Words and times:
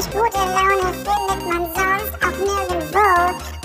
Richtig 0.00 0.18
gute 0.18 0.38
Laune 0.38 0.94
findet 0.94 1.46
man 1.46 1.62
sonst 1.74 2.14
auch 2.24 2.38
nirgendwo. 2.38 3.08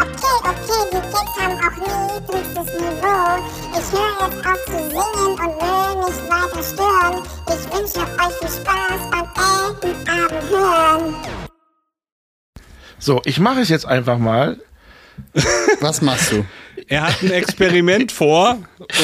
Okay, 0.02 0.36
okay, 0.44 0.82
die 0.91 1.00
Kids 1.00 1.34
haben 1.39 1.58
auch 1.64 1.77
niedrigstes 1.80 2.70
Niveau. 2.73 3.30
Ich 3.71 3.88
höre 3.94 4.16
jetzt 4.20 4.45
auf 4.45 4.66
zu 4.66 4.77
singen 4.90 5.32
und 5.32 5.54
will 5.62 5.91
nicht 6.04 6.23
weiter 6.30 6.62
stören. 6.62 7.23
Ich 7.48 7.63
wünsche 7.73 8.02
euch 8.02 8.34
viel 8.40 8.50
Spaß 8.50 9.02
beim 9.12 9.27
Eltenabend 9.82 10.50
hören. 10.50 11.16
So, 12.99 13.22
ich 13.23 13.40
mache 13.40 13.62
es 13.62 13.70
jetzt 13.70 13.86
einfach 13.86 14.17
mal. 14.17 14.59
Was 15.80 16.02
machst 16.02 16.34
du? 16.34 16.45
Er 16.88 17.04
hat 17.04 17.23
ein 17.23 17.31
Experiment 17.31 18.12
vor 18.12 18.58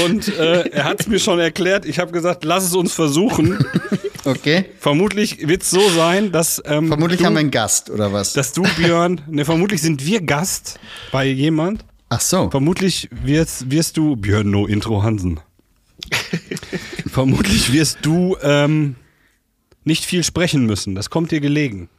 und 0.03 0.27
äh, 0.37 0.67
er 0.69 0.83
hat 0.83 0.99
es 0.99 1.07
mir 1.07 1.19
schon 1.19 1.39
erklärt. 1.39 1.85
Ich 1.85 1.97
habe 1.99 2.11
gesagt, 2.11 2.43
lass 2.43 2.65
es 2.65 2.75
uns 2.75 2.93
versuchen. 2.93 3.65
Okay. 4.23 4.65
Vermutlich 4.79 5.47
wird 5.47 5.63
es 5.63 5.69
so 5.71 5.89
sein, 5.89 6.31
dass 6.31 6.61
ähm, 6.65 6.87
Vermutlich 6.87 7.19
du, 7.19 7.25
haben 7.25 7.33
wir 7.33 7.39
einen 7.39 7.51
Gast, 7.51 7.89
oder 7.89 8.13
was? 8.13 8.33
dass 8.33 8.53
du 8.53 8.63
Björn, 8.77 9.21
ne, 9.27 9.45
vermutlich 9.45 9.81
sind 9.81 10.05
wir 10.05 10.21
Gast 10.21 10.79
bei 11.11 11.25
jemand. 11.25 11.85
Ach 12.09 12.21
so. 12.21 12.49
Vermutlich 12.49 13.09
wirst, 13.11 13.71
wirst 13.71 13.97
du 13.97 14.15
Björn 14.15 14.51
No 14.51 14.67
Intro 14.67 15.01
Hansen. 15.01 15.39
vermutlich 17.07 17.71
wirst 17.73 17.99
du 18.01 18.37
ähm, 18.41 18.95
nicht 19.83 20.05
viel 20.05 20.23
sprechen 20.23 20.65
müssen. 20.65 20.93
Das 20.93 21.09
kommt 21.09 21.31
dir 21.31 21.39
gelegen. 21.39 21.89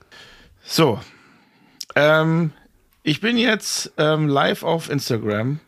So. 0.64 1.00
Ähm, 1.96 2.52
ich 3.02 3.20
bin 3.20 3.36
jetzt 3.36 3.92
ähm, 3.96 4.28
live 4.28 4.62
auf 4.62 4.90
Instagram 4.90 5.60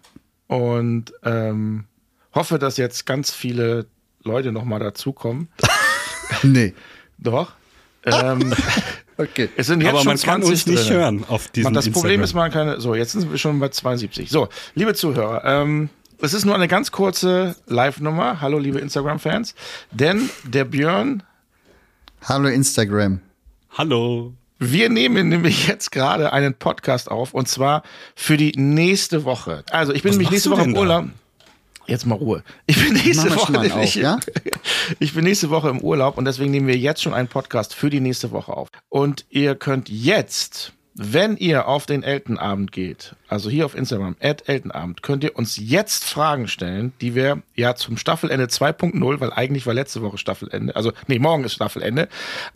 und 0.46 1.12
ähm, 1.24 1.84
hoffe, 2.32 2.58
dass 2.58 2.76
jetzt 2.76 3.06
ganz 3.06 3.32
viele 3.32 3.86
Leute 4.22 4.52
nochmal 4.52 4.80
dazukommen. 4.80 5.48
Nee. 6.42 6.74
Doch. 7.18 7.52
Ähm, 8.04 8.54
Okay. 9.16 9.48
es 9.56 9.68
sind 9.68 9.80
jetzt 9.80 9.90
Aber 9.90 9.98
schon 10.00 10.06
man 10.08 10.16
kann 10.18 10.42
20 10.42 10.50
uns 10.50 10.66
nicht 10.66 10.88
drin. 10.90 10.96
hören 10.96 11.24
auf 11.28 11.46
diesem 11.46 11.66
Man, 11.68 11.74
das 11.74 11.88
Problem 11.88 12.20
Instagram. 12.20 12.48
ist, 12.50 12.54
man 12.56 12.68
kann. 12.72 12.80
So, 12.80 12.96
jetzt 12.96 13.12
sind 13.12 13.30
wir 13.30 13.38
schon 13.38 13.60
bei 13.60 13.68
72. 13.68 14.28
So, 14.28 14.48
liebe 14.74 14.92
Zuhörer, 14.94 15.44
ähm, 15.44 15.88
es 16.20 16.34
ist 16.34 16.44
nur 16.44 16.56
eine 16.56 16.66
ganz 16.66 16.90
kurze 16.90 17.54
Live-Nummer. 17.66 18.40
Hallo, 18.40 18.58
liebe 18.58 18.80
Instagram-Fans. 18.80 19.54
Denn 19.92 20.28
der 20.42 20.64
Björn, 20.64 21.22
Hallo 22.24 22.48
Instagram. 22.48 23.20
Hallo. 23.78 24.32
wir 24.58 24.88
nehmen 24.88 25.28
nämlich 25.28 25.68
jetzt 25.68 25.92
gerade 25.92 26.32
einen 26.32 26.54
Podcast 26.54 27.08
auf 27.08 27.34
und 27.34 27.46
zwar 27.46 27.84
für 28.16 28.36
die 28.36 28.52
nächste 28.56 29.24
Woche. 29.24 29.62
Also, 29.70 29.92
ich 29.92 30.02
bin 30.02 30.10
Was 30.10 30.16
nämlich 30.16 30.30
nächste 30.32 30.50
Woche 30.50 30.62
im 30.62 30.74
da? 30.74 31.12
Jetzt 31.86 32.06
mal 32.06 32.16
Ruhe. 32.16 32.42
Ich 32.66 32.76
bin 32.82 32.92
nächste 32.94 33.34
Woche 33.34 33.58
auf, 33.58 33.94
ja? 33.94 34.18
ich 34.98 35.14
bin 35.14 35.24
nächste 35.24 35.50
Woche 35.50 35.70
im 35.70 35.80
Urlaub 35.80 36.18
und 36.18 36.24
deswegen 36.24 36.50
nehmen 36.50 36.66
wir 36.66 36.76
jetzt 36.76 37.02
schon 37.02 37.14
einen 37.14 37.28
Podcast 37.28 37.74
für 37.74 37.90
die 37.90 38.00
nächste 38.00 38.30
Woche 38.30 38.56
auf. 38.56 38.68
Und 38.88 39.24
ihr 39.30 39.54
könnt 39.54 39.88
jetzt, 39.88 40.73
wenn 40.96 41.36
ihr 41.36 41.66
auf 41.66 41.86
den 41.86 42.04
Eltenabend 42.04 42.70
geht, 42.70 43.16
also 43.28 43.50
hier 43.50 43.66
auf 43.66 43.74
Instagram, 43.74 44.14
at 44.20 44.48
Eltenabend, 44.48 45.02
könnt 45.02 45.24
ihr 45.24 45.36
uns 45.36 45.56
jetzt 45.56 46.04
Fragen 46.04 46.46
stellen, 46.46 46.92
die 47.00 47.16
wir 47.16 47.42
ja 47.56 47.74
zum 47.74 47.96
Staffelende 47.96 48.46
2.0, 48.46 49.20
weil 49.20 49.32
eigentlich 49.32 49.66
war 49.66 49.74
letzte 49.74 50.02
Woche 50.02 50.18
Staffelende, 50.18 50.76
also 50.76 50.92
nee, 51.08 51.18
morgen 51.18 51.42
ist 51.42 51.54
Staffelende, 51.54 52.08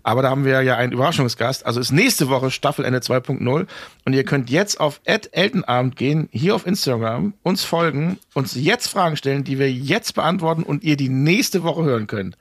aber 0.04 0.22
da 0.22 0.30
haben 0.30 0.44
wir 0.44 0.62
ja 0.62 0.76
einen 0.76 0.92
Überraschungsgast, 0.92 1.66
also 1.66 1.80
ist 1.80 1.90
nächste 1.90 2.28
Woche 2.28 2.52
Staffelende 2.52 3.00
2.0 3.00 3.66
und 4.04 4.12
ihr 4.12 4.24
könnt 4.24 4.50
jetzt 4.50 4.78
auf 4.78 5.00
at 5.04 5.30
Eltenabend 5.32 5.96
gehen, 5.96 6.28
hier 6.30 6.54
auf 6.54 6.64
Instagram, 6.64 7.34
uns 7.42 7.64
folgen, 7.64 8.18
uns 8.34 8.54
jetzt 8.54 8.86
Fragen 8.86 9.16
stellen, 9.16 9.42
die 9.42 9.58
wir 9.58 9.72
jetzt 9.72 10.14
beantworten 10.14 10.62
und 10.62 10.84
ihr 10.84 10.96
die 10.96 11.08
nächste 11.08 11.64
Woche 11.64 11.82
hören 11.82 12.06
könnt. 12.06 12.38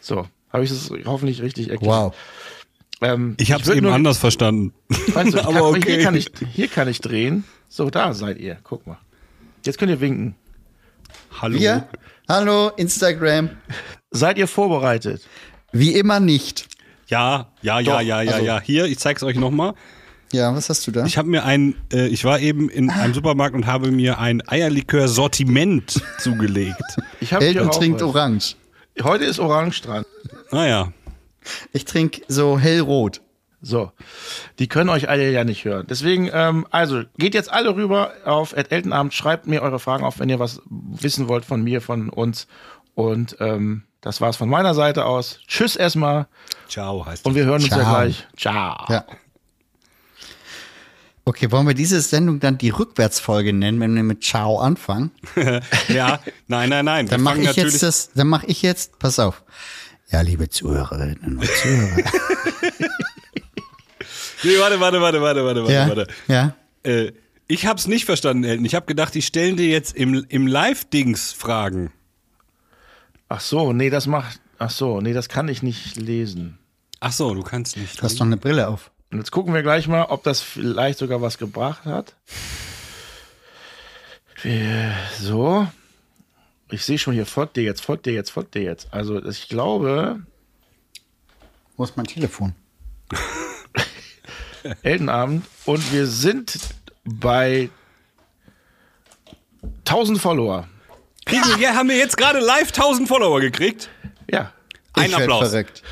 So, 0.00 0.26
habe 0.50 0.64
ich 0.64 0.70
das 0.70 0.90
hoffentlich 1.04 1.42
richtig 1.42 1.68
erklärt. 1.68 1.92
Wow. 1.92 2.14
Ähm, 3.02 3.34
Ich 3.38 3.52
habe 3.52 3.62
es 3.62 3.68
eben 3.68 3.82
nur- 3.86 3.94
anders 3.94 4.18
verstanden. 4.18 4.72
Weißt 5.12 5.34
du, 5.34 5.38
ich 5.38 5.44
Aber 5.44 5.54
kann, 5.54 5.64
okay. 5.64 5.94
hier, 5.94 6.02
kann 6.02 6.14
ich, 6.14 6.26
hier 6.52 6.68
kann 6.68 6.88
ich 6.88 7.00
drehen. 7.00 7.44
So, 7.68 7.90
da 7.90 8.12
seid 8.14 8.38
ihr. 8.38 8.58
Guck 8.62 8.86
mal. 8.86 8.98
Jetzt 9.64 9.78
könnt 9.78 9.90
ihr 9.90 10.00
winken. 10.00 10.34
Hallo. 11.40 11.58
Wir? 11.58 11.88
Hallo 12.28 12.70
Instagram. 12.76 13.50
Seid 14.10 14.38
ihr 14.38 14.46
vorbereitet? 14.46 15.22
Wie 15.72 15.92
immer 15.94 16.20
nicht. 16.20 16.68
Ja, 17.08 17.50
ja, 17.62 17.80
ja, 17.80 17.92
Doch, 17.94 18.00
ja, 18.00 18.22
ja, 18.22 18.32
also- 18.32 18.44
ja. 18.44 18.60
Hier, 18.60 18.84
ich 18.86 18.98
zeig's 18.98 19.22
euch 19.22 19.36
nochmal. 19.36 19.74
Ja, 20.32 20.54
was 20.54 20.70
hast 20.70 20.86
du 20.86 20.92
da? 20.92 21.04
Ich 21.04 21.18
habe 21.18 21.28
mir 21.28 21.44
ein, 21.44 21.74
äh, 21.92 22.06
ich 22.08 22.24
war 22.24 22.40
eben 22.40 22.70
in 22.70 22.88
einem 22.88 23.12
Supermarkt 23.12 23.54
und 23.54 23.66
habe 23.66 23.90
mir 23.90 24.18
ein 24.18 24.42
Eierlikör-Sortiment 24.48 26.00
zugelegt. 26.18 26.80
Ich 27.20 27.34
habe 27.34 27.44
Elton 27.44 27.70
trinkt 27.70 28.00
was. 28.00 28.08
Orange. 28.08 28.54
Heute 29.02 29.24
ist 29.24 29.38
Orange 29.38 29.82
dran. 29.82 30.04
Naja. 30.50 30.92
Ich 31.72 31.84
trinke 31.84 32.22
so 32.28 32.58
hellrot. 32.58 33.20
So, 33.64 33.92
die 34.58 34.66
können 34.66 34.90
euch 34.90 35.08
alle 35.08 35.30
ja 35.30 35.44
nicht 35.44 35.64
hören. 35.64 35.86
Deswegen, 35.88 36.28
ähm, 36.32 36.66
also 36.72 37.04
geht 37.16 37.32
jetzt 37.32 37.52
alle 37.52 37.76
rüber 37.76 38.12
auf 38.24 38.54
Ed 38.56 38.72
Eltenabend, 38.72 39.14
schreibt 39.14 39.46
mir 39.46 39.62
eure 39.62 39.78
Fragen 39.78 40.02
auf, 40.02 40.18
wenn 40.18 40.28
ihr 40.28 40.40
was 40.40 40.60
wissen 40.68 41.28
wollt 41.28 41.44
von 41.44 41.62
mir, 41.62 41.80
von 41.80 42.08
uns. 42.08 42.48
Und 42.94 43.36
ähm, 43.38 43.84
das 44.00 44.20
war's 44.20 44.36
von 44.36 44.48
meiner 44.48 44.74
Seite 44.74 45.04
aus. 45.04 45.38
Tschüss 45.46 45.76
erstmal 45.76 46.26
Ciao 46.68 47.06
heißt 47.06 47.24
und 47.24 47.36
wir 47.36 47.44
hören 47.44 47.62
uns 47.62 47.68
ja 47.68 47.78
Ciao. 47.78 47.94
gleich. 47.94 48.26
Ciao. 48.36 48.84
Ja. 48.88 49.04
Okay, 51.24 51.52
wollen 51.52 51.68
wir 51.68 51.74
diese 51.74 52.00
Sendung 52.00 52.40
dann 52.40 52.58
die 52.58 52.70
Rückwärtsfolge 52.70 53.52
nennen, 53.52 53.78
wenn 53.78 53.94
wir 53.94 54.02
mit 54.02 54.24
Ciao 54.24 54.58
anfangen? 54.58 55.12
Ja, 55.88 56.18
nein, 56.48 56.68
nein, 56.68 56.84
nein. 56.84 57.06
Dann 57.06 57.22
mache 57.22 57.38
ich 57.38 57.54
jetzt 57.54 57.82
das, 57.82 58.10
dann 58.12 58.26
mache 58.26 58.46
ich 58.46 58.62
jetzt, 58.62 58.98
pass 58.98 59.20
auf. 59.20 59.44
Ja, 60.12 60.20
liebe 60.20 60.48
Zuhörerinnen 60.48 61.38
und 61.38 61.46
Zuhörer. 61.46 61.96
Nee, 64.44 64.58
warte, 64.58 64.80
warte, 64.80 65.00
warte, 65.00 65.22
warte, 65.22 65.44
warte, 65.44 65.60
warte, 65.62 65.72
ja, 65.72 65.86
warte. 65.88 66.06
ja. 66.26 66.56
Äh, 66.82 67.12
ich 67.46 67.64
hab's 67.66 67.86
nicht 67.86 68.06
verstanden, 68.06 68.42
Elton. 68.42 68.64
Ich 68.64 68.74
habe 68.74 68.86
gedacht, 68.86 69.14
die 69.14 69.22
stellen 69.22 69.56
dir 69.56 69.68
jetzt 69.68 69.94
im, 69.94 70.26
im 70.28 70.48
Live-Dings 70.48 71.32
Fragen. 71.32 71.92
Ach 73.28 73.40
so, 73.40 73.72
nee, 73.72 73.88
das 73.88 74.08
macht. 74.08 74.40
Ach 74.58 74.70
so, 74.70 75.00
nee, 75.00 75.12
das 75.12 75.28
kann 75.28 75.46
ich 75.46 75.62
nicht 75.62 75.94
lesen. 75.96 76.58
Ach 76.98 77.12
so, 77.12 77.34
du 77.34 77.42
kannst 77.42 77.76
nicht. 77.76 77.98
Du 78.00 78.02
hast 78.02 78.18
doch 78.18 78.26
eine 78.26 78.36
Brille 78.36 78.66
auf. 78.66 78.90
Und 79.12 79.18
jetzt 79.18 79.30
gucken 79.30 79.54
wir 79.54 79.62
gleich 79.62 79.86
mal, 79.86 80.06
ob 80.06 80.24
das 80.24 80.40
vielleicht 80.40 80.98
sogar 80.98 81.22
was 81.22 81.38
gebracht 81.38 81.84
hat. 81.84 82.16
Wir- 84.42 84.92
So. 85.20 85.68
Ich 86.72 86.86
sehe 86.86 86.98
schon 86.98 87.12
hier, 87.12 87.26
folgt 87.26 87.58
dir 87.58 87.62
jetzt, 87.62 87.82
folgt 87.82 88.06
dir 88.06 88.14
jetzt, 88.14 88.30
folgt 88.30 88.54
dir 88.54 88.62
jetzt. 88.62 88.88
Also 88.92 89.22
ich 89.22 89.48
glaube, 89.50 90.22
Wo 91.76 91.84
ist 91.84 91.98
mein 91.98 92.06
Telefon? 92.06 92.54
Eltenabend 94.82 95.44
und 95.66 95.92
wir 95.92 96.06
sind 96.06 96.58
bei 97.04 97.68
1000 99.80 100.18
Follower. 100.18 100.66
Kriegen 101.26 101.44
wir, 101.44 101.58
ja, 101.58 101.74
haben 101.74 101.90
wir 101.90 101.96
jetzt 101.98 102.16
gerade 102.16 102.38
live 102.40 102.68
1000 102.68 103.06
Follower 103.06 103.40
gekriegt? 103.40 103.90
Ja. 104.30 104.52
Ein 104.94 105.10
ich 105.10 105.16
Applaus. 105.16 105.50
verrückt. 105.50 105.82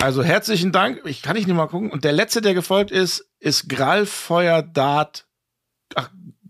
Also 0.00 0.22
herzlichen 0.24 0.72
Dank. 0.72 1.02
Ich 1.04 1.20
kann 1.20 1.36
nicht 1.36 1.46
nicht 1.46 1.56
mal 1.56 1.66
gucken. 1.66 1.90
Und 1.90 2.04
der 2.04 2.12
letzte, 2.12 2.40
der 2.40 2.54
gefolgt 2.54 2.90
ist, 2.90 3.28
ist 3.40 3.68
Graal 3.68 4.06
Feuerdart. 4.06 5.26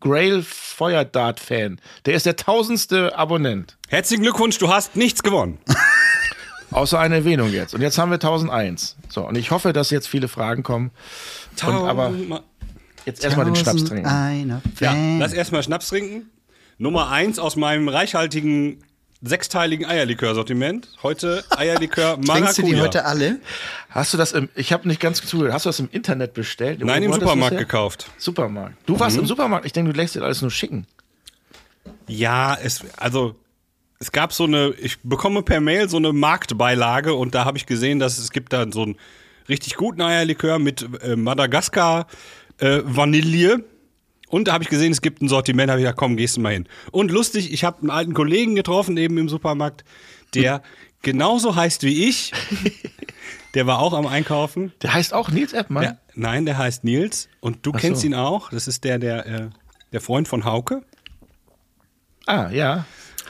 Grail 0.00 0.42
Feuerdart 0.42 1.41
Fan. 1.41 1.81
Der 2.06 2.14
ist 2.14 2.26
der 2.26 2.36
tausendste 2.36 3.16
Abonnent. 3.16 3.76
Herzlichen 3.88 4.22
Glückwunsch, 4.22 4.59
du 4.59 4.69
hast 4.69 4.97
nichts 4.97 5.22
gewonnen. 5.22 5.59
Außer 6.70 6.98
eine 6.98 7.16
Erwähnung 7.16 7.50
jetzt. 7.50 7.75
Und 7.75 7.81
jetzt 7.81 7.98
haben 7.98 8.10
wir 8.10 8.16
1001. 8.16 8.97
So, 9.09 9.26
und 9.26 9.38
ich 9.38 9.50
hoffe, 9.50 9.72
dass 9.72 9.91
jetzt 9.91 10.06
viele 10.06 10.28
Fragen 10.28 10.62
kommen. 10.62 10.91
Und 11.64 11.75
aber 11.75 12.12
jetzt 13.06 13.24
erstmal 13.24 13.47
den 13.47 13.56
Schnaps 13.56 13.84
trinken. 13.84 14.62
Ja, 14.80 14.95
lass 15.18 15.33
erstmal 15.33 15.62
Schnaps 15.62 15.89
trinken. 15.89 16.30
Nummer 16.77 17.10
eins 17.10 17.39
aus 17.39 17.56
meinem 17.56 17.89
reichhaltigen 17.89 18.84
sechsteiligen 19.22 19.86
Eierlikör-Sortiment. 19.86 20.88
Heute 21.03 21.44
Eierlikör 21.50 22.16
Maracuja. 22.18 22.34
Trinkst 22.34 22.59
du 22.59 22.62
die 22.62 22.80
heute 22.80 23.04
alle? 23.04 23.41
Hast 23.91 24.12
du 24.12 24.18
das 24.18 24.32
im, 24.32 24.48
ich 24.54 24.72
habe 24.72 24.86
nicht 24.86 25.00
ganz 25.00 25.24
zugehört, 25.24 25.53
hast 25.54 25.66
du 25.66 25.68
das 25.70 25.80
im 25.80 25.88
Internet 25.91 26.34
bestellt? 26.34 26.84
Nein, 26.84 27.03
Wo 27.03 27.06
im 27.06 27.12
Supermarkt 27.15 27.59
gekauft. 27.59 28.10
Supermarkt. 28.18 28.76
Du 28.86 28.98
warst 29.00 29.16
im 29.16 29.26
Supermarkt. 29.26 29.66
Ich 29.66 29.72
denke, 29.72 29.92
du 29.92 29.97
lässt 29.97 30.15
dir 30.15 30.22
alles 30.22 30.41
nur 30.42 30.50
schicken. 30.50 30.86
Ja, 32.06 32.56
es, 32.62 32.84
also 32.97 33.34
es 33.98 34.12
gab 34.12 34.32
so 34.32 34.44
eine, 34.44 34.72
ich 34.80 35.00
bekomme 35.03 35.42
per 35.42 35.60
Mail 35.60 35.88
so 35.88 35.97
eine 35.97 36.12
Marktbeilage 36.12 37.15
und 37.15 37.34
da 37.34 37.44
habe 37.44 37.59
ich 37.59 37.66
gesehen, 37.66 37.98
dass 37.98 38.18
es 38.18 38.30
gibt 38.30 38.53
da 38.53 38.66
so 38.70 38.82
einen 38.82 38.97
richtig 39.48 39.74
guten 39.74 40.00
Eierlikör 40.00 40.59
mit 40.59 40.86
äh, 41.03 41.16
Madagaskar 41.16 42.06
äh, 42.59 42.80
Vanille. 42.84 43.65
Und 44.28 44.48
da 44.48 44.53
habe 44.53 44.65
ich 44.65 44.71
gesehen, 44.71 44.92
es 44.92 45.01
gibt 45.01 45.22
ein 45.22 45.28
Sortiment, 45.28 45.71
habe 45.71 45.80
ich 45.80 45.84
gesagt, 45.84 45.98
komm, 45.98 46.16
gehst 46.16 46.36
du 46.36 46.41
mal 46.41 46.53
hin. 46.53 46.66
Und 46.91 47.10
lustig, 47.10 47.53
ich 47.53 47.65
habe 47.65 47.80
einen 47.80 47.91
alten 47.91 48.15
Kollegen 48.15 48.54
getroffen 48.54 48.97
eben 48.97 49.16
im 49.19 49.28
Supermarkt, 49.28 49.84
der 50.34 50.63
genauso 51.03 51.57
heißt 51.57 51.83
wie 51.83 52.09
ich. 52.09 52.33
Der 53.54 53.66
war 53.66 53.78
auch 53.78 53.95
am 53.95 54.07
Einkaufen. 54.07 54.72
Der 54.83 54.92
heißt 54.92 55.15
auch 55.15 55.30
Nils 55.30 55.53
Eppmann. 55.54 55.83
Der, 55.83 55.98
nein, 56.15 56.45
der 56.45 56.59
heißt 56.59 56.84
Nils 56.84 57.28
und 57.41 57.65
du 57.65 57.72
Ach 57.75 57.80
kennst 57.80 58.03
so. 58.03 58.07
ihn 58.07 58.15
auch. 58.15 58.51
Das 58.51 58.69
ist 58.69 58.84
der, 58.84 58.98
der, 58.98 59.27
äh, 59.27 59.48
der 59.92 60.01
Freund 60.01 60.28
von 60.28 60.45
Hauke. 60.45 60.83
Ah, 62.27 62.51
ja. 62.51 62.84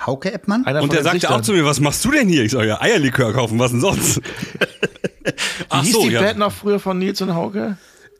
Hauke 0.05 0.33
Eppmann? 0.33 0.65
Einer 0.67 0.83
Und 0.83 0.93
der 0.93 1.03
sagte 1.03 1.21
Sichtern. 1.21 1.41
auch 1.41 1.43
zu 1.43 1.53
mir, 1.53 1.65
was 1.65 1.81
machst 1.81 2.05
du 2.05 2.11
denn 2.11 2.29
hier? 2.29 2.45
Ich 2.45 2.53
sage, 2.53 2.69
ja, 2.69 2.81
Eierlikör 2.81 3.33
kaufen, 3.33 3.59
was 3.59 3.71
denn 3.71 3.81
sonst? 3.81 4.21
Wie 5.25 5.33
Ach 5.69 5.83
hieß 5.83 5.93
so, 5.93 6.03
die 6.03 6.11
ja. 6.15 6.21
Band 6.21 6.39
noch 6.39 6.53
früher 6.53 6.81
von 6.81 6.99
Nils 6.99 7.21
und 7.21 7.35
Hauke? 7.35 7.77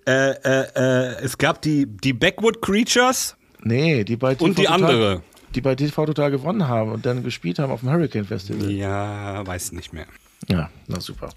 Äh, 0.09 0.31
äh, 0.31 0.67
äh, 0.75 1.23
es 1.23 1.37
gab 1.37 1.61
die, 1.61 1.85
die 1.85 2.15
Backwood 2.15 2.63
Creatures 2.63 3.37
Nee, 3.63 4.05
die 4.05 4.17
bei 4.17 4.35
TV 4.35 4.45
und 4.45 4.59
die 4.59 4.63
Total, 4.65 4.83
andere. 4.83 5.23
Die 5.55 5.61
bei 5.61 5.75
TV 5.75 6.07
Total 6.07 6.31
gewonnen 6.31 6.67
haben 6.67 6.93
und 6.93 7.05
dann 7.05 7.23
gespielt 7.23 7.59
haben 7.59 7.71
auf 7.71 7.81
dem 7.81 7.91
Hurricane 7.91 8.25
Festival. 8.25 8.71
Ja, 8.71 9.47
weiß 9.47 9.73
nicht 9.73 9.93
mehr. 9.93 10.07
Ja, 10.47 10.71
na 10.87 11.01
super. 11.01 11.31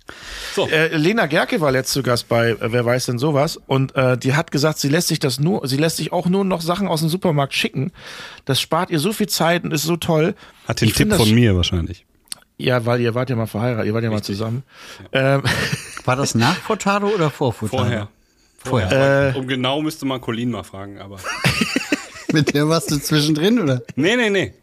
So. 0.56 0.70
Äh, 0.70 0.96
Lena 0.96 1.26
Gerke 1.26 1.60
war 1.60 1.72
letzt 1.72 1.92
zu 1.92 2.04
Gast 2.04 2.30
bei 2.30 2.52
äh, 2.52 2.72
Wer 2.72 2.86
weiß 2.86 3.08
denn 3.08 3.18
sowas 3.18 3.60
und 3.68 3.96
äh, 3.96 4.18
die 4.18 4.36
hat 4.36 4.52
gesagt, 4.52 4.80
sie 4.80 4.90
lässt 4.90 5.08
sich 5.10 5.20
das 5.20 5.40
nur, 5.40 5.68
sie 5.68 5.78
lässt 5.78 5.98
sich 5.98 6.14
auch 6.14 6.28
nur 6.28 6.46
noch 6.46 6.62
Sachen 6.62 6.88
aus 6.88 7.02
dem 7.02 7.10
Supermarkt 7.10 7.54
schicken. 7.54 7.92
Das 8.46 8.62
spart 8.62 8.92
ihr 8.92 9.00
so 9.00 9.12
viel 9.12 9.28
Zeit 9.28 9.64
und 9.64 9.74
ist 9.74 9.84
so 9.84 9.98
toll. 9.98 10.36
Hat 10.68 10.80
den 10.80 10.88
Ich 10.88 10.94
Tipp 10.94 11.14
von 11.14 11.34
mir 11.34 11.56
wahrscheinlich. 11.56 12.06
Ja, 12.58 12.86
weil 12.86 13.02
ihr 13.02 13.16
wart 13.16 13.30
ja 13.32 13.36
mal 13.36 13.48
verheiratet, 13.48 13.88
ihr 13.88 13.94
wart 13.94 14.04
ja 14.04 14.12
mal 14.12 14.22
zusammen. 14.22 14.64
Ähm, 15.12 15.42
War 16.06 16.16
das 16.16 16.36
nach 16.36 16.56
Furtado 16.56 17.08
oder 17.08 17.32
vor 17.32 17.54
Furtado? 17.54 17.84
Vorher. 17.84 18.08
Vorher. 18.64 19.36
um 19.36 19.48
genau 19.48 19.82
müsste 19.82 20.06
man 20.06 20.22
Colin 20.22 20.52
mal 20.52 20.64
fragen, 20.64 21.00
aber. 21.00 21.20
Mit 22.32 22.54
der 22.54 22.70
warst 22.70 22.92
du 22.92 22.98
zwischendrin, 22.98 23.60
oder? 23.60 23.82
Nee, 23.96 24.16
nee, 24.16 24.30
nee. 24.30 24.54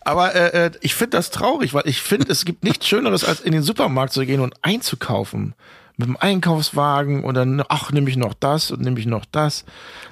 aber 0.00 0.34
äh, 0.34 0.66
äh, 0.66 0.70
ich 0.80 0.94
finde 0.94 1.16
das 1.16 1.30
traurig, 1.30 1.74
weil 1.74 1.86
ich 1.86 2.00
finde, 2.00 2.30
es 2.30 2.44
gibt 2.44 2.64
nichts 2.64 2.86
Schöneres, 2.86 3.24
als 3.24 3.40
in 3.40 3.52
den 3.52 3.62
Supermarkt 3.62 4.12
zu 4.12 4.24
gehen 4.24 4.40
und 4.40 4.54
einzukaufen. 4.62 5.54
Mit 5.96 6.08
dem 6.08 6.16
Einkaufswagen 6.16 7.24
und 7.24 7.34
dann, 7.34 7.62
ach, 7.68 7.92
nehme 7.92 8.08
ich 8.08 8.16
noch 8.16 8.32
das 8.32 8.70
und 8.70 8.80
nehme 8.80 8.98
ich 8.98 9.04
noch 9.04 9.26
das. 9.26 9.66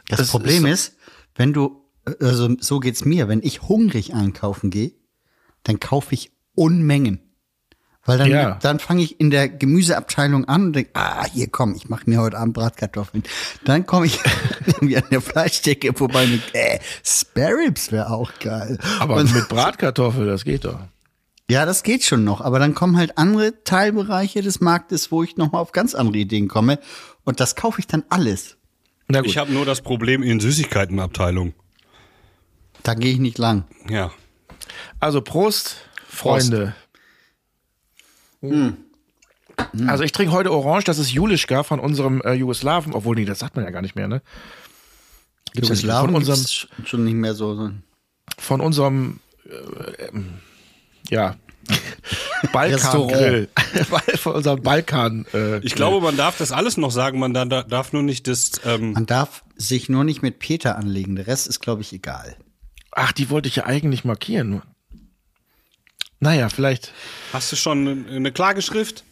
Das, 0.08 0.30
Problem 0.30 0.66
ist, 0.66 0.96
wenn 1.34 1.54
du, 1.54 1.82
also 2.20 2.54
so 2.60 2.78
geht's 2.78 3.06
mir, 3.06 3.28
wenn 3.28 3.40
ich 3.42 3.62
hungrig 3.62 4.12
einkaufen 4.12 4.68
gehe, 4.68 4.92
dann 5.62 5.80
kaufe 5.80 6.12
ich 6.14 6.30
Unmengen. 6.54 7.27
Weil 8.08 8.16
dann, 8.16 8.31
Ja. 8.31 8.58
dann 8.62 8.78
fange 8.78 9.02
ich 9.02 9.20
in 9.20 9.28
der 9.28 9.50
Gemüseabteilung 9.50 10.46
an 10.46 10.69
und 10.69 10.72
denke, 10.72 10.93
ah, 10.94 11.26
hier 11.26 11.46
komm, 11.49 11.75
ich 11.75 11.90
mache 11.90 12.08
mir 12.08 12.22
heute 12.22 12.38
Abend 12.38 12.55
Bratkartoffeln. 12.55 13.22
Dann 13.64 13.84
komme 13.84 14.06
ich 14.06 14.19
irgendwie 14.66 14.96
an 14.96 15.02
der 15.10 15.20
Fleischdecke 15.20 15.93
vorbei 15.93 16.25
und 16.25 16.31
denk, 16.31 16.55
äh, 16.55 16.78
Spare 17.05 17.56
Ribs 17.66 17.93
wäre 17.93 18.10
auch 18.10 18.32
geil. 18.40 18.78
Aber 18.99 19.16
und, 19.16 19.34
mit 19.34 19.46
Bratkartoffel, 19.50 20.25
das 20.25 20.44
geht 20.44 20.64
doch. 20.64 20.78
Ja, 21.50 21.66
das 21.66 21.82
geht 21.82 22.02
schon 22.02 22.25
noch, 22.25 22.40
aber 22.40 22.58
dann 22.58 22.75
kommen 22.75 22.96
halt 22.96 23.19
andere 23.19 23.62
Teilbereiche 23.64 24.40
des 24.40 24.62
Marktes, 24.62 25.12
wo 25.12 25.22
ich 25.22 25.37
nochmal 25.37 25.61
auf 25.61 25.72
ganz 25.72 25.94
andere 25.94 26.16
Ideen 26.16 26.49
komme 26.49 26.78
und 27.25 27.40
das 27.40 27.56
kaufe 27.56 27.78
ich 27.78 27.87
dann 27.87 28.04
alles. 28.08 28.56
Na 29.08 29.19
gut. 29.20 29.28
Ich 29.28 29.37
habe 29.37 29.52
nur 29.52 29.66
das 29.66 29.82
Problem 29.82 30.22
in 30.22 30.40
Süßigkeitenabteilung. 30.40 31.52
Da 32.84 32.94
gehe 32.94 33.12
ich 33.12 33.19
nicht 33.19 33.37
lang. 33.37 33.64
Ja. 33.90 34.12
Also 34.99 35.20
Prost, 35.20 35.76
Freunde. 36.08 36.75
Also 39.87 40.05
ich 40.05 40.12
trinke 40.12 40.32
heute 40.32 40.52
Orange, 40.52 40.85
das 40.85 40.99
ist 40.99 41.11
Julischka 41.11 41.62
von 41.62 41.81
unserem 41.81 42.20
äh, 42.23 42.32
Jugoslawen, 42.32 42.94
obwohl 42.94 43.17
nee, 43.17 43.25
das 43.25 43.40
sagt 43.40 43.56
man 43.56 43.64
ja 43.64 43.70
gar 43.70 43.82
nicht 43.82 43.96
mehr, 43.96 44.08
ne? 44.08 44.23
Gibt's. 45.52 45.69
Jugoslawen 45.69 46.06
von 46.12 46.14
unserem, 46.14 46.44
schon 46.85 47.05
nicht 47.05 47.14
mehr 47.14 47.35
so. 47.35 47.56
so. 47.56 47.70
von 48.38 48.61
unserem 48.61 49.19
äh, 49.46 50.06
ähm, 50.06 50.35
ja 51.11 51.37
Balkan-Grill. 52.52 53.49
von 54.17 54.35
unserem 54.35 54.62
Balkan. 54.62 55.26
Äh, 55.35 55.58
Ich 55.58 55.75
glaube, 55.75 56.00
man 56.00 56.17
darf 56.17 56.38
das 56.38 56.52
alles 56.52 56.76
noch 56.76 56.90
sagen, 56.90 57.19
man 57.19 57.35
da, 57.35 57.44
da, 57.44 57.62
darf 57.62 57.93
nur 57.93 58.02
nicht 58.02 58.26
das. 58.29 58.52
Ähm, 58.64 58.93
Man 58.93 59.06
darf 59.06 59.44
sich 59.56 59.88
nur 59.88 60.05
nicht 60.05 60.23
mit 60.23 60.38
Peter 60.38 60.76
anlegen. 60.76 61.17
Der 61.17 61.26
Rest 61.26 61.46
ist, 61.46 61.61
glaube 61.61 61.82
ich, 61.82 61.93
egal. 61.93 62.37
Ach, 62.93 63.12
die 63.12 63.29
wollte 63.29 63.49
ich 63.49 63.56
ja 63.56 63.67
eigentlich 63.67 64.05
markieren. 64.05 64.62
Naja, 66.20 66.48
vielleicht. 66.48 66.92
hast 67.32 67.52
du 67.52 67.56
schon 67.56 68.06
eine 68.10 68.32
Klageschrift? 68.32 69.04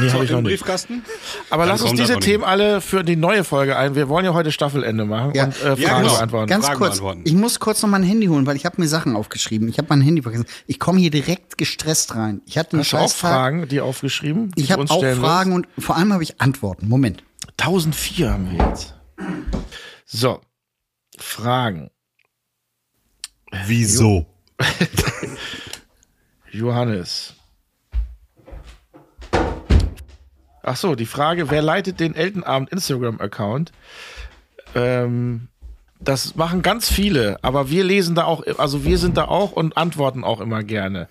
Nee, 0.00 0.10
habe 0.12 0.24
ich 0.24 0.30
noch 0.30 0.38
im 0.38 0.44
nicht. 0.44 0.60
Briefkasten? 0.60 1.04
Aber 1.50 1.64
Dann 1.66 1.72
lass 1.74 1.82
uns 1.82 2.00
diese. 2.00 2.18
Themen 2.18 2.42
alle 2.42 2.80
für 2.80 3.04
die 3.04 3.16
neue 3.16 3.44
Folge 3.44 3.76
ein. 3.76 3.94
Wir 3.94 4.08
wollen 4.08 4.24
ja 4.24 4.32
heute 4.32 4.50
Staffelende 4.50 5.04
machen 5.04 5.32
Ja. 5.34 5.44
und 5.44 5.60
äh, 5.62 5.74
Ja, 5.74 5.76
Fragen 5.90 6.02
genau. 6.04 6.14
beantworten. 6.14 6.48
Ganz 6.48 6.64
Fragen 6.66 6.78
kurz, 6.78 6.90
beantworten. 6.92 7.22
ich 7.26 7.34
muss 7.34 7.60
kurz 7.60 7.82
noch 7.82 7.90
mein 7.90 8.02
Handy 8.02 8.26
holen, 8.28 8.46
weil 8.46 8.56
ich 8.56 8.64
habe 8.64 8.80
mir 8.80 8.88
Sachen 8.88 9.14
aufgeschrieben. 9.14 9.68
Ich 9.68 9.76
habe 9.76 9.88
mein 9.90 10.00
Handy 10.00 10.22
vergessen. 10.22 10.46
Ich 10.66 10.78
komme 10.80 11.00
hier 11.00 11.10
direkt 11.10 11.58
gestresst 11.58 12.14
rein. 12.14 12.40
Ich 12.46 12.56
hatte 12.56 12.78
Hast 12.78 12.92
du 12.94 12.96
auch. 12.96 13.12
Fragen, 13.12 13.68
die 13.68 13.82
aufgeschrieben? 13.82 14.52
die 14.56 14.62
Ich 14.62 14.72
habe 14.72 14.84
auch 14.84 14.96
stellen 14.96 15.20
Fragen 15.20 15.52
und 15.52 15.68
vor 15.78 15.96
allem 15.96 16.14
habe 16.14 16.22
ich 16.22 16.40
Antworten. 16.40 16.88
Moment. 16.88 17.22
willst? 17.42 17.60
1004 17.60 18.32
haben 18.32 18.50
wir 18.56 18.66
jetzt. 18.66 18.94
So, 20.06 20.40
Fragen. 21.18 21.90
Wieso? 23.66 24.24
Johannes. 26.54 27.34
Ach 30.62 30.76
so, 30.76 30.94
die 30.94 31.06
Frage, 31.06 31.50
wer 31.50 31.60
leitet 31.60 32.00
den 32.00 32.14
Eltenabend 32.14 32.70
Instagram-Account? 32.70 33.72
Ähm, 34.74 35.48
das 36.00 36.36
machen 36.36 36.62
ganz 36.62 36.88
viele, 36.90 37.38
aber 37.42 37.70
wir 37.70 37.84
lesen 37.84 38.14
da 38.14 38.24
auch, 38.24 38.42
also 38.58 38.84
wir 38.84 38.98
sind 38.98 39.16
da 39.16 39.26
auch 39.26 39.52
und 39.52 39.76
antworten 39.76 40.24
auch 40.24 40.40
immer 40.40 40.62
gerne. 40.62 41.08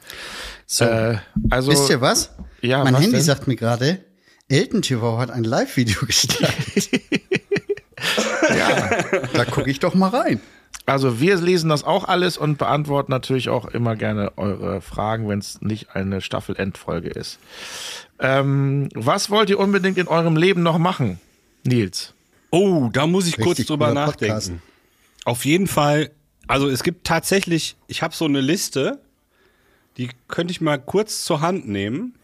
So, 0.66 0.86
Äh, 0.86 1.18
also, 1.50 1.72
wisst 1.72 1.90
ihr 1.90 2.02
was? 2.02 2.32
Ja, 2.62 2.84
mein 2.84 2.94
was 2.94 3.02
Handy 3.02 3.18
denn? 3.18 3.26
sagt 3.26 3.48
mir 3.48 3.56
gerade, 3.56 4.00
Elton 4.50 4.82
TV 4.82 5.18
hat 5.20 5.30
ein 5.30 5.44
Live-Video 5.44 6.06
gestartet. 6.06 6.90
ja. 8.50 9.04
da 9.34 9.46
gucke 9.46 9.70
ich 9.70 9.80
doch 9.80 9.94
mal 9.94 10.10
rein. 10.10 10.42
Also 10.86 11.20
wir 11.20 11.38
lesen 11.38 11.70
das 11.70 11.84
auch 11.84 12.04
alles 12.04 12.38
und 12.38 12.58
beantworten 12.58 13.12
natürlich 13.12 13.50
auch 13.50 13.66
immer 13.66 13.96
gerne 13.96 14.38
eure 14.38 14.82
Fragen, 14.82 15.30
wenn 15.30 15.40
es 15.40 15.62
nicht 15.62 15.96
eine 15.96 16.20
Staffel-Endfolge 16.20 17.10
ist. 17.10 17.40
Ähm, 18.20 18.90
was 18.94 19.30
wollt 19.30 19.50
ihr 19.50 19.60
unbedingt 19.60 19.98
in 19.98 20.08
eurem 20.08 20.36
Leben 20.36 20.62
noch 20.62 20.78
machen, 20.78 21.20
Nils? 21.64 22.14
Oh, 22.52 22.90
da 22.92 23.08
muss 23.08 23.28
ich 23.28 23.38
kurz 23.38 23.60
Richtig 23.60 23.68
drüber 23.68 23.88
cooler 23.88 24.06
nachdenken. 24.06 24.36
Podcast. 24.36 24.52
Auf 25.26 25.46
jeden 25.46 25.68
Fall, 25.68 26.12
also 26.48 26.68
es 26.70 26.84
gibt 26.84 27.08
tatsächlich, 27.08 27.78
ich 27.88 28.02
habe 28.02 28.14
so 28.14 28.26
eine 28.26 28.42
Liste, 28.42 29.00
die 29.98 30.10
könnte 30.28 30.52
ich 30.52 30.60
mal 30.60 30.78
kurz 30.78 31.24
zur 31.24 31.40
Hand 31.42 31.68
nehmen. 31.68 32.16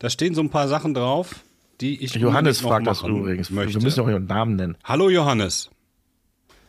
Da 0.00 0.10
stehen 0.10 0.34
so 0.34 0.42
ein 0.42 0.50
paar 0.50 0.66
Sachen 0.66 0.92
drauf, 0.92 1.36
die 1.80 2.02
ich 2.02 2.14
Johannes 2.14 2.60
fragt 2.60 2.86
das 2.86 3.02
übrigens. 3.02 3.50
Möchte. 3.50 3.74
Wir 3.74 3.82
müssen 3.82 4.00
auch 4.00 4.08
ihren 4.08 4.26
Namen 4.26 4.56
nennen. 4.56 4.76
Hallo 4.84 5.08
Johannes. 5.08 5.70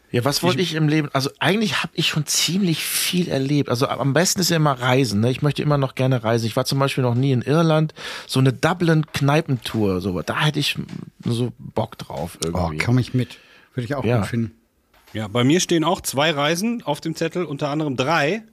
Ja, 0.10 0.24
was 0.24 0.42
wollte 0.42 0.62
ich, 0.62 0.74
im 0.76 0.88
Leben? 0.88 1.10
Also 1.12 1.30
eigentlich 1.40 1.84
habe 1.84 1.92
ich 1.94 2.08
schon 2.08 2.26
ziemlich 2.26 2.84
viel 2.86 3.28
erlebt. 3.28 3.68
Also 3.70 3.88
am 3.90 4.14
besten 4.14 4.40
ist 4.40 4.50
ja 4.50 4.56
immer 4.56 4.72
Reisen. 4.80 5.20
Ne? 5.20 5.30
Ich 5.30 5.42
möchte 5.42 5.62
immer 5.62 5.78
noch 5.78 5.96
gerne 5.96 6.24
reisen. 6.24 6.46
Ich 6.46 6.56
war 6.56 6.64
zum 6.64 6.80
Beispiel 6.80 7.02
noch 7.04 7.14
nie 7.16 7.34
in 7.34 7.42
Irland. 7.42 7.94
So 8.26 8.40
eine 8.40 8.54
Dublin-Kneipentour. 8.54 10.00
So, 10.02 10.22
da 10.22 10.46
hätte 10.46 10.60
ich 10.60 10.78
so 11.26 11.52
Bock 11.58 11.98
drauf 11.98 12.38
Oh, 12.42 12.48
irgendwie. 12.48 12.78
komme 12.78 13.02
ich 13.02 13.14
mit. 13.14 13.38
Würde 13.74 13.86
ich 13.86 13.96
auch 13.96 14.06
Ja. 14.06 14.20
gut 14.20 14.28
finden. 14.28 14.52
Ja, 15.14 15.28
bei 15.28 15.44
mir 15.44 15.60
stehen 15.60 15.84
auch 15.84 16.02
zwei 16.02 16.32
Reisen 16.32 16.84
auf 16.84 17.02
dem 17.02 17.16
Zettel, 17.16 17.44
unter 17.46 17.70
anderem 17.70 17.96
drei. 17.98 18.44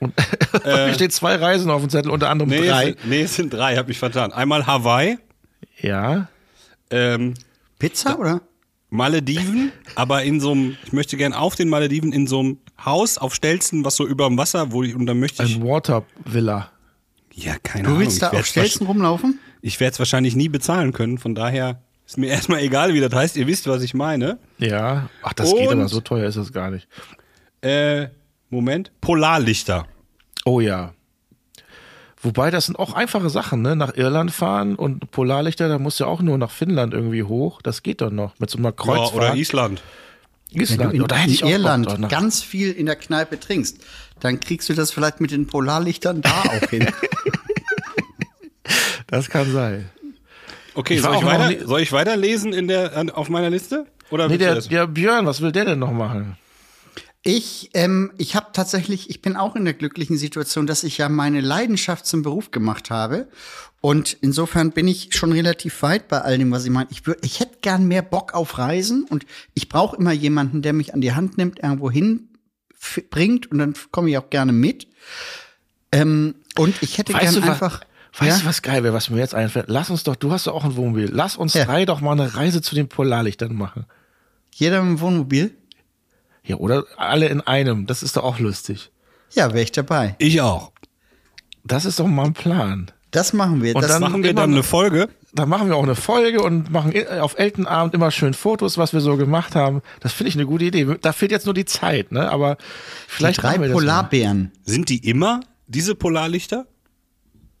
Und 0.00 0.12
hier 0.64 0.94
steht 0.94 1.12
zwei 1.12 1.36
Reisen 1.36 1.70
auf 1.70 1.80
dem 1.82 1.90
Zettel, 1.90 2.10
unter 2.10 2.30
anderem 2.30 2.48
Nee, 2.50 2.66
drei. 2.66 2.82
Es 2.90 3.00
sind, 3.00 3.06
nee, 3.08 3.22
es 3.22 3.36
sind 3.36 3.52
drei, 3.52 3.76
hab 3.76 3.88
mich 3.88 3.98
vertan. 3.98 4.32
Einmal 4.32 4.66
Hawaii, 4.66 5.18
Ja. 5.80 6.28
ähm, 6.90 7.34
Pizza 7.78 8.18
oder? 8.18 8.40
Malediven, 8.94 9.72
aber 9.96 10.22
in 10.22 10.40
so 10.40 10.52
einem, 10.52 10.76
ich 10.84 10.92
möchte 10.92 11.16
gern 11.16 11.32
auf 11.32 11.54
den 11.56 11.68
Malediven 11.68 12.12
in 12.12 12.26
so 12.26 12.40
einem 12.40 12.58
Haus 12.84 13.18
auf 13.18 13.34
Stelzen, 13.34 13.84
was 13.84 13.96
so 13.96 14.06
über 14.06 14.26
dem 14.28 14.38
Wasser, 14.38 14.72
wo 14.72 14.82
ich, 14.82 14.94
und 14.94 15.06
dann 15.06 15.18
möchte 15.20 15.42
ich, 15.42 15.56
Ein 15.56 15.64
Water 15.66 16.04
Villa. 16.24 16.70
ja, 17.32 17.56
keine 17.62 17.84
Du 17.84 17.88
Ahnung. 17.90 18.00
willst 18.02 18.22
da 18.22 18.30
auf 18.30 18.46
Stelzen 18.46 18.86
rumlaufen? 18.86 19.38
Ich 19.60 19.80
werde 19.80 19.92
es 19.94 19.98
wahrscheinlich 19.98 20.36
nie 20.36 20.48
bezahlen 20.48 20.92
können, 20.92 21.18
von 21.18 21.34
daher 21.34 21.80
ist 22.06 22.18
mir 22.18 22.26
erstmal 22.30 22.60
egal, 22.60 22.94
wie 22.94 23.00
das 23.00 23.12
heißt. 23.12 23.36
Ihr 23.36 23.46
wisst, 23.46 23.66
was 23.66 23.82
ich 23.82 23.94
meine. 23.94 24.38
Ja. 24.58 25.08
Ach, 25.22 25.32
das 25.32 25.52
geht 25.54 25.68
Und- 25.68 25.80
aber 25.80 25.88
so 25.88 26.00
teuer 26.00 26.28
ist 26.28 26.36
das 26.36 26.52
gar 26.52 26.70
nicht. 26.70 26.86
Äh, 27.62 28.08
Moment. 28.50 28.92
Polarlichter. 29.00 29.86
Oh 30.44 30.60
ja. 30.60 30.92
Wobei, 32.24 32.50
das 32.50 32.66
sind 32.66 32.78
auch 32.78 32.94
einfache 32.94 33.28
Sachen, 33.30 33.62
ne? 33.62 33.76
Nach 33.76 33.94
Irland 33.94 34.32
fahren 34.32 34.74
und 34.76 35.10
Polarlichter, 35.10 35.68
da 35.68 35.78
musst 35.78 36.00
du 36.00 36.04
ja 36.04 36.10
auch 36.10 36.20
nur 36.22 36.38
nach 36.38 36.50
Finnland 36.50 36.92
irgendwie 36.94 37.22
hoch. 37.22 37.60
Das 37.62 37.82
geht 37.82 38.00
doch 38.00 38.10
noch. 38.10 38.32
Mit 38.38 38.50
so 38.50 38.58
einer 38.58 38.68
Ja, 38.68 38.72
Kreuzfahrt. 38.72 39.14
oder 39.14 39.34
Island. 39.36 39.82
Wenn 40.52 40.62
Island. 40.62 40.92
du 40.94 40.96
in, 40.96 41.30
in 41.40 41.46
Irland 41.48 41.86
drauf. 41.86 42.08
ganz 42.08 42.42
viel 42.42 42.72
in 42.72 42.86
der 42.86 42.96
Kneipe 42.96 43.38
trinkst, 43.38 43.78
dann 44.20 44.40
kriegst 44.40 44.68
du 44.68 44.74
das 44.74 44.90
vielleicht 44.90 45.20
mit 45.20 45.30
den 45.32 45.46
Polarlichtern 45.46 46.22
da 46.22 46.30
auch 46.42 46.70
hin. 46.70 46.88
Das 49.06 49.28
kann 49.28 49.52
sein. 49.52 49.88
Okay, 50.74 50.94
Ich 50.94 51.02
soll 51.02 51.16
ich, 51.16 51.24
weiter, 51.24 51.66
soll 51.68 51.80
ich 51.80 51.92
weiterlesen 51.92 52.52
in 52.52 52.66
der, 52.66 52.96
an, 52.96 53.10
auf 53.10 53.28
meiner 53.28 53.50
Liste? 53.50 53.86
Oder 54.10 54.24
Nee, 54.28 54.30
willst 54.38 54.40
du 54.40 54.44
der, 54.46 54.54
das? 54.56 54.68
der 54.68 54.86
Björn, 54.88 55.26
was 55.26 55.40
will 55.40 55.52
der 55.52 55.66
denn 55.66 55.78
noch 55.78 55.92
machen? 55.92 56.36
Ich, 57.26 57.70
ähm, 57.72 58.12
ich 58.18 58.36
habe 58.36 58.48
tatsächlich, 58.52 59.08
ich 59.08 59.22
bin 59.22 59.34
auch 59.36 59.56
in 59.56 59.64
der 59.64 59.72
glücklichen 59.72 60.18
Situation, 60.18 60.66
dass 60.66 60.84
ich 60.84 60.98
ja 60.98 61.08
meine 61.08 61.40
Leidenschaft 61.40 62.04
zum 62.06 62.22
Beruf 62.22 62.50
gemacht 62.50 62.90
habe. 62.90 63.28
Und 63.80 64.16
insofern 64.20 64.72
bin 64.72 64.86
ich 64.88 65.14
schon 65.16 65.32
relativ 65.32 65.80
weit 65.82 66.08
bei 66.08 66.20
all 66.20 66.36
dem, 66.36 66.50
was 66.50 66.64
ich 66.66 66.70
meine. 66.70 66.86
Ich, 66.90 67.06
würd, 67.06 67.18
ich 67.24 67.40
hätte 67.40 67.58
gern 67.62 67.86
mehr 67.88 68.02
Bock 68.02 68.34
auf 68.34 68.58
Reisen 68.58 69.04
und 69.04 69.24
ich 69.54 69.68
brauche 69.70 69.96
immer 69.96 70.12
jemanden, 70.12 70.60
der 70.60 70.74
mich 70.74 70.92
an 70.92 71.00
die 71.00 71.12
Hand 71.14 71.38
nimmt, 71.38 71.60
irgendwo 71.62 71.90
hin 71.90 72.28
f- 72.78 73.02
bringt 73.10 73.50
und 73.50 73.58
dann 73.58 73.74
komme 73.90 74.10
ich 74.10 74.18
auch 74.18 74.28
gerne 74.28 74.52
mit. 74.52 74.86
Ähm, 75.92 76.34
und 76.56 76.74
ich 76.82 76.98
hätte 76.98 77.14
Weißt 77.14 77.34
gern 77.34 77.44
einfach. 77.48 77.80
Weißt 78.18 78.38
Ja? 78.38 78.42
du, 78.42 78.46
was 78.48 78.62
geil 78.62 78.84
wäre, 78.84 78.92
was 78.94 79.08
mir 79.10 79.18
jetzt 79.18 79.34
einfällt? 79.34 79.66
Lass 79.68 79.88
uns 79.90 80.04
doch, 80.04 80.14
du 80.16 80.30
hast 80.30 80.46
doch 80.46 80.54
auch 80.54 80.64
ein 80.64 80.76
Wohnmobil. 80.76 81.08
Lass 81.12 81.36
uns 81.36 81.54
Ja. 81.54 81.64
drei 81.64 81.84
doch 81.86 82.00
mal 82.02 82.12
eine 82.12 82.34
Reise 82.36 82.60
zu 82.62 82.74
den 82.74 82.88
Polarlichtern 82.88 83.54
machen. 83.54 83.86
Jeder 84.52 84.82
mit 84.82 84.98
dem 84.98 85.00
Wohnmobil? 85.00 85.56
Ja, 86.44 86.56
oder 86.56 86.84
alle 86.96 87.28
in 87.28 87.40
einem. 87.40 87.86
Das 87.86 88.02
ist 88.02 88.16
doch 88.16 88.24
auch 88.24 88.38
lustig. 88.38 88.90
Ja, 89.32 89.48
wäre 89.52 89.62
ich 89.62 89.72
dabei. 89.72 90.14
Ich 90.18 90.40
auch. 90.40 90.72
Das 91.64 91.84
ist 91.86 91.98
doch 91.98 92.06
mal 92.06 92.26
ein 92.26 92.34
Plan. 92.34 92.90
Das 93.10 93.32
machen 93.32 93.62
wir. 93.62 93.74
Und 93.74 93.82
das 93.82 93.90
dann- 93.92 94.02
Machen 94.02 94.22
wir 94.22 94.34
dann 94.34 94.52
eine 94.52 94.62
Folge? 94.62 95.08
Da 95.32 95.46
machen 95.46 95.68
wir 95.68 95.76
auch 95.76 95.82
eine 95.82 95.94
Folge 95.96 96.42
und 96.42 96.70
machen 96.70 96.92
i- 96.94 97.06
auf 97.08 97.36
Eltenabend 97.38 97.92
immer 97.94 98.10
schön 98.12 98.34
Fotos, 98.34 98.78
was 98.78 98.92
wir 98.92 99.00
so 99.00 99.16
gemacht 99.16 99.56
haben. 99.56 99.82
Das 100.00 100.12
finde 100.12 100.28
ich 100.28 100.36
eine 100.36 100.46
gute 100.46 100.64
Idee. 100.66 100.86
Da 101.00 101.12
fehlt 101.12 101.32
jetzt 101.32 101.44
nur 101.46 101.54
die 101.54 101.64
Zeit, 101.64 102.12
ne? 102.12 102.30
Aber 102.30 102.54
die 102.56 102.62
vielleicht 103.08 103.42
drei 103.42 103.52
machen 103.58 103.62
wir. 103.62 103.72
Polarbären. 103.72 104.52
Sind 104.64 104.88
die 104.90 104.98
immer 105.08 105.40
diese 105.66 105.94
Polarlichter? 105.94 106.66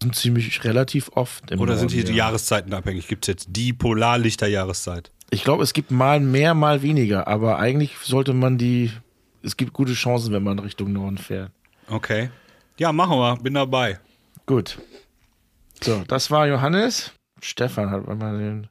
sind 0.02 0.14
ziemlich 0.16 0.62
relativ 0.64 1.08
oft. 1.14 1.50
Im 1.50 1.60
Oder 1.60 1.78
sind 1.78 1.90
die 1.90 1.96
Norden, 1.96 2.06
die 2.12 2.12
ja. 2.18 2.24
Jahreszeiten 2.26 2.74
abhängig? 2.74 3.08
Gibt 3.08 3.24
es 3.24 3.28
jetzt 3.28 3.46
die 3.50 3.72
Polarlichter-Jahreszeit? 3.72 5.10
Ich 5.34 5.44
glaube, 5.44 5.64
es 5.64 5.72
gibt 5.72 5.90
mal 5.90 6.20
mehr, 6.20 6.54
mal 6.54 6.82
weniger. 6.82 7.26
Aber 7.26 7.58
eigentlich 7.58 7.96
sollte 8.02 8.32
man 8.32 8.56
die. 8.56 8.92
Es 9.42 9.56
gibt 9.56 9.72
gute 9.72 9.92
Chancen, 9.92 10.32
wenn 10.32 10.42
man 10.42 10.58
Richtung 10.58 10.92
Norden 10.92 11.18
fährt. 11.18 11.50
Okay. 11.88 12.30
Ja, 12.78 12.92
machen 12.92 13.18
wir. 13.18 13.36
Bin 13.36 13.54
dabei. 13.54 13.98
Gut. 14.46 14.78
So, 15.82 16.02
das 16.06 16.30
war 16.30 16.46
Johannes. 16.46 17.12
Stefan 17.42 17.90
hat 17.90 18.06
mal 18.06 18.38
den. 18.38 18.68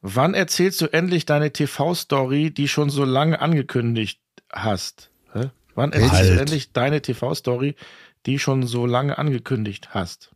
Wann 0.00 0.34
erzählst 0.34 0.80
du 0.80 0.86
endlich 0.86 1.26
deine 1.26 1.52
TV-Story, 1.52 2.50
die 2.50 2.68
schon 2.68 2.90
so 2.90 3.04
lange 3.04 3.40
angekündigt 3.40 4.20
hast? 4.50 5.10
Hä? 5.34 5.50
Wann 5.74 5.92
erzählst 5.92 6.14
du 6.14 6.28
Halt. 6.30 6.40
endlich 6.40 6.72
deine 6.72 7.02
TV-Story, 7.02 7.76
die 8.26 8.38
schon 8.38 8.66
so 8.66 8.86
lange 8.86 9.18
angekündigt 9.18 9.90
hast? 9.90 10.30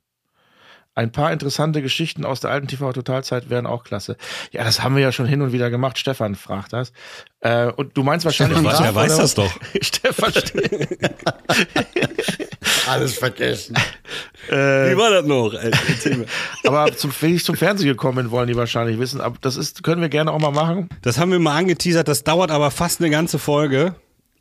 Ein 0.95 1.11
paar 1.11 1.33
interessante 1.33 1.81
Geschichten 1.81 2.27
aus 2.27 2.41
der 2.41 2.51
alten 2.51 2.69
TV-Totalzeit 2.69 3.49
wären 3.49 3.67
auch 3.67 3.83
klasse. 3.83 4.17
Ja, 4.51 4.63
das 4.63 4.83
haben 4.83 4.95
wir 4.95 5.03
ja 5.03 5.11
schon 5.11 5.25
hin 5.25 5.41
und 5.41 5.53
wieder 5.53 5.71
gemacht. 5.71 5.97
Stefan 5.99 6.35
fragt 6.35 6.75
das. 6.75 6.93
Äh, 7.41 7.69
und 7.69 7.97
du 7.97 8.03
meinst 8.03 8.27
wahrscheinlich. 8.27 8.59
Stefan 8.59 8.77
Graf, 8.77 8.87
er 8.87 8.95
weiß 8.95 9.13
oder 9.15 9.23
das 9.23 9.35
doch. 9.35 9.53
Stefan 9.81 10.33
steht. 10.33 10.99
Alles 12.89 13.15
vergessen. 13.17 13.75
Wie 14.49 14.97
war 14.97 15.11
das 15.11 15.25
noch? 15.25 15.53
Mir. 15.53 16.27
Aber 16.67 16.95
zum, 16.95 17.11
wenn 17.21 17.37
ich 17.37 17.45
zum 17.45 17.57
Fernsehen 17.57 17.89
gekommen 17.89 18.17
bin, 18.17 18.31
wollen 18.31 18.49
die 18.49 18.57
wahrscheinlich 18.57 18.99
wissen. 18.99 19.21
Aber 19.21 19.37
das 19.41 19.57
ist, 19.57 19.83
können 19.83 20.03
wir 20.03 20.09
gerne 20.11 20.31
auch 20.31 20.41
mal 20.41 20.51
machen. 20.51 20.91
Das 21.01 21.19
haben 21.19 21.33
wir 21.33 21.39
mal 21.39 21.57
angeteasert. 21.57 22.07
Das 22.07 22.25
dauert 22.25 22.51
aber 22.51 22.71
fast 22.71 23.01
eine 23.01 23.09
ganze 23.09 23.39
Folge. 23.39 23.95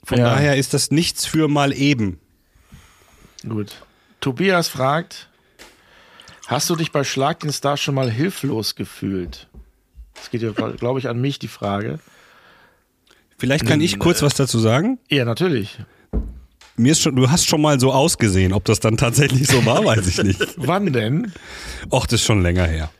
Von 0.04 0.18
Ja. 0.18 0.26
daher 0.26 0.58
ist 0.58 0.74
das 0.74 0.92
nichts 0.92 1.26
für 1.26 1.48
mal 1.48 1.72
eben. 1.72 2.20
Gut. 3.48 3.76
Tobias 4.20 4.68
fragt, 4.68 5.30
hast 6.52 6.70
du 6.70 6.76
dich 6.76 6.92
bei 6.92 7.04
Schlag 7.04 7.40
den 7.40 7.52
Star 7.52 7.78
schon 7.78 7.96
mal 7.96 8.12
hilflos 8.12 8.76
gefühlt? 8.76 9.48
Das 10.14 10.30
geht 10.30 10.42
ja, 10.44 10.52
glaube 10.52 11.00
ich, 11.00 11.08
an 11.08 11.20
mich 11.20 11.40
die 11.40 11.48
Frage. 11.48 12.00
Vielleicht 13.38 13.66
kann 13.66 13.82
ich 13.82 13.98
kurz 13.98 14.22
was 14.22 14.36
dazu 14.36 14.60
sagen. 14.60 15.00
Ja, 15.10 15.26
natürlich. 15.26 15.80
Mir 16.76 16.92
ist 16.92 17.02
schon, 17.02 17.16
du 17.16 17.32
hast 17.32 17.48
schon 17.48 17.62
mal 17.62 17.80
so 17.80 17.92
ausgesehen. 17.92 18.54
Ob 18.54 18.66
das 18.66 18.80
dann 18.80 18.98
tatsächlich 18.98 19.48
so 19.48 19.66
war, 19.66 19.84
weiß 19.84 20.06
ich 20.08 20.22
nicht. 20.24 20.40
Wann 20.58 20.94
denn? 20.94 21.32
Och, 21.90 22.06
das 22.06 22.22
ist 22.22 22.26
schon 22.26 22.44
länger 22.44 22.66
her. 22.68 22.92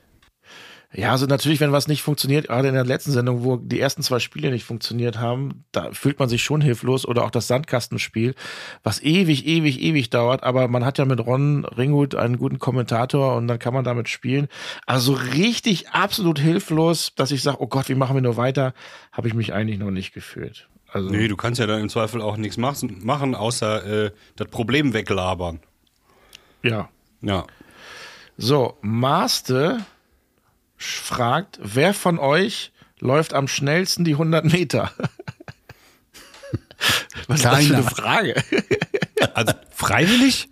Ja, 0.94 1.12
also 1.12 1.26
natürlich, 1.26 1.62
wenn 1.62 1.72
was 1.72 1.88
nicht 1.88 2.02
funktioniert, 2.02 2.48
gerade 2.48 2.68
in 2.68 2.74
der 2.74 2.84
letzten 2.84 3.12
Sendung, 3.12 3.46
wo 3.46 3.56
die 3.56 3.80
ersten 3.80 4.04
zwei 4.04 4.20
Spiele 4.20 4.52
nicht 4.52 4.66
funktioniert 4.66 5.20
haben, 5.20 5.64
da 5.72 5.92
fühlt 5.94 6.20
man 6.20 6.28
sich 6.28 6.44
schon 6.44 6.60
hilflos 6.60 7.06
oder 7.06 7.24
auch 7.24 7.32
das 7.32 7.48
Sandkastenspiel, 7.48 8.36
was 8.84 9.02
ewig, 9.02 9.46
ewig, 9.46 9.82
ewig 9.82 10.10
dauert, 10.10 10.44
aber 10.44 10.68
man 10.68 10.84
hat 10.84 10.98
ja 10.98 11.06
mit 11.06 11.26
Ron 11.26 11.64
Ringut 11.64 12.16
einen 12.16 12.38
guten 12.38 12.60
Kommentator 12.60 13.38
und 13.38 13.48
dann 13.48 13.58
kann 13.58 13.74
man 13.74 13.86
damit 13.86 14.10
spielen. 14.10 14.50
Also 14.86 15.14
so 15.14 15.20
richtig 15.34 15.90
absolut 15.92 16.40
hilflos, 16.40 17.14
dass 17.16 17.32
ich 17.32 17.42
sage, 17.42 17.62
oh 17.62 17.68
Gott, 17.68 17.88
wie 17.88 17.96
machen 17.96 18.16
wir 18.16 18.22
nur 18.22 18.36
weiter, 18.36 18.74
habe 19.14 19.30
ich 19.30 19.34
mich 19.34 19.54
eigentlich 19.54 19.80
noch 19.80 19.92
nicht 19.92 20.14
gefühlt. 20.14 20.68
Also, 20.92 21.10
Nee, 21.10 21.30
du 21.30 21.38
kannst 21.38 21.62
ja 21.62 21.68
dann 21.68 21.80
im 21.80 21.88
Zweifel 21.88 22.22
auch 22.22 22.36
nichts 22.36 22.58
machen, 22.58 23.34
außer 23.34 24.06
äh, 24.08 24.12
das 24.36 24.50
Problem 24.50 24.94
weglabern. 24.94 25.62
ja. 26.64 26.90
Ja. 27.22 27.46
So, 28.38 28.78
Maste 28.82 29.86
fragt, 30.86 31.60
wer 31.62 31.94
von 31.94 32.20
euch 32.20 32.72
läuft 33.00 33.34
am 33.34 33.48
schnellsten 33.48 34.04
die 34.04 34.14
100 34.14 34.46
Meter? 34.46 34.92
Was 37.28 37.40
ist 37.40 37.46
das 37.46 37.66
für 37.66 37.76
eine 37.76 37.80
Keiner. 37.84 37.84
Frage? 37.84 38.44
Also 39.34 39.54
freiwillig? 39.70 40.50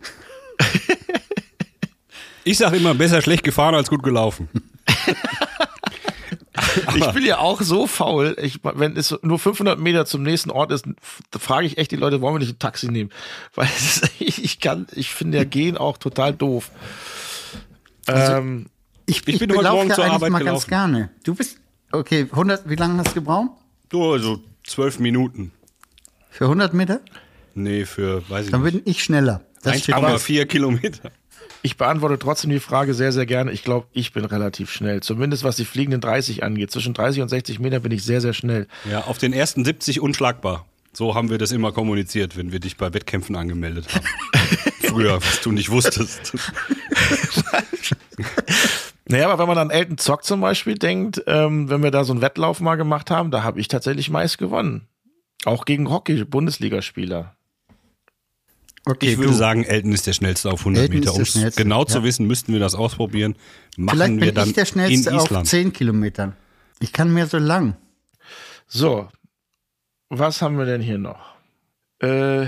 Ich 2.43 2.59
sage 2.59 2.77
immer, 2.77 2.93
besser 2.93 3.21
schlecht 3.21 3.43
gefahren 3.43 3.75
als 3.75 3.89
gut 3.89 4.03
gelaufen. 4.03 4.47
Ich 6.95 7.11
bin 7.11 7.25
ja 7.25 7.39
auch 7.39 7.61
so 7.61 7.87
faul. 7.87 8.35
Ich, 8.41 8.59
wenn 8.63 8.95
es 8.95 9.15
nur 9.21 9.39
500 9.39 9.79
Meter 9.79 10.05
zum 10.05 10.23
nächsten 10.23 10.51
Ort 10.51 10.71
ist, 10.71 10.85
frage 11.37 11.65
ich 11.65 11.77
echt 11.77 11.91
die 11.91 11.95
Leute, 11.95 12.21
wollen 12.21 12.35
wir 12.35 12.39
nicht 12.39 12.55
ein 12.55 12.59
Taxi 12.59 12.91
nehmen? 12.91 13.11
Weil 13.55 13.67
ist, 13.67 14.09
ich, 14.19 14.59
kann, 14.59 14.87
ich 14.93 15.11
finde 15.11 15.37
ja 15.37 15.43
Gehen 15.45 15.77
auch 15.77 15.97
total 15.97 16.33
doof. 16.33 16.71
ähm, 18.07 18.67
Ich, 19.09 19.27
Ich 19.27 19.27
ich, 19.27 19.39
bin 19.39 19.49
heute 19.51 19.63
laufe 19.63 19.75
Morgen 19.77 19.89
ja 19.89 19.95
zur 19.95 20.03
eigentlich 20.05 20.13
Arbeit 20.15 20.31
mal 20.31 20.43
ganz 20.43 20.65
gelaufen. 20.65 20.91
gerne. 20.93 21.09
Du 21.23 21.33
bist, 21.35 21.57
okay, 21.91 22.27
100, 22.31 22.69
wie 22.69 22.75
lange 22.75 22.99
hast 22.99 23.09
du 23.09 23.13
gebraucht? 23.15 23.49
Du, 23.89 24.11
also 24.11 24.39
zwölf 24.65 24.99
Minuten. 24.99 25.51
Für 26.29 26.45
100 26.45 26.73
Meter? 26.73 27.01
Nee, 27.55 27.85
für, 27.85 28.21
weiß 28.29 28.45
ich 28.45 28.51
Dann 28.51 28.61
nicht. 28.63 28.73
bin 28.73 28.81
ich 28.85 29.03
schneller. 29.03 29.41
Das 29.63 29.79
steht 29.79 29.95
fest. 29.95 30.25
1,4 30.27 30.45
Kilometer. 30.45 31.11
ich 31.63 31.75
beantworte 31.75 32.19
trotzdem 32.19 32.51
die 32.51 32.59
Frage 32.59 32.93
sehr, 32.93 33.11
sehr 33.11 33.25
gerne. 33.25 33.51
Ich 33.51 33.63
glaube, 33.63 33.87
ich 33.91 34.13
bin 34.13 34.23
relativ 34.25 34.71
schnell. 34.71 35.01
Zumindest 35.01 35.43
was 35.43 35.55
die 35.57 35.65
fliegenden 35.65 36.01
30 36.01 36.43
angeht. 36.43 36.69
Zwischen 36.71 36.93
30 36.93 37.23
und 37.23 37.29
60 37.29 37.59
Meter 37.59 37.79
bin 37.79 37.91
ich 37.91 38.03
sehr, 38.03 38.21
sehr 38.21 38.33
schnell. 38.33 38.67
Ja, 38.89 39.05
auf 39.05 39.17
den 39.17 39.33
ersten 39.33 39.65
70 39.65 39.99
unschlagbar. 40.01 40.65
So 40.93 41.15
haben 41.15 41.29
wir 41.29 41.37
das 41.39 41.51
immer 41.51 41.71
kommuniziert, 41.71 42.37
wenn 42.37 42.51
wir 42.51 42.59
dich 42.59 42.77
bei 42.77 42.93
Wettkämpfen 42.93 43.35
angemeldet 43.35 43.87
haben. 43.93 44.05
Früher, 44.81 45.15
was 45.21 45.41
du 45.41 45.51
nicht 45.51 45.69
wusstest. 45.69 46.33
Naja, 49.09 49.27
aber 49.27 49.39
wenn 49.39 49.47
man 49.47 49.57
an 49.57 49.71
Elton 49.71 49.97
Zock 49.97 50.23
zum 50.23 50.39
Beispiel 50.41 50.75
denkt, 50.75 51.23
ähm, 51.25 51.67
wenn 51.69 51.81
wir 51.81 51.89
da 51.89 52.03
so 52.03 52.13
einen 52.13 52.21
Wettlauf 52.21 52.61
mal 52.61 52.75
gemacht 52.75 53.09
haben, 53.09 53.31
da 53.31 53.41
habe 53.43 53.59
ich 53.59 53.67
tatsächlich 53.67 54.09
meist 54.11 54.37
gewonnen. 54.37 54.87
Auch 55.45 55.65
gegen 55.65 55.89
Hockey-Bundesligaspieler. 55.89 57.35
Okay, 58.85 59.11
Ich 59.13 59.17
würde 59.17 59.31
du. 59.31 59.35
sagen, 59.37 59.63
Elton 59.63 59.91
ist 59.93 60.05
der 60.05 60.13
schnellste 60.13 60.51
auf 60.51 60.59
100 60.61 60.83
Elton 60.83 60.95
ist 60.97 60.99
Meter. 60.99 61.11
der 61.11 61.15
Um 61.15 61.21
es 61.23 61.29
schnellste, 61.31 61.63
genau 61.63 61.85
zu 61.85 61.97
ja. 61.99 62.03
wissen, 62.03 62.27
müssten 62.27 62.53
wir 62.53 62.59
das 62.59 62.75
ausprobieren. 62.75 63.35
Machen 63.77 63.97
Vielleicht 63.97 64.13
wir 64.13 64.19
bin 64.27 64.35
dann 64.35 64.47
ich 64.49 64.53
der 64.55 64.65
schnellste 64.65 65.09
in 65.09 65.15
auf 65.15 65.25
Island. 65.25 65.47
10 65.47 65.73
Kilometern. 65.73 66.35
Ich 66.79 66.93
kann 66.93 67.11
mehr 67.13 67.25
so 67.27 67.37
lang. 67.39 67.77
So, 68.67 69.09
was 70.09 70.41
haben 70.41 70.57
wir 70.57 70.65
denn 70.65 70.81
hier 70.81 70.99
noch? 70.99 71.33
Äh, 71.99 72.47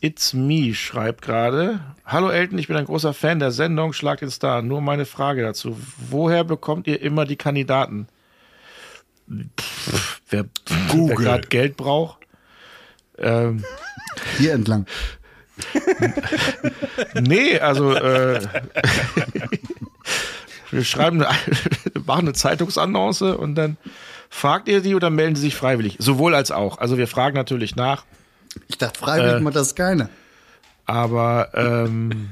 It's 0.00 0.32
Me 0.32 0.74
schreibt 0.74 1.22
gerade. 1.22 1.80
Hallo 2.04 2.30
Elton, 2.30 2.56
ich 2.58 2.68
bin 2.68 2.76
ein 2.76 2.84
großer 2.84 3.12
Fan 3.12 3.40
der 3.40 3.50
Sendung 3.50 3.92
Schlag 3.92 4.20
den 4.20 4.30
Star. 4.30 4.62
Nur 4.62 4.80
meine 4.80 5.06
Frage 5.06 5.42
dazu. 5.42 5.76
Woher 6.08 6.44
bekommt 6.44 6.86
ihr 6.86 7.02
immer 7.02 7.24
die 7.24 7.34
Kandidaten? 7.34 8.06
Pff, 9.60 10.20
wer 10.30 10.44
wer 10.66 11.16
gerade 11.16 11.48
Geld 11.48 11.76
braucht? 11.76 12.18
Ähm, 13.18 13.64
Hier 14.38 14.52
entlang. 14.52 14.86
nee, 17.14 17.58
also 17.58 17.92
äh, 17.92 18.40
wir 20.70 20.84
schreiben, 20.84 21.24
eine, 21.24 21.36
machen 22.06 22.20
eine 22.20 22.32
Zeitungsannonce 22.34 23.36
und 23.36 23.56
dann 23.56 23.76
fragt 24.30 24.68
ihr 24.68 24.80
die 24.80 24.94
oder 24.94 25.10
melden 25.10 25.34
sie 25.34 25.42
sich 25.42 25.56
freiwillig? 25.56 25.96
Sowohl 25.98 26.36
als 26.36 26.52
auch. 26.52 26.78
Also 26.78 26.96
wir 26.98 27.08
fragen 27.08 27.34
natürlich 27.34 27.74
nach. 27.74 28.04
Ich 28.66 28.78
dachte, 28.78 28.98
freiwillig 28.98 29.36
Äh, 29.36 29.40
macht 29.40 29.56
das 29.56 29.74
keiner. 29.74 30.08
Aber 30.86 31.50
ähm, 31.54 32.30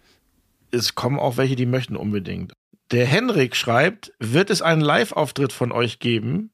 es 0.70 0.94
kommen 0.94 1.18
auch 1.18 1.36
welche, 1.36 1.56
die 1.56 1.66
möchten 1.66 1.96
unbedingt. 1.96 2.52
Der 2.90 3.06
Henrik 3.06 3.54
schreibt, 3.54 4.12
wird 4.18 4.50
es 4.50 4.62
einen 4.62 4.80
Live-Auftritt 4.80 5.52
von 5.52 5.72
euch 5.72 5.98
geben? 5.98 6.50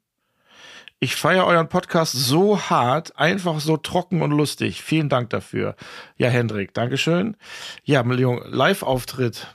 Ich 0.99 1.17
feiere 1.17 1.47
euren 1.47 1.69
Podcast 1.69 2.13
so 2.13 2.59
hart, 2.59 3.19
einfach 3.19 3.61
so 3.61 3.77
trocken 3.77 4.23
und 4.23 4.31
lustig. 4.31 4.83
Vielen 4.83 5.09
Dank 5.09 5.31
dafür. 5.31 5.77
Ja, 6.17 6.29
Hendrik, 6.29 6.73
Dankeschön. 6.73 7.37
Ja, 7.85 8.03
Million, 8.03 8.41
Live-Auftritt. 8.47 9.49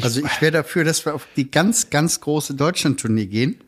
Also 0.00 0.24
ich 0.24 0.40
wäre 0.40 0.52
dafür, 0.52 0.84
dass 0.84 1.04
wir 1.04 1.14
auf 1.14 1.28
die 1.36 1.50
ganz, 1.50 1.90
ganz 1.90 2.20
große 2.20 2.54
Deutschland-Tournee 2.54 3.26
gehen. 3.26 3.62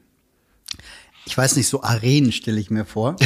Ich 1.26 1.36
weiß 1.36 1.56
nicht, 1.56 1.68
so 1.68 1.82
Arenen 1.82 2.32
stelle 2.32 2.58
ich 2.58 2.70
mir 2.70 2.84
vor. 2.84 3.16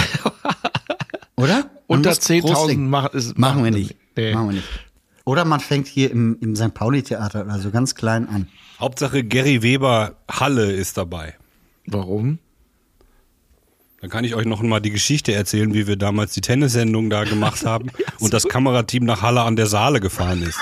Oder? 1.37 1.70
Unter 1.91 2.11
muss 2.11 2.21
groß 2.21 2.29
10.000 2.29 2.67
denken. 2.69 2.89
machen, 2.91 3.19
ist, 3.19 3.37
Machen 3.37 3.65
wir 3.65 3.73
nicht. 3.73 3.97
Nee. 4.17 4.33
Machen 4.33 4.49
wir 4.49 4.55
nicht. 4.55 4.69
Oder 5.25 5.45
man 5.45 5.59
fängt 5.59 5.89
hier 5.89 6.11
im, 6.11 6.39
im 6.41 6.55
St. 6.55 6.73
Pauli-Theater 6.73 7.45
oder 7.45 7.59
so 7.59 7.71
ganz 7.71 7.97
klein 7.97 8.29
an. 8.29 8.49
Hauptsache 8.79 9.25
Gary 9.25 9.63
Weber 9.63 10.15
Halle 10.31 10.71
ist 10.71 10.97
dabei. 10.97 11.35
Warum? 11.87 12.39
Dann 14.01 14.09
kann 14.09 14.25
ich 14.25 14.37
euch 14.37 14.47
noch 14.47 14.63
mal 14.63 14.81
die 14.81 14.91
Geschichte 14.93 15.33
erzählen, 15.33 15.75
wie 15.75 15.89
wir 15.89 15.97
damals 15.97 16.33
die 16.33 16.41
Tennissendung 16.41 17.11
da 17.11 17.25
gemacht 17.25 17.67
haben 17.67 17.91
und 18.21 18.33
das 18.33 18.49
Kamerateam 18.49 19.05
nach 19.05 19.23
Halle 19.23 19.43
an 19.43 19.57
der 19.57 19.67
Saale 19.67 19.99
gefahren 19.99 20.43
ist. 20.43 20.59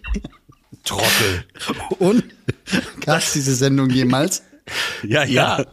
Trottel. 0.84 1.44
Und 1.98 2.22
gab 3.04 3.18
es 3.18 3.32
diese 3.32 3.54
Sendung 3.56 3.90
jemals? 3.90 4.44
Ja, 5.02 5.24
ja. 5.24 5.58
Ja, 5.58 5.64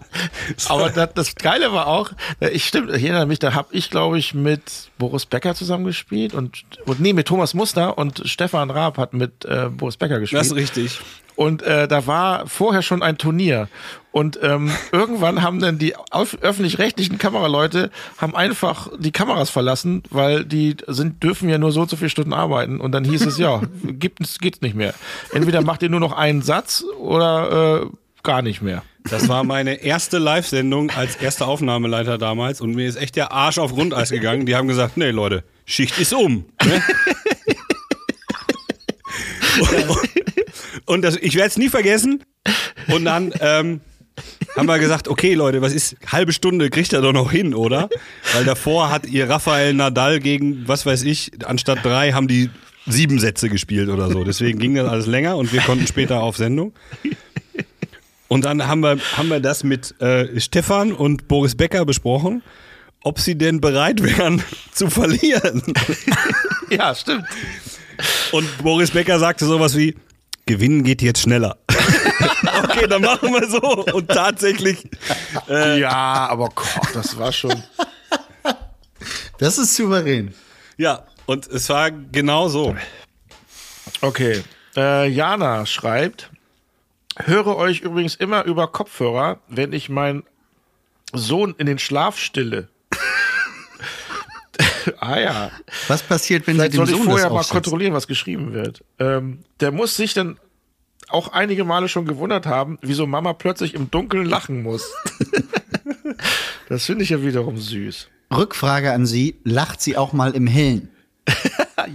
aber 0.67 0.89
das, 0.89 1.13
das 1.15 1.35
Geile 1.35 1.71
war 1.71 1.87
auch, 1.87 2.11
äh, 2.39 2.49
ich 2.49 2.65
stimmt, 2.65 2.89
ich 2.89 3.03
erinnere 3.03 3.25
mich, 3.25 3.39
da 3.39 3.53
habe 3.53 3.69
ich, 3.71 3.89
glaube 3.89 4.19
ich, 4.19 4.33
mit 4.33 4.91
Boris 4.97 5.25
Becker 5.25 5.55
zusammengespielt 5.55 6.33
und, 6.33 6.63
und 6.85 6.99
nee, 6.99 7.13
mit 7.13 7.27
Thomas 7.27 7.53
Muster 7.53 7.97
und 7.97 8.21
Stefan 8.25 8.69
Raab 8.69 8.97
hat 8.97 9.13
mit 9.13 9.45
äh, 9.45 9.69
Boris 9.69 9.97
Becker 9.97 10.19
gespielt. 10.19 10.41
Das 10.41 10.47
ist 10.47 10.55
richtig. 10.55 10.99
Und 11.35 11.63
äh, 11.63 11.87
da 11.87 12.05
war 12.05 12.47
vorher 12.47 12.81
schon 12.83 13.01
ein 13.01 13.17
Turnier. 13.17 13.67
Und 14.11 14.37
ähm, 14.43 14.71
irgendwann 14.91 15.41
haben 15.41 15.59
dann 15.59 15.79
die 15.79 15.95
öffentlich-rechtlichen 16.11 17.17
Kameraleute 17.17 17.89
haben 18.17 18.35
einfach 18.35 18.89
die 18.99 19.11
Kameras 19.11 19.49
verlassen, 19.49 20.03
weil 20.11 20.45
die 20.45 20.77
sind 20.87 21.23
dürfen 21.23 21.49
ja 21.49 21.57
nur 21.57 21.71
so 21.71 21.81
und 21.81 21.89
so 21.89 21.95
viele 21.95 22.11
Stunden 22.11 22.33
arbeiten. 22.33 22.79
Und 22.79 22.91
dann 22.91 23.03
hieß 23.03 23.25
es 23.25 23.37
ja, 23.39 23.61
gibt 23.83 24.21
es 24.21 24.37
geht's 24.37 24.61
nicht 24.61 24.75
mehr. 24.75 24.93
Entweder 25.31 25.61
macht 25.61 25.81
ihr 25.81 25.89
nur 25.89 25.99
noch 25.99 26.13
einen 26.13 26.43
Satz 26.43 26.83
oder 26.99 27.81
äh, 27.81 27.87
gar 28.23 28.41
nicht 28.41 28.61
mehr. 28.61 28.83
Das 29.09 29.27
war 29.27 29.43
meine 29.43 29.83
erste 29.83 30.17
Live-Sendung 30.17 30.89
als 30.91 31.17
erster 31.17 31.47
Aufnahmeleiter 31.47 32.17
damals 32.17 32.61
und 32.61 32.73
mir 32.73 32.87
ist 32.87 32.95
echt 32.95 33.17
der 33.17 33.31
Arsch 33.33 33.57
auf 33.57 33.73
Grundeis 33.73 34.09
gegangen. 34.09 34.45
Die 34.45 34.55
haben 34.55 34.67
gesagt, 34.67 34.95
nee 34.97 35.11
Leute, 35.11 35.43
Schicht 35.65 35.99
ist 35.99 36.13
um. 36.13 36.45
Ne? 36.63 36.81
und 40.85 41.01
das, 41.01 41.17
ich 41.17 41.35
werde 41.35 41.49
es 41.49 41.57
nie 41.57 41.69
vergessen. 41.69 42.23
Und 42.87 43.05
dann 43.05 43.33
ähm, 43.41 43.81
haben 44.55 44.67
wir 44.67 44.79
gesagt, 44.79 45.07
okay 45.09 45.33
Leute, 45.33 45.61
was 45.61 45.73
ist, 45.73 45.97
halbe 46.07 46.31
Stunde 46.31 46.69
kriegt 46.69 46.93
er 46.93 47.01
doch 47.01 47.13
noch 47.13 47.31
hin, 47.31 47.53
oder? 47.53 47.89
Weil 48.33 48.45
davor 48.45 48.89
hat 48.89 49.05
ihr 49.05 49.29
Rafael 49.29 49.73
Nadal 49.73 50.19
gegen, 50.19 50.67
was 50.67 50.85
weiß 50.85 51.03
ich, 51.03 51.31
anstatt 51.45 51.83
drei 51.83 52.13
haben 52.13 52.29
die 52.29 52.49
sieben 52.85 53.19
Sätze 53.19 53.49
gespielt 53.49 53.89
oder 53.89 54.09
so. 54.09 54.23
Deswegen 54.23 54.59
ging 54.59 54.75
das 54.75 54.87
alles 54.87 55.07
länger 55.07 55.37
und 55.37 55.51
wir 55.53 55.61
konnten 55.61 55.87
später 55.87 56.21
auf 56.21 56.37
Sendung. 56.37 56.73
Und 58.27 58.45
dann 58.45 58.67
haben 58.67 58.81
wir, 58.81 58.97
haben 59.17 59.29
wir 59.29 59.39
das 59.39 59.63
mit 59.63 59.99
äh, 60.01 60.39
Stefan 60.39 60.91
und 60.91 61.27
Boris 61.27 61.55
Becker 61.55 61.85
besprochen, 61.85 62.41
ob 63.03 63.19
sie 63.19 63.37
denn 63.37 63.61
bereit 63.61 64.01
wären 64.01 64.43
zu 64.71 64.89
verlieren. 64.89 65.61
Ja, 66.69 66.95
stimmt. 66.95 67.25
Und 68.31 68.47
Boris 68.63 68.89
Becker 68.89 69.19
sagte 69.19 69.45
sowas 69.45 69.77
wie, 69.77 69.95
gewinnen 70.47 70.83
geht 70.83 71.03
jetzt 71.03 71.19
schneller. 71.21 71.57
okay, 72.63 72.87
dann 72.87 73.03
machen 73.03 73.31
wir 73.31 73.47
so. 73.47 73.85
Und 73.93 74.07
tatsächlich, 74.07 74.89
ja, 75.47 76.27
aber 76.29 76.49
Gott, 76.49 76.95
das 76.95 77.15
war 77.15 77.31
schon. 77.31 77.61
Das 79.37 79.59
ist 79.59 79.75
souverän. 79.75 80.33
ja, 80.77 81.05
und 81.27 81.45
es 81.47 81.69
war 81.69 81.91
genau 81.91 82.47
so. 82.49 82.75
Okay. 84.01 84.43
Äh, 84.75 85.09
Jana 85.09 85.65
schreibt, 85.65 86.29
höre 87.17 87.55
euch 87.55 87.81
übrigens 87.81 88.15
immer 88.15 88.45
über 88.45 88.67
Kopfhörer, 88.67 89.39
wenn 89.47 89.73
ich 89.73 89.89
meinen 89.89 90.23
Sohn 91.13 91.55
in 91.57 91.65
den 91.65 91.79
Schlaf 91.79 92.17
stille. 92.17 92.69
ah 94.99 95.19
ja. 95.19 95.51
Was 95.87 96.03
passiert, 96.03 96.47
wenn 96.47 96.55
Vielleicht 96.55 96.73
Sie 96.73 96.77
dem 96.77 96.85
soll 96.85 96.95
ich 96.95 97.01
Sohn 97.01 97.11
vorher 97.11 97.29
mal 97.29 97.43
kontrollieren, 97.43 97.93
was 97.93 98.07
geschrieben 98.07 98.53
wird. 98.53 98.83
Ähm, 98.99 99.39
der 99.59 99.71
muss 99.71 99.95
sich 99.95 100.13
dann 100.13 100.39
auch 101.09 101.29
einige 101.29 101.63
Male 101.63 101.89
schon 101.89 102.05
gewundert 102.05 102.45
haben, 102.45 102.79
wieso 102.81 103.05
Mama 103.05 103.33
plötzlich 103.33 103.75
im 103.75 103.91
Dunkeln 103.91 104.25
lachen 104.25 104.63
muss. 104.63 104.91
das 106.69 106.85
finde 106.85 107.03
ich 107.03 107.11
ja 107.11 107.21
wiederum 107.21 107.57
süß. 107.57 108.09
Rückfrage 108.35 108.91
an 108.91 109.05
Sie, 109.05 109.39
lacht 109.43 109.81
sie 109.81 109.95
auch 109.95 110.13
mal 110.13 110.31
im 110.31 110.47
Hellen? 110.47 110.89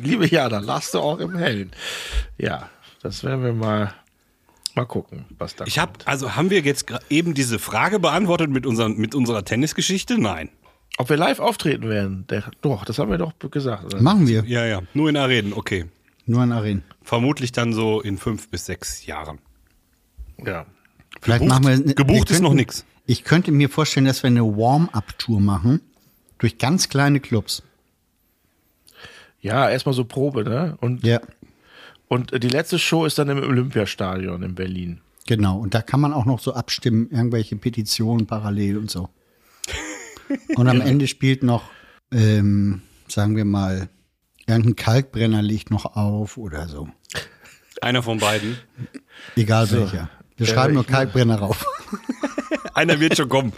Liebe 0.03 0.27
Jana, 0.27 0.61
lachst 0.61 0.95
du 0.95 1.01
auch 1.01 1.19
im 1.19 1.37
Hellen. 1.37 1.73
Ja, 2.39 2.71
das 3.03 3.25
werden 3.25 3.45
wir 3.45 3.53
mal, 3.53 3.93
mal 4.77 4.85
gucken, 4.87 5.25
was 5.39 5.55
da 5.57 5.65
Ich 5.67 5.79
habe, 5.79 5.93
kommt. 5.93 6.09
also 6.09 6.37
haben 6.37 6.51
wir 6.51 6.61
jetzt 6.61 6.87
eben 7.11 7.35
diese 7.35 7.59
Frage 7.59 7.99
beantwortet 7.99 8.51
mit, 8.51 8.67
unseren, 8.67 8.97
mit 8.97 9.15
unserer 9.15 9.45
Tennisgeschichte? 9.45 10.19
Nein. 10.19 10.51
Ob 10.97 11.09
wir 11.11 11.17
live 11.17 11.39
auftreten 11.41 11.89
werden? 11.89 12.27
Der, 12.29 12.51
doch, 12.63 12.85
das 12.85 12.99
haben 12.99 13.11
wir 13.11 13.19
doch 13.19 13.33
gesagt. 13.51 13.85
oder? 13.85 14.01
Machen 14.03 14.27
wir. 14.27 14.45
Ja, 14.47 14.65
ja, 14.67 14.83
nur 14.95 15.09
in 15.09 15.17
Arenen, 15.17 15.53
okay. 15.53 15.85
Nur 16.27 16.43
in 16.43 16.53
Arenen. 16.53 16.83
Vermutlich 17.03 17.53
dann 17.53 17.73
so 17.73 18.01
in 18.01 18.19
fünf 18.19 18.49
bis 18.49 18.67
sechs 18.67 19.07
Jahren. 19.07 19.39
Ja. 20.45 20.67
Vielleicht 21.21 21.43
Gebucht- 21.45 21.49
machen 21.49 21.87
wir. 21.87 21.95
gebucht 21.95 22.29
wir 22.29 22.35
ist 22.35 22.41
noch 22.43 22.49
könnten- 22.51 22.57
nix. 22.57 22.85
Ich 23.07 23.25
könnte 23.25 23.53
mir 23.53 23.71
vorstellen, 23.71 24.07
dass 24.07 24.23
wir 24.23 24.29
eine 24.29 24.43
Warm-up-Tour 24.45 25.41
machen 25.41 25.81
durch 26.39 26.59
ganz 26.59 26.89
kleine 26.91 27.21
Clubs. 27.21 27.63
Ja, 29.41 29.71
erstmal 29.71 29.95
so 29.95 30.05
Probe, 30.05 30.45
ne? 30.45 30.77
Und, 30.81 31.05
Ja, 31.05 31.21
und 32.09 32.33
äh, 32.33 32.41
die 32.41 32.49
letzte 32.49 32.79
Show 32.79 33.05
ist 33.05 33.19
dann 33.19 33.29
im 33.29 33.39
Olympiastadion 33.39 34.43
in 34.43 34.55
Berlin. 34.55 35.01
genau. 35.27 35.59
Und 35.59 35.75
da 35.75 35.83
kann 35.83 36.01
man 36.01 36.13
auch 36.13 36.25
noch 36.25 36.41
so 36.41 36.55
abstimmen, 36.55 37.09
irgendwelche 37.11 37.57
Petitionen 37.57 38.27
parallel 38.27 38.79
und 38.79 38.91
so. 38.91 39.09
Und 40.57 40.69
am 40.69 40.81
Ende 40.91 41.07
spielt 41.07 41.43
noch, 41.43 41.71
ähm, 42.13 42.83
sagen 43.09 43.37
wir 43.37 43.45
mal, 43.45 43.89
irgendein 44.47 44.77
Kalkbrenner 44.77 45.43
liegt 45.43 45.71
noch 45.71 45.85
auf 45.97 46.37
oder 46.37 46.69
so. 46.69 46.89
Einer 47.81 48.03
von 48.03 48.19
beiden. 48.19 48.57
Egal 49.37 49.71
welcher. 49.71 50.11
Wir 50.37 50.47
schreiben 50.47 50.75
nur 50.75 50.83
ich 50.83 50.89
muss- 50.89 50.97
Kalkbrenner 50.97 51.37
rauf. 51.41 51.65
Einer 52.75 52.99
wird 53.01 53.17
schon 53.17 53.29
kommen. 53.29 53.53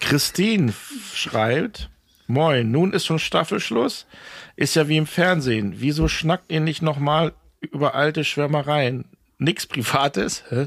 Christine 0.00 0.72
schreibt, 1.14 1.90
Moin, 2.26 2.70
nun 2.70 2.92
ist 2.92 3.06
schon 3.06 3.18
Staffelschluss. 3.18 4.06
Ist 4.58 4.74
ja 4.74 4.88
wie 4.88 4.96
im 4.96 5.06
Fernsehen. 5.06 5.74
Wieso 5.76 6.08
schnackt 6.08 6.50
ihr 6.50 6.58
nicht 6.58 6.82
nochmal 6.82 7.32
über 7.60 7.94
alte 7.94 8.24
Schwärmereien? 8.24 9.04
Nix 9.38 9.68
Privates? 9.68 10.42
Hä? 10.48 10.66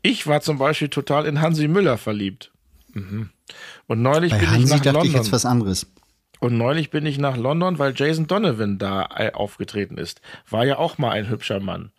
Ich 0.00 0.26
war 0.26 0.40
zum 0.40 0.56
Beispiel 0.56 0.88
total 0.88 1.26
in 1.26 1.42
Hansi 1.42 1.68
Müller 1.68 1.98
verliebt. 1.98 2.52
Mhm. 2.94 3.28
Und 3.86 4.00
neulich 4.00 4.32
Bei 4.32 4.38
bin 4.38 4.46
ich 4.46 4.52
Hansi 4.54 4.74
nach 4.76 4.80
dachte 4.80 4.88
ich 4.88 5.12
London. 5.12 5.22
jetzt 5.24 5.30
was 5.30 5.44
anderes. 5.44 5.92
Und 6.40 6.56
neulich 6.56 6.88
bin 6.88 7.04
ich 7.04 7.18
nach 7.18 7.36
London, 7.36 7.78
weil 7.78 7.92
Jason 7.94 8.28
Donovan 8.28 8.78
da 8.78 9.06
äh, 9.14 9.30
aufgetreten 9.32 9.98
ist. 9.98 10.22
War 10.48 10.64
ja 10.64 10.78
auch 10.78 10.96
mal 10.96 11.10
ein 11.10 11.28
hübscher 11.28 11.60
Mann. 11.60 11.92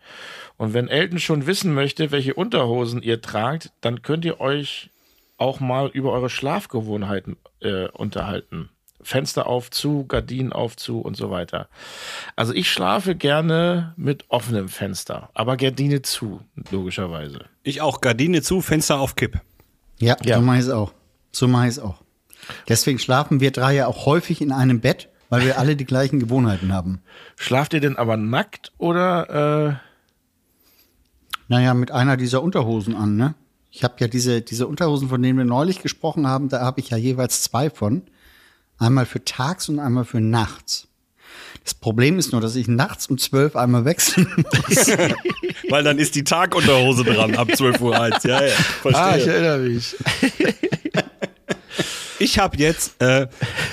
Und 0.58 0.74
wenn 0.74 0.88
Elton 0.88 1.20
schon 1.20 1.46
wissen 1.46 1.76
möchte, 1.76 2.12
welche 2.12 2.34
Unterhosen 2.34 3.04
ihr 3.04 3.22
tragt, 3.22 3.72
dann 3.82 4.02
könnt 4.02 4.26
ihr 4.26 4.40
euch 4.40 4.90
auch 5.38 5.60
mal 5.60 5.92
über 5.94 6.12
eure 6.12 6.32
Schlafgewohnheiten 6.32 7.38
äh, 7.60 7.88
unterhalten. 7.90 8.70
Fenster 9.04 9.48
auf, 9.48 9.70
zu, 9.72 10.06
Gardinen 10.06 10.54
auf, 10.54 10.76
zu 10.76 11.00
und 11.02 11.16
so 11.18 11.30
weiter. 11.30 11.68
Also 12.36 12.54
ich 12.54 12.72
schlafe 12.72 13.16
gerne 13.16 13.94
mit 13.98 14.26
offenem 14.30 14.70
Fenster, 14.70 15.30
aber 15.34 15.58
Gardine 15.58 16.02
zu, 16.02 16.42
logischerweise. 16.72 17.46
Ich 17.64 17.82
auch. 17.82 18.02
Gardine 18.02 18.42
zu, 18.42 18.62
Fenster 18.62 19.00
auf 19.00 19.16
Kipp. 19.16 19.40
Ja, 20.00 20.18
Ja. 20.24 20.38
so 20.38 20.42
mache 20.42 20.58
ich 20.58 20.64
es 20.64 20.70
auch. 20.70 20.94
So 21.32 21.48
mache 21.48 21.64
ich 21.66 21.72
es 21.72 21.80
auch. 21.80 22.02
Deswegen 22.68 23.00
schlafen 23.00 23.40
wir 23.40 23.52
drei 23.52 23.74
ja 23.76 23.88
auch 23.88 24.06
häufig 24.06 24.42
in 24.42 24.52
einem 24.52 24.82
Bett, 24.82 25.10
weil 25.30 25.46
wir 25.46 25.58
alle 25.60 25.76
die 25.76 25.86
gleichen 25.86 26.20
Gewohnheiten 26.20 26.74
haben. 26.74 27.02
Schlaft 27.38 27.74
ihr 27.74 27.80
denn 27.80 27.98
aber 27.98 28.18
nackt 28.18 28.72
oder 28.78 29.70
äh, 29.70 29.74
Naja, 31.48 31.74
mit 31.74 31.92
einer 31.92 32.18
dieser 32.18 32.42
Unterhosen 32.44 32.96
an, 32.96 33.16
ne? 33.16 33.36
Ich 33.72 33.84
habe 33.84 33.96
ja 34.00 34.08
diese, 34.08 34.42
diese 34.42 34.68
Unterhosen, 34.68 35.10
von 35.10 35.22
denen 35.22 35.38
wir 35.38 35.46
neulich 35.46 35.82
gesprochen 35.82 36.28
haben, 36.28 36.48
da 36.50 36.60
habe 36.62 36.80
ich 36.80 36.92
ja 36.92 36.98
jeweils 36.98 37.42
zwei 37.42 37.72
von. 37.72 38.04
Einmal 38.84 39.06
für 39.06 39.24
tags 39.24 39.70
und 39.70 39.80
einmal 39.80 40.06
für 40.06 40.20
nachts. 40.22 40.88
Das 41.64 41.74
Problem 41.74 42.20
ist 42.20 42.32
nur, 42.34 42.42
dass 42.42 42.56
ich 42.58 42.68
nachts 42.68 43.08
um 43.08 43.18
zwölf 43.18 43.56
einmal 43.56 43.86
wechseln 43.86 44.28
muss. 44.68 44.88
Weil 45.70 45.84
dann 45.84 45.98
ist 45.98 46.16
die 46.16 46.24
Tagunterhose 46.26 47.04
dran 47.06 47.36
ab 47.36 47.48
12 47.56 47.80
Uhr 47.82 48.00
1. 48.00 48.24
Ja, 48.24 48.44
ja. 48.44 48.50
Verstehe. 48.82 49.02
Ah, 49.04 49.18
ich 49.18 49.28
erinnere 49.28 49.58
mich. 49.60 49.96
Ich 52.20 52.40
habe 52.40 52.56
jetzt, 52.58 53.02
äh, 53.02 53.28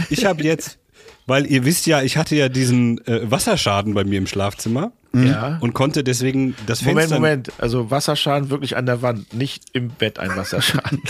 ich 0.08 0.24
habe 0.24 0.42
jetzt, 0.42 0.78
weil 1.26 1.46
ihr 1.46 1.64
wisst 1.64 1.86
ja, 1.86 2.02
ich 2.02 2.16
hatte 2.16 2.34
ja 2.34 2.48
diesen 2.48 2.98
äh, 3.06 3.30
Wasserschaden 3.30 3.94
bei 3.94 4.02
mir 4.02 4.18
im 4.18 4.26
Schlafzimmer 4.26 4.90
Ja. 5.14 5.58
und 5.60 5.72
konnte 5.72 6.02
deswegen 6.02 6.56
das 6.66 6.80
Moment, 6.82 6.98
Fenster. 7.00 7.14
Moment. 7.16 7.52
Also 7.58 7.90
Wasserschaden 7.92 8.50
wirklich 8.50 8.76
an 8.76 8.86
der 8.86 9.02
Wand, 9.02 9.34
nicht 9.34 9.64
im 9.72 9.88
Bett 9.90 10.18
ein 10.18 10.34
Wasserschaden. 10.34 11.00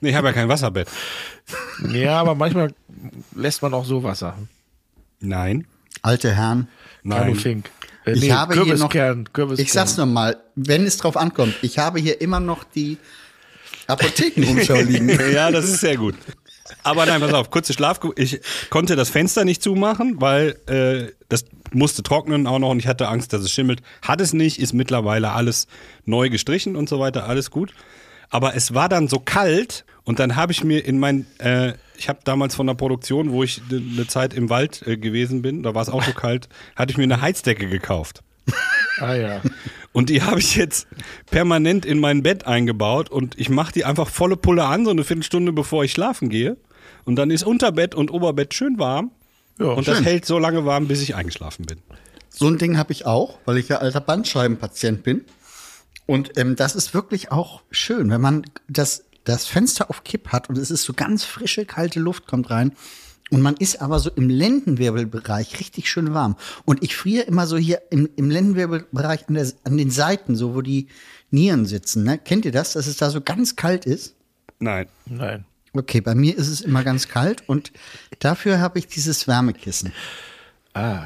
Nee, 0.00 0.10
ich 0.10 0.14
habe 0.14 0.28
ja 0.28 0.32
kein 0.32 0.48
Wasserbett. 0.48 0.88
ja, 1.92 2.20
aber 2.20 2.34
manchmal 2.34 2.72
lässt 3.34 3.62
man 3.62 3.74
auch 3.74 3.84
so 3.84 4.02
Wasser. 4.02 4.36
Nein. 5.20 5.66
Alte 6.02 6.34
Herren. 6.34 6.68
Nein. 7.02 7.34
Fink. 7.34 7.70
Äh, 8.04 8.12
Ich 8.12 8.20
nee, 8.22 8.32
habe 8.32 8.54
hier 8.62 8.76
noch, 8.76 8.94
ich 9.56 9.72
sag's 9.72 9.96
noch 9.96 10.06
mal, 10.06 10.36
wenn 10.54 10.84
es 10.86 10.96
drauf 10.98 11.16
ankommt, 11.16 11.54
ich 11.62 11.78
habe 11.78 11.98
hier 12.00 12.20
immer 12.20 12.40
noch 12.40 12.64
die 12.64 12.98
Apothekenumschau 13.86 14.76
liegen. 14.82 15.08
Ja, 15.32 15.50
das 15.50 15.64
ist 15.64 15.80
sehr 15.80 15.96
gut. 15.96 16.14
Aber 16.82 17.06
nein, 17.06 17.20
pass 17.20 17.32
auf, 17.32 17.50
kurze 17.50 17.72
Schlaf. 17.72 17.98
Ich 18.16 18.40
konnte 18.70 18.94
das 18.94 19.08
Fenster 19.08 19.44
nicht 19.44 19.62
zumachen, 19.62 20.20
weil 20.20 20.56
äh, 20.66 21.12
das 21.28 21.46
musste 21.72 22.02
trocknen 22.02 22.46
auch 22.46 22.58
noch 22.58 22.70
und 22.70 22.78
ich 22.78 22.86
hatte 22.86 23.08
Angst, 23.08 23.32
dass 23.32 23.42
es 23.42 23.50
schimmelt. 23.50 23.80
Hat 24.02 24.20
es 24.20 24.32
nicht, 24.34 24.58
ist 24.60 24.74
mittlerweile 24.74 25.32
alles 25.32 25.66
neu 26.04 26.28
gestrichen 26.28 26.76
und 26.76 26.88
so 26.88 27.00
weiter, 27.00 27.26
alles 27.26 27.50
gut. 27.50 27.72
Aber 28.30 28.54
es 28.54 28.74
war 28.74 28.88
dann 28.90 29.08
so 29.08 29.18
kalt 29.18 29.84
und 30.08 30.18
dann 30.18 30.36
habe 30.36 30.52
ich 30.52 30.64
mir 30.64 30.86
in 30.86 30.98
mein, 30.98 31.26
äh, 31.36 31.74
ich 31.98 32.08
habe 32.08 32.20
damals 32.24 32.54
von 32.54 32.66
der 32.66 32.72
Produktion, 32.72 33.30
wo 33.30 33.42
ich 33.42 33.60
eine 33.70 34.06
Zeit 34.06 34.32
im 34.32 34.48
Wald 34.48 34.82
äh, 34.86 34.96
gewesen 34.96 35.42
bin, 35.42 35.62
da 35.62 35.74
war 35.74 35.82
es 35.82 35.90
auch 35.90 36.02
so 36.02 36.12
kalt, 36.12 36.48
hatte 36.76 36.92
ich 36.92 36.96
mir 36.96 37.02
eine 37.02 37.20
Heizdecke 37.20 37.68
gekauft. 37.68 38.22
Ah 39.00 39.14
ja. 39.14 39.42
Und 39.92 40.08
die 40.08 40.22
habe 40.22 40.40
ich 40.40 40.56
jetzt 40.56 40.88
permanent 41.30 41.86
in 41.86 42.00
mein 42.00 42.24
Bett 42.24 42.48
eingebaut 42.48 43.10
und 43.10 43.38
ich 43.38 43.48
mache 43.48 43.72
die 43.72 43.84
einfach 43.84 44.08
volle 44.08 44.36
Pulle 44.36 44.64
an, 44.64 44.84
so 44.84 44.90
eine 44.90 45.04
Viertelstunde 45.04 45.52
bevor 45.52 45.84
ich 45.84 45.92
schlafen 45.92 46.30
gehe. 46.30 46.56
Und 47.04 47.14
dann 47.14 47.30
ist 47.30 47.44
Unterbett 47.44 47.94
und 47.94 48.10
Oberbett 48.10 48.54
schön 48.54 48.76
warm. 48.80 49.12
Ja, 49.60 49.66
und 49.66 49.86
das 49.86 49.98
schön. 49.98 50.04
hält 50.04 50.24
so 50.26 50.40
lange 50.40 50.64
warm, 50.64 50.88
bis 50.88 51.00
ich 51.00 51.14
eingeschlafen 51.14 51.66
bin. 51.66 51.78
So 52.28 52.48
ein 52.48 52.58
Ding 52.58 52.76
habe 52.76 52.90
ich 52.90 53.06
auch, 53.06 53.38
weil 53.44 53.56
ich 53.56 53.68
ja 53.68 53.76
alter 53.76 54.00
Bandscheibenpatient 54.00 55.04
bin. 55.04 55.26
Und 56.06 56.36
ähm, 56.38 56.56
das 56.56 56.74
ist 56.74 56.92
wirklich 56.92 57.30
auch 57.30 57.62
schön, 57.70 58.10
wenn 58.10 58.20
man 58.20 58.46
das, 58.66 59.04
das 59.28 59.46
Fenster 59.46 59.90
auf 59.90 60.04
Kipp 60.04 60.28
hat 60.28 60.48
und 60.48 60.56
es 60.56 60.70
ist 60.70 60.84
so 60.84 60.94
ganz 60.94 61.24
frische, 61.24 61.66
kalte 61.66 62.00
Luft 62.00 62.26
kommt 62.26 62.50
rein. 62.50 62.72
Und 63.30 63.42
man 63.42 63.56
ist 63.56 63.82
aber 63.82 63.98
so 63.98 64.08
im 64.08 64.30
Lendenwirbelbereich 64.30 65.60
richtig 65.60 65.90
schön 65.90 66.14
warm. 66.14 66.36
Und 66.64 66.82
ich 66.82 66.96
friere 66.96 67.24
immer 67.24 67.46
so 67.46 67.58
hier 67.58 67.82
im, 67.90 68.08
im 68.16 68.30
Lendenwirbelbereich 68.30 69.28
an, 69.28 69.34
der, 69.34 69.52
an 69.64 69.76
den 69.76 69.90
Seiten, 69.90 70.34
so 70.34 70.54
wo 70.54 70.62
die 70.62 70.88
Nieren 71.30 71.66
sitzen. 71.66 72.04
Ne? 72.04 72.16
Kennt 72.16 72.46
ihr 72.46 72.52
das, 72.52 72.72
dass 72.72 72.86
es 72.86 72.96
da 72.96 73.10
so 73.10 73.20
ganz 73.20 73.54
kalt 73.54 73.84
ist? 73.84 74.14
Nein. 74.60 74.86
Nein. 75.04 75.44
Okay, 75.74 76.00
bei 76.00 76.14
mir 76.14 76.38
ist 76.38 76.48
es 76.48 76.62
immer 76.62 76.82
ganz 76.82 77.08
kalt 77.08 77.46
und 77.46 77.70
dafür 78.18 78.60
habe 78.60 78.78
ich 78.78 78.86
dieses 78.86 79.28
Wärmekissen. 79.28 79.92
Ah. 80.72 81.04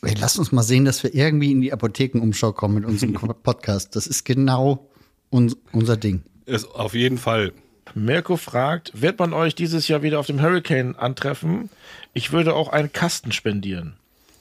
Ey, 0.00 0.14
lass 0.18 0.38
uns 0.38 0.50
mal 0.50 0.62
sehen, 0.62 0.86
dass 0.86 1.02
wir 1.02 1.14
irgendwie 1.14 1.52
in 1.52 1.60
die 1.60 1.74
Apothekenumschau 1.74 2.52
kommen 2.52 2.76
mit 2.76 2.84
unserem 2.86 3.12
Podcast. 3.42 3.94
Das 3.96 4.06
ist 4.06 4.24
genau 4.24 4.88
uns, 5.28 5.58
unser 5.72 5.98
Ding. 5.98 6.22
Ist 6.46 6.66
auf 6.74 6.94
jeden 6.94 7.18
Fall. 7.18 7.52
Mirko 7.94 8.36
fragt, 8.36 8.90
wird 9.00 9.18
man 9.18 9.32
euch 9.32 9.54
dieses 9.54 9.88
Jahr 9.88 10.02
wieder 10.02 10.18
auf 10.18 10.26
dem 10.26 10.40
Hurricane 10.42 10.96
antreffen? 10.96 11.70
Ich 12.12 12.32
würde 12.32 12.54
auch 12.54 12.68
einen 12.68 12.92
Kasten 12.92 13.30
spendieren. 13.32 13.94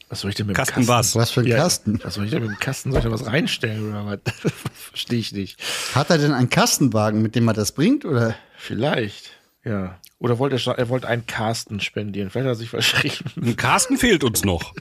Was 0.09 0.21
soll 0.21 0.29
ich 0.29 0.35
denn 0.35 0.47
mit 0.47 0.55
dem 0.55 0.57
Kasten 0.57 0.75
Kasten? 0.75 0.87
was? 0.87 1.15
Was 1.15 1.31
für 1.31 1.41
ein 1.41 1.47
Ja, 1.47 1.57
Kasten? 1.57 1.99
Was 2.03 2.13
soll 2.15 2.25
ich 2.25 2.31
denn 2.31 2.41
mit 2.41 2.51
dem 2.51 2.59
Kasten? 2.59 2.91
Soll 2.91 2.99
ich 2.99 3.05
da 3.05 3.11
was 3.11 3.25
reinstellen 3.25 3.89
oder 3.89 4.05
was? 4.05 4.51
Verstehe 4.91 5.19
ich 5.19 5.31
nicht. 5.33 5.59
Hat 5.95 6.09
er 6.09 6.17
denn 6.19 6.33
einen 6.33 6.49
Kastenwagen, 6.49 7.21
mit 7.21 7.35
dem 7.35 7.47
er 7.47 7.53
das 7.53 7.71
bringt? 7.71 8.05
Oder? 8.05 8.35
Vielleicht, 8.57 9.31
ja. 9.63 9.97
Oder 10.19 10.39
wollte 10.39 10.55
er, 10.55 10.59
schon- 10.59 10.77
er 10.77 10.89
wollte 10.89 11.07
einen 11.07 11.25
Kasten 11.25 11.79
spendieren. 11.79 12.29
Vielleicht 12.29 12.45
hat 12.45 12.53
er 12.53 12.55
sich 12.55 12.69
verschrieben. 12.69 13.15
Ein 13.41 13.55
Carsten 13.57 13.97
fehlt 13.97 14.23
uns 14.23 14.43
noch. 14.45 14.73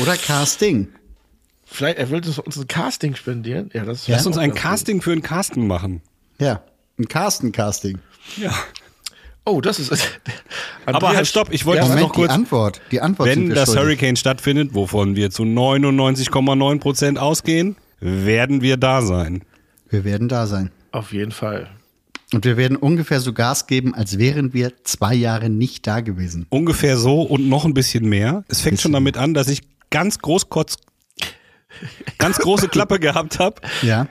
Oder 0.00 0.16
Casting? 0.16 0.88
Vielleicht, 1.74 1.98
er 1.98 2.08
will 2.10 2.22
uns 2.44 2.56
ein 2.56 2.68
Casting 2.68 3.16
spendieren. 3.16 3.68
Ja, 3.74 3.84
das? 3.84 4.06
Lass 4.06 4.24
uns 4.28 4.38
ein 4.38 4.54
Casting 4.54 5.02
für 5.02 5.10
einen 5.10 5.22
Carsten 5.22 5.66
machen. 5.66 6.02
Ja, 6.38 6.62
ein 7.00 7.08
Carsten-Casting. 7.08 7.98
Ja. 8.36 8.50
gut. 8.50 8.56
Oh, 9.44 9.60
das 9.60 9.80
ist. 9.80 9.90
Aber 10.86 10.98
Andreas- 10.98 11.16
halt, 11.16 11.26
stopp, 11.26 11.48
ich 11.52 11.66
wollte 11.66 11.82
Ja, 11.82 11.88
Moment, 11.88 12.06
noch 12.06 12.14
kurz. 12.14 12.28
die 12.28 12.34
Antwort. 12.34 12.80
Die 12.92 13.00
Antwort 13.00 13.28
Wenn 13.28 13.50
das 13.50 13.70
schuldig. 13.70 13.82
Hurricane 13.82 14.14
stattfindet, 14.16 14.74
wovon 14.74 15.16
wir 15.16 15.30
zu 15.32 15.42
99,9 15.42 16.78
Prozent 16.78 17.18
ausgehen, 17.18 17.74
werden 18.00 18.60
wir 18.62 18.76
da 18.76 19.02
sein. 19.02 19.42
Wir 19.90 20.04
werden 20.04 20.28
da 20.28 20.46
sein. 20.46 20.70
Auf 20.92 21.12
jeden 21.12 21.32
Fall. 21.32 21.68
Und 22.32 22.44
wir 22.44 22.56
werden 22.56 22.76
ungefähr 22.76 23.18
so 23.20 23.32
Gas 23.32 23.66
geben, 23.66 23.94
als 23.96 24.18
wären 24.18 24.54
wir 24.54 24.72
zwei 24.84 25.14
Jahre 25.14 25.50
nicht 25.50 25.86
da 25.88 26.00
gewesen. 26.00 26.46
Ungefähr 26.50 26.96
so 26.98 27.22
und 27.22 27.48
noch 27.48 27.64
ein 27.64 27.74
bisschen 27.74 28.08
mehr. 28.08 28.44
Es 28.48 28.60
fängt 28.60 28.80
schon 28.80 28.92
damit 28.92 29.16
an, 29.16 29.34
dass 29.34 29.48
ich 29.48 29.62
ganz 29.90 30.20
großkotz, 30.20 30.76
ganz 32.18 32.38
große 32.38 32.68
Klappe 32.68 32.98
gehabt 32.98 33.38
habe. 33.38 33.60
Ja. 33.82 34.06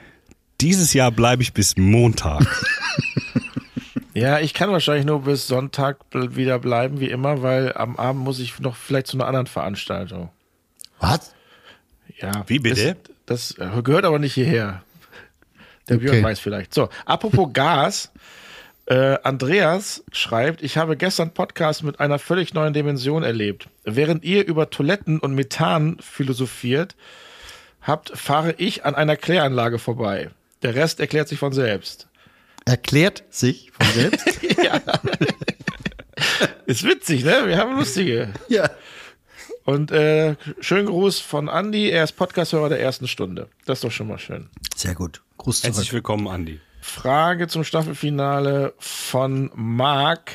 Dieses 0.60 0.92
Jahr 0.94 1.10
bleibe 1.10 1.42
ich 1.42 1.52
bis 1.52 1.76
Montag. 1.76 2.46
Ja, 4.14 4.38
ich 4.38 4.54
kann 4.54 4.70
wahrscheinlich 4.70 5.04
nur 5.04 5.22
bis 5.22 5.48
Sonntag 5.48 5.98
wieder 6.12 6.60
bleiben, 6.60 7.00
wie 7.00 7.10
immer, 7.10 7.42
weil 7.42 7.72
am 7.72 7.96
Abend 7.96 8.22
muss 8.22 8.38
ich 8.38 8.60
noch 8.60 8.76
vielleicht 8.76 9.08
zu 9.08 9.16
einer 9.16 9.26
anderen 9.26 9.48
Veranstaltung. 9.48 10.30
Was? 11.00 11.34
Ja. 12.20 12.44
Wie 12.46 12.60
bitte? 12.60 12.96
Das, 13.26 13.56
das 13.58 13.82
gehört 13.82 14.04
aber 14.04 14.20
nicht 14.20 14.34
hierher. 14.34 14.84
Der 15.88 15.96
Björn 15.96 16.18
Okay. 16.18 16.24
weiß 16.24 16.38
vielleicht. 16.38 16.72
So, 16.72 16.88
apropos 17.06 17.48
Gas. 17.52 18.12
Äh, 18.86 19.16
Andreas 19.24 20.04
schreibt, 20.12 20.62
ich 20.62 20.76
habe 20.76 20.96
gestern 20.96 21.32
Podcast 21.34 21.82
mit 21.82 21.98
einer 21.98 22.18
völlig 22.20 22.54
neuen 22.54 22.72
Dimension 22.74 23.22
erlebt. 23.24 23.68
Während 23.82 24.22
ihr 24.24 24.46
über 24.46 24.70
Toiletten 24.70 25.18
und 25.18 25.34
Methan 25.34 25.96
philosophiert 26.00 26.94
habt, 27.84 28.10
fahre 28.18 28.52
ich 28.58 28.84
an 28.84 28.94
einer 28.94 29.16
Kläranlage 29.16 29.78
vorbei. 29.78 30.30
Der 30.62 30.74
Rest 30.74 30.98
erklärt 31.00 31.28
sich 31.28 31.38
von 31.38 31.52
selbst. 31.52 32.08
Erklärt 32.64 33.22
sich 33.30 33.70
von 33.72 33.86
selbst? 33.94 34.26
Ist 36.66 36.82
witzig, 36.84 37.24
ne? 37.24 37.46
Wir 37.46 37.58
haben 37.58 37.76
lustige. 37.76 38.32
ja. 38.48 38.70
Und 39.64 39.90
äh, 39.92 40.36
schönen 40.60 40.86
Gruß 40.86 41.20
von 41.20 41.48
Andy. 41.48 41.88
Er 41.90 42.04
ist 42.04 42.12
Podcasthörer 42.12 42.68
der 42.68 42.80
ersten 42.80 43.08
Stunde. 43.08 43.48
Das 43.64 43.78
ist 43.78 43.84
doch 43.84 43.90
schon 43.90 44.08
mal 44.08 44.18
schön. 44.18 44.48
Sehr 44.76 44.94
gut. 44.94 45.22
Gruß 45.38 45.62
Herzlich 45.62 45.88
zurück. 45.88 45.94
willkommen, 45.94 46.28
Andi. 46.28 46.60
Frage 46.80 47.48
zum 47.48 47.64
Staffelfinale 47.64 48.74
von 48.78 49.50
Marc. 49.54 50.32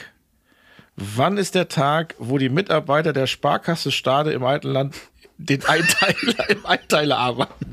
Wann 0.95 1.37
ist 1.37 1.53
der 1.55 1.67
Tag, 1.69 2.15
wo 2.17 2.37
die 2.39 2.49
Mitarbeiter 2.49 3.13
der 3.13 3.27
Sparkasse 3.27 3.91
Stade 3.91 4.31
im 4.33 4.43
alten 4.43 4.69
Land 4.69 4.95
den 5.39 5.65
Einteiler 5.65 6.49
im 6.49 6.65
Einteiler 6.65 7.17
arbeiten? 7.17 7.65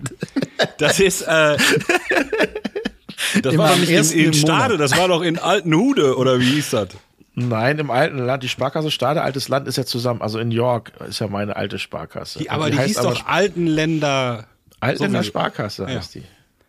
Das 0.78 1.00
ist, 1.00 1.22
äh, 1.22 1.56
das 3.42 3.54
Immer 3.54 3.64
war 3.64 3.70
doch 3.70 3.78
nicht 3.78 3.90
in, 3.90 4.18
in 4.20 4.26
im 4.26 4.32
Stade, 4.32 4.76
das 4.78 4.96
war 4.96 5.08
doch 5.08 5.22
in 5.22 5.38
Altenhude, 5.38 6.16
oder 6.16 6.40
wie 6.40 6.46
hieß 6.52 6.70
das? 6.70 6.88
Nein, 7.34 7.78
im 7.78 7.90
alten 7.90 8.18
Land. 8.18 8.42
Die 8.42 8.48
Sparkasse 8.48 8.90
Stade, 8.90 9.20
altes 9.20 9.48
Land 9.48 9.68
ist 9.68 9.76
ja 9.76 9.84
zusammen. 9.84 10.22
Also 10.22 10.38
in 10.38 10.50
York 10.50 10.92
ist 11.06 11.18
ja 11.20 11.28
meine 11.28 11.54
alte 11.54 11.78
Sparkasse. 11.78 12.38
Die, 12.38 12.48
aber 12.48 12.70
die, 12.70 12.78
heißt 12.78 12.88
hieß 12.88 13.02
doch 13.02 13.26
Altenländer. 13.26 14.46
Altländer 14.80 15.18
sowieso. 15.18 15.28
Sparkasse 15.28 15.82
Ja. 15.82 15.98
heißt 15.98 16.14
die. 16.14 16.22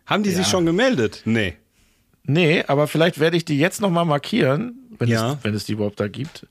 Haben 0.04 0.22
die 0.24 0.30
sich 0.30 0.46
schon 0.46 0.66
gemeldet? 0.66 1.22
Nee. 1.24 1.56
Nee, 2.24 2.64
aber 2.66 2.86
vielleicht 2.86 3.18
werde 3.18 3.38
ich 3.38 3.46
die 3.46 3.58
jetzt 3.58 3.80
nochmal 3.80 4.04
markieren, 4.04 4.74
wenn, 4.98 5.08
Ja. 5.08 5.32
es, 5.32 5.38
wenn 5.44 5.54
es 5.54 5.64
die 5.64 5.72
überhaupt 5.72 5.98
da 6.00 6.08
gibt. 6.08 6.46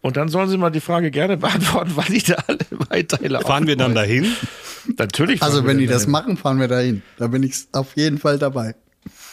Und 0.00 0.16
dann 0.16 0.28
sollen 0.28 0.48
sie 0.48 0.56
mal 0.58 0.70
die 0.70 0.80
Frage 0.80 1.10
gerne 1.10 1.36
beantworten, 1.38 1.92
wann 1.94 2.06
die 2.06 2.22
da 2.22 2.34
alle 2.46 2.58
im 2.70 2.78
Einteiler 2.88 3.40
Fahren 3.42 3.66
wir 3.66 3.76
dann 3.76 3.94
dahin? 3.94 4.26
Natürlich. 4.98 5.40
fahren 5.40 5.50
Also, 5.52 5.66
wenn 5.66 5.78
die 5.78 5.86
dann 5.86 5.94
das 5.94 6.02
dahin. 6.02 6.12
machen, 6.12 6.36
fahren 6.36 6.60
wir 6.60 6.68
dahin. 6.68 7.02
Da 7.18 7.26
bin 7.28 7.42
ich 7.42 7.54
auf 7.72 7.96
jeden 7.96 8.18
Fall 8.18 8.38
dabei. 8.38 8.74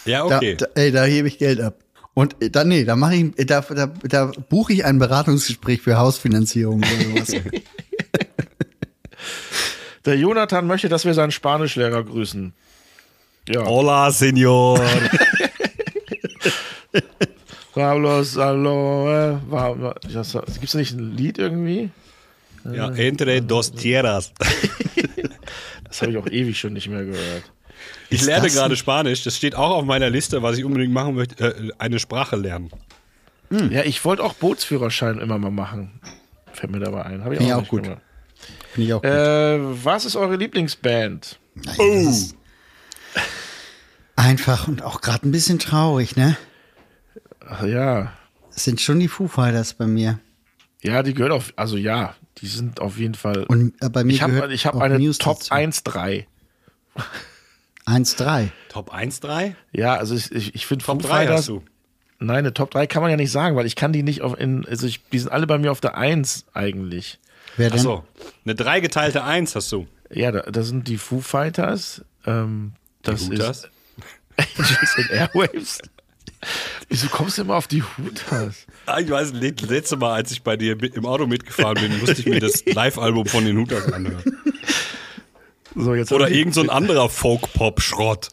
Ja, 0.05 0.27
Da, 0.27 0.37
okay. 0.37 0.55
da, 0.55 0.65
ey, 0.75 0.91
da 0.91 1.03
hebe 1.05 1.27
ich 1.27 1.37
Geld 1.37 1.59
ab. 1.61 1.75
Und 2.15 2.35
äh, 2.43 2.49
da, 2.49 2.63
nee, 2.63 2.83
da 2.85 2.95
mache 2.95 3.15
ich, 3.15 3.39
äh, 3.39 3.45
da, 3.45 3.61
da, 3.61 3.87
da 3.87 4.31
buche 4.49 4.73
ich 4.73 4.85
ein 4.85 4.99
Beratungsgespräch 4.99 5.81
für 5.81 5.97
Hausfinanzierung 5.97 6.79
oder 6.79 7.25
sowas. 7.25 7.43
Der 10.05 10.17
Jonathan 10.17 10.67
möchte, 10.67 10.89
dass 10.89 11.05
wir 11.05 11.13
seinen 11.13 11.31
Spanischlehrer 11.31 12.03
grüßen. 12.03 12.53
Ja. 13.47 13.65
Hola, 13.65 14.11
Senor. 14.11 14.79
Carlos, 17.73 18.35
hallo. 18.37 19.09
Äh, 19.09 19.37
war- 19.49 19.95
das- 20.11 20.33
Gibt's 20.59 20.71
da 20.73 20.77
nicht 20.77 20.93
ein 20.93 21.15
Lied 21.15 21.37
irgendwie? 21.37 21.89
ja, 22.71 22.89
entre 22.91 23.41
dos 23.41 23.71
tierras. 23.71 24.31
Das 25.85 26.01
habe 26.01 26.11
ich 26.11 26.17
auch 26.17 26.25
ewig 26.25 26.57
schon 26.59 26.73
nicht 26.73 26.87
mehr 26.89 27.03
gehört. 27.05 27.43
Ich 28.09 28.21
Ist 28.21 28.25
lerne 28.25 28.49
gerade 28.49 28.75
Spanisch. 28.75 29.23
Das 29.23 29.37
steht 29.37 29.53
auch 29.53 29.69
auf 29.77 29.85
meiner 29.85 30.09
Liste, 30.09 30.41
was 30.41 30.57
ich 30.57 30.65
unbedingt 30.65 30.91
machen 30.91 31.13
möchte. 31.13 31.43
Äh, 31.55 31.71
eine 31.77 31.99
Sprache 31.99 32.35
lernen. 32.35 32.71
Ja, 33.69 33.83
ich 33.83 34.03
wollte 34.03 34.23
auch 34.23 34.33
Bootsführerschein 34.33 35.19
immer 35.19 35.37
mal 35.37 35.51
machen. 35.51 35.99
Fällt 36.51 36.71
mir 36.71 36.79
dabei 36.79 37.03
ein. 37.03 37.23
Habe 37.23 37.35
ich 37.35 37.37
Finde 37.41 37.53
ich 37.53 37.59
auch, 37.63 37.67
gut. 37.67 37.83
gemacht. 37.83 38.01
Finde 38.71 38.87
ich 38.87 38.93
auch 38.95 39.01
gut. 39.03 39.11
Äh, 39.11 39.85
was 39.85 40.05
ist 40.05 40.15
eure 40.15 40.35
Lieblingsband? 40.35 41.37
Oh. 41.77 42.13
Einfach 44.15 44.67
und 44.67 44.81
auch 44.81 45.01
gerade 45.01 45.27
ein 45.27 45.31
bisschen 45.31 45.59
traurig, 45.59 46.15
ne? 46.15 46.37
Ach, 47.47 47.63
ja. 47.63 48.13
Es 48.55 48.63
sind 48.63 48.81
schon 48.81 48.99
die 48.99 49.07
Foo 49.07 49.27
Fighters 49.27 49.73
bei 49.73 49.87
mir. 49.87 50.19
Ja, 50.81 51.01
die 51.01 51.13
gehören 51.13 51.31
auf, 51.31 51.53
also 51.55 51.77
ja, 51.77 52.15
die 52.39 52.47
sind 52.47 52.81
auf 52.81 52.97
jeden 52.97 53.15
Fall. 53.15 53.43
Und 53.45 53.73
äh, 53.81 53.89
bei 53.89 54.03
mir 54.03 54.13
ich 54.13 54.21
habe 54.21 54.33
gehört 54.33 54.51
ich 54.51 54.65
hab 54.65 54.75
eine 54.75 54.99
Muse 54.99 55.17
Top 55.19 55.39
dazu. 55.39 55.53
1-3. 55.53 56.25
1-3. 57.85 58.49
Top 58.69 58.93
1, 58.93 59.19
3? 59.21 59.55
Ja, 59.71 59.95
also 59.95 60.15
ich, 60.15 60.31
ich, 60.31 60.55
ich 60.55 60.65
finde 60.65 60.85
Top 60.85 61.01
Foo 61.01 61.07
3 61.07 61.13
Fighters. 61.13 61.37
hast 61.39 61.49
du. 61.49 61.63
Nein, 62.19 62.37
eine 62.37 62.53
Top 62.53 62.71
3 62.71 62.87
kann 62.87 63.01
man 63.01 63.11
ja 63.11 63.17
nicht 63.17 63.31
sagen, 63.31 63.55
weil 63.55 63.65
ich 63.65 63.75
kann 63.75 63.91
die 63.91 64.03
nicht 64.03 64.21
auf 64.21 64.39
in, 64.39 64.65
also 64.65 64.87
ich, 64.87 65.01
die 65.09 65.19
sind 65.19 65.31
alle 65.31 65.47
bei 65.47 65.57
mir 65.57 65.71
auf 65.71 65.81
der 65.81 65.97
1 65.97 66.45
eigentlich. 66.53 67.19
Wer 67.57 67.69
denn? 67.69 67.79
Achso. 67.79 68.05
Eine 68.45 68.55
3 68.55 68.79
geteilte 68.79 69.23
1 69.23 69.55
hast 69.55 69.71
du. 69.71 69.87
Ja, 70.09 70.31
da, 70.31 70.41
da 70.41 70.63
sind 70.63 70.87
die 70.87 70.97
Foo 70.97 71.19
Fighters, 71.21 72.03
ähm, 72.25 72.73
das 73.01 73.29
Hooters? 73.29 73.63
ist 73.63 73.69
Angels 74.57 74.95
and 74.97 75.09
Airwaves. 75.11 75.79
Wieso 76.89 77.07
kommst 77.07 77.37
du 77.37 77.41
immer 77.43 77.55
auf 77.55 77.67
die 77.67 77.83
Hooters? 77.83 78.65
Ah, 78.85 78.99
Ich 78.99 79.09
weiß, 79.09 79.33
letzte 79.33 79.97
Mal, 79.97 80.13
als 80.13 80.31
ich 80.31 80.43
bei 80.43 80.57
dir 80.57 80.81
im 80.81 81.05
Auto 81.05 81.25
mitgefahren 81.27 81.75
bin, 81.75 81.99
musste 81.99 82.19
ich 82.19 82.25
mir 82.25 82.39
das 82.39 82.65
Live-Album 82.65 83.25
von 83.25 83.45
den 83.45 83.57
Hooters 83.57 83.91
anhören. 83.91 84.23
So, 85.75 85.91
Oder 85.91 86.25
haben 86.25 86.33
die- 86.33 86.39
irgend 86.39 86.53
so 86.53 86.61
ein 86.61 86.69
anderer 86.69 87.09
Folk-Pop-Schrott. 87.09 88.29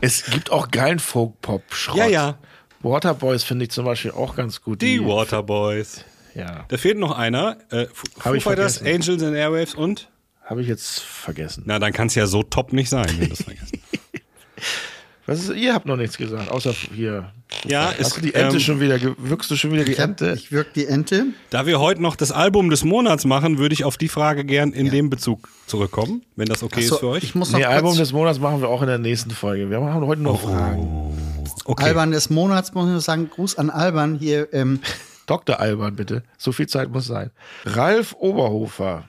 Es 0.00 0.24
gibt 0.26 0.50
auch 0.50 0.70
geilen 0.70 0.98
Folk-Pop-Schrott. 0.98 1.96
Ja, 1.96 2.06
ja. 2.06 2.38
Waterboys 2.80 3.44
finde 3.44 3.64
ich 3.64 3.70
zum 3.70 3.84
Beispiel 3.84 4.10
auch 4.10 4.34
ganz 4.36 4.60
gut. 4.62 4.82
Die 4.82 5.00
Waterboys. 5.04 6.04
Ja. 6.34 6.64
Da 6.68 6.76
fehlt 6.76 6.98
noch 6.98 7.16
einer. 7.16 7.58
Äh, 7.70 7.86
Foo 7.92 8.40
Fighters. 8.40 8.80
Angels 8.82 9.22
and 9.22 9.36
Airwaves 9.36 9.74
und? 9.74 10.08
Habe 10.44 10.62
ich 10.62 10.68
jetzt 10.68 11.00
vergessen. 11.00 11.62
Na, 11.66 11.78
dann 11.78 11.92
kann 11.92 12.08
es 12.08 12.14
ja 12.16 12.26
so 12.26 12.42
top 12.42 12.72
nicht 12.72 12.88
sein, 12.88 13.06
wenn 13.08 13.20
du 13.20 13.28
das 13.28 13.42
vergessen. 13.42 13.80
Was 15.26 15.38
ist, 15.40 15.54
ihr 15.54 15.72
habt 15.72 15.86
noch 15.86 15.96
nichts 15.96 16.18
gesagt, 16.18 16.50
außer 16.50 16.72
hier. 16.72 17.32
Ja, 17.66 17.92
Hast 17.96 18.16
du 18.16 18.20
die 18.20 18.34
Ente 18.34 18.56
ähm, 18.56 18.60
schon 18.60 18.80
wieder, 18.80 18.98
wirkst 19.18 19.50
du 19.50 19.56
schon 19.56 19.72
wieder 19.72 19.84
die 19.84 19.94
Ente? 19.96 20.32
ich 20.36 20.50
wirk 20.50 20.72
die 20.74 20.86
Ente. 20.86 21.26
Da 21.50 21.64
wir 21.66 21.78
heute 21.78 22.02
noch 22.02 22.16
das 22.16 22.32
Album 22.32 22.70
des 22.70 22.82
Monats 22.82 23.24
machen, 23.24 23.58
würde 23.58 23.72
ich 23.72 23.84
auf 23.84 23.96
die 23.96 24.08
Frage 24.08 24.44
gern 24.44 24.72
in 24.72 24.90
dem 24.90 25.10
Bezug 25.10 25.48
zurückkommen, 25.66 26.22
wenn 26.34 26.46
das 26.46 26.62
okay 26.62 26.80
Achso, 26.80 26.94
ist 26.94 27.00
für 27.00 27.08
euch. 27.08 27.22
Ich 27.22 27.34
muss 27.36 27.52
noch 27.52 27.58
Nee, 27.60 27.66
Album 27.66 27.96
des 27.96 28.12
Monats 28.12 28.40
machen 28.40 28.60
wir 28.60 28.68
auch 28.68 28.82
in 28.82 28.88
der 28.88 28.98
nächsten 28.98 29.30
Folge. 29.30 29.70
Wir 29.70 29.80
haben 29.80 30.06
heute 30.06 30.22
noch 30.22 30.40
Fragen. 30.40 31.14
okay. 31.64 31.84
Alban 31.84 32.10
des 32.10 32.30
Monats, 32.30 32.74
muss 32.74 32.86
ich 32.86 32.92
nur 32.92 33.00
sagen, 33.00 33.30
Gruß 33.30 33.58
an 33.58 33.70
Alban 33.70 34.16
hier. 34.18 34.52
Ähm, 34.52 34.80
Dr. 35.26 35.60
Alban, 35.60 35.94
bitte. 35.94 36.24
So 36.36 36.50
viel 36.50 36.66
Zeit 36.66 36.90
muss 36.90 37.06
sein. 37.06 37.30
Ralf 37.64 38.16
Oberhofer. 38.18 39.04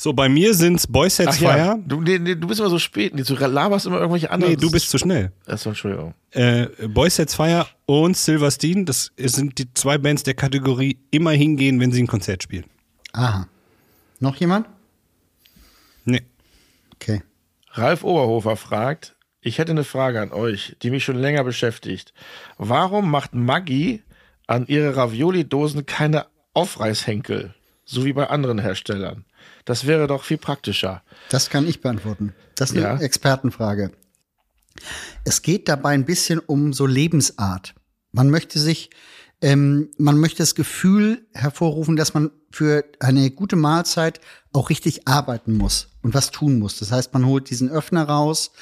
So, 0.00 0.12
bei 0.12 0.28
mir 0.28 0.54
sind's 0.54 0.86
Boy 0.86 1.10
Sets 1.10 1.38
Ach 1.38 1.40
ja, 1.40 1.52
Fire. 1.54 1.82
du, 1.84 2.00
nee, 2.00 2.20
nee, 2.20 2.36
du 2.36 2.46
bist 2.46 2.60
immer 2.60 2.70
so 2.70 2.78
spät. 2.78 3.16
Nee, 3.16 3.24
du 3.24 3.34
laberst 3.34 3.84
immer 3.84 3.98
irgendwelche 3.98 4.30
anderen. 4.30 4.52
Nee, 4.52 4.56
du 4.56 4.70
bist 4.70 4.90
zu 4.90 4.96
schnell. 4.96 5.32
Achso, 5.44 5.70
Entschuldigung. 5.70 6.14
Äh, 6.30 6.66
Boy 6.86 7.10
Sets 7.10 7.34
Fire 7.34 7.66
und 7.84 8.16
Silverstein, 8.16 8.86
das 8.86 9.10
sind 9.16 9.58
die 9.58 9.74
zwei 9.74 9.98
Bands 9.98 10.22
der 10.22 10.34
Kategorie 10.34 11.00
immer 11.10 11.32
hingehen, 11.32 11.80
wenn 11.80 11.90
sie 11.90 12.00
ein 12.00 12.06
Konzert 12.06 12.44
spielen. 12.44 12.64
aha. 13.12 13.48
Noch 14.20 14.36
jemand? 14.36 14.66
Nee. 16.04 16.22
Okay. 16.94 17.22
Ralf 17.72 18.02
Oberhofer 18.02 18.56
fragt, 18.56 19.14
ich 19.40 19.58
hätte 19.58 19.70
eine 19.70 19.84
Frage 19.84 20.20
an 20.20 20.32
euch, 20.32 20.76
die 20.82 20.90
mich 20.90 21.04
schon 21.04 21.16
länger 21.18 21.44
beschäftigt. 21.44 22.12
Warum 22.56 23.10
macht 23.10 23.34
Maggi 23.34 24.02
an 24.48 24.66
ihre 24.66 24.96
Ravioli-Dosen 24.96 25.86
keine 25.86 26.26
Aufreißhenkel, 26.52 27.54
so 27.84 28.04
wie 28.04 28.12
bei 28.12 28.28
anderen 28.28 28.58
Herstellern? 28.58 29.24
Das 29.68 29.86
wäre 29.86 30.06
doch 30.06 30.24
viel 30.24 30.38
praktischer. 30.38 31.02
Das 31.28 31.50
kann 31.50 31.68
ich 31.68 31.82
beantworten. 31.82 32.32
Das 32.54 32.70
ist 32.70 32.76
eine 32.76 32.86
Ja. 32.86 32.96
Expertenfrage. 32.98 33.92
Es 35.24 35.42
geht 35.42 35.68
dabei 35.68 35.90
ein 35.90 36.06
bisschen 36.06 36.38
um 36.38 36.72
so 36.72 36.86
Lebensart. 36.86 37.74
Man 38.10 38.30
möchte 38.30 38.58
sich, 38.58 38.88
ähm, 39.42 39.90
man 39.98 40.18
möchte 40.18 40.38
das 40.38 40.54
Gefühl 40.54 41.26
hervorrufen, 41.34 41.96
dass 41.96 42.14
man 42.14 42.30
für 42.50 42.82
eine 42.98 43.30
gute 43.30 43.56
Mahlzeit 43.56 44.20
auch 44.54 44.70
richtig 44.70 45.06
arbeiten 45.06 45.52
muss 45.52 45.88
und 46.00 46.14
was 46.14 46.30
tun 46.30 46.58
muss. 46.58 46.78
Das 46.78 46.90
heißt, 46.90 47.12
man 47.12 47.26
holt 47.26 47.50
diesen 47.50 47.68
Öffner 47.68 48.04
raus, 48.04 48.52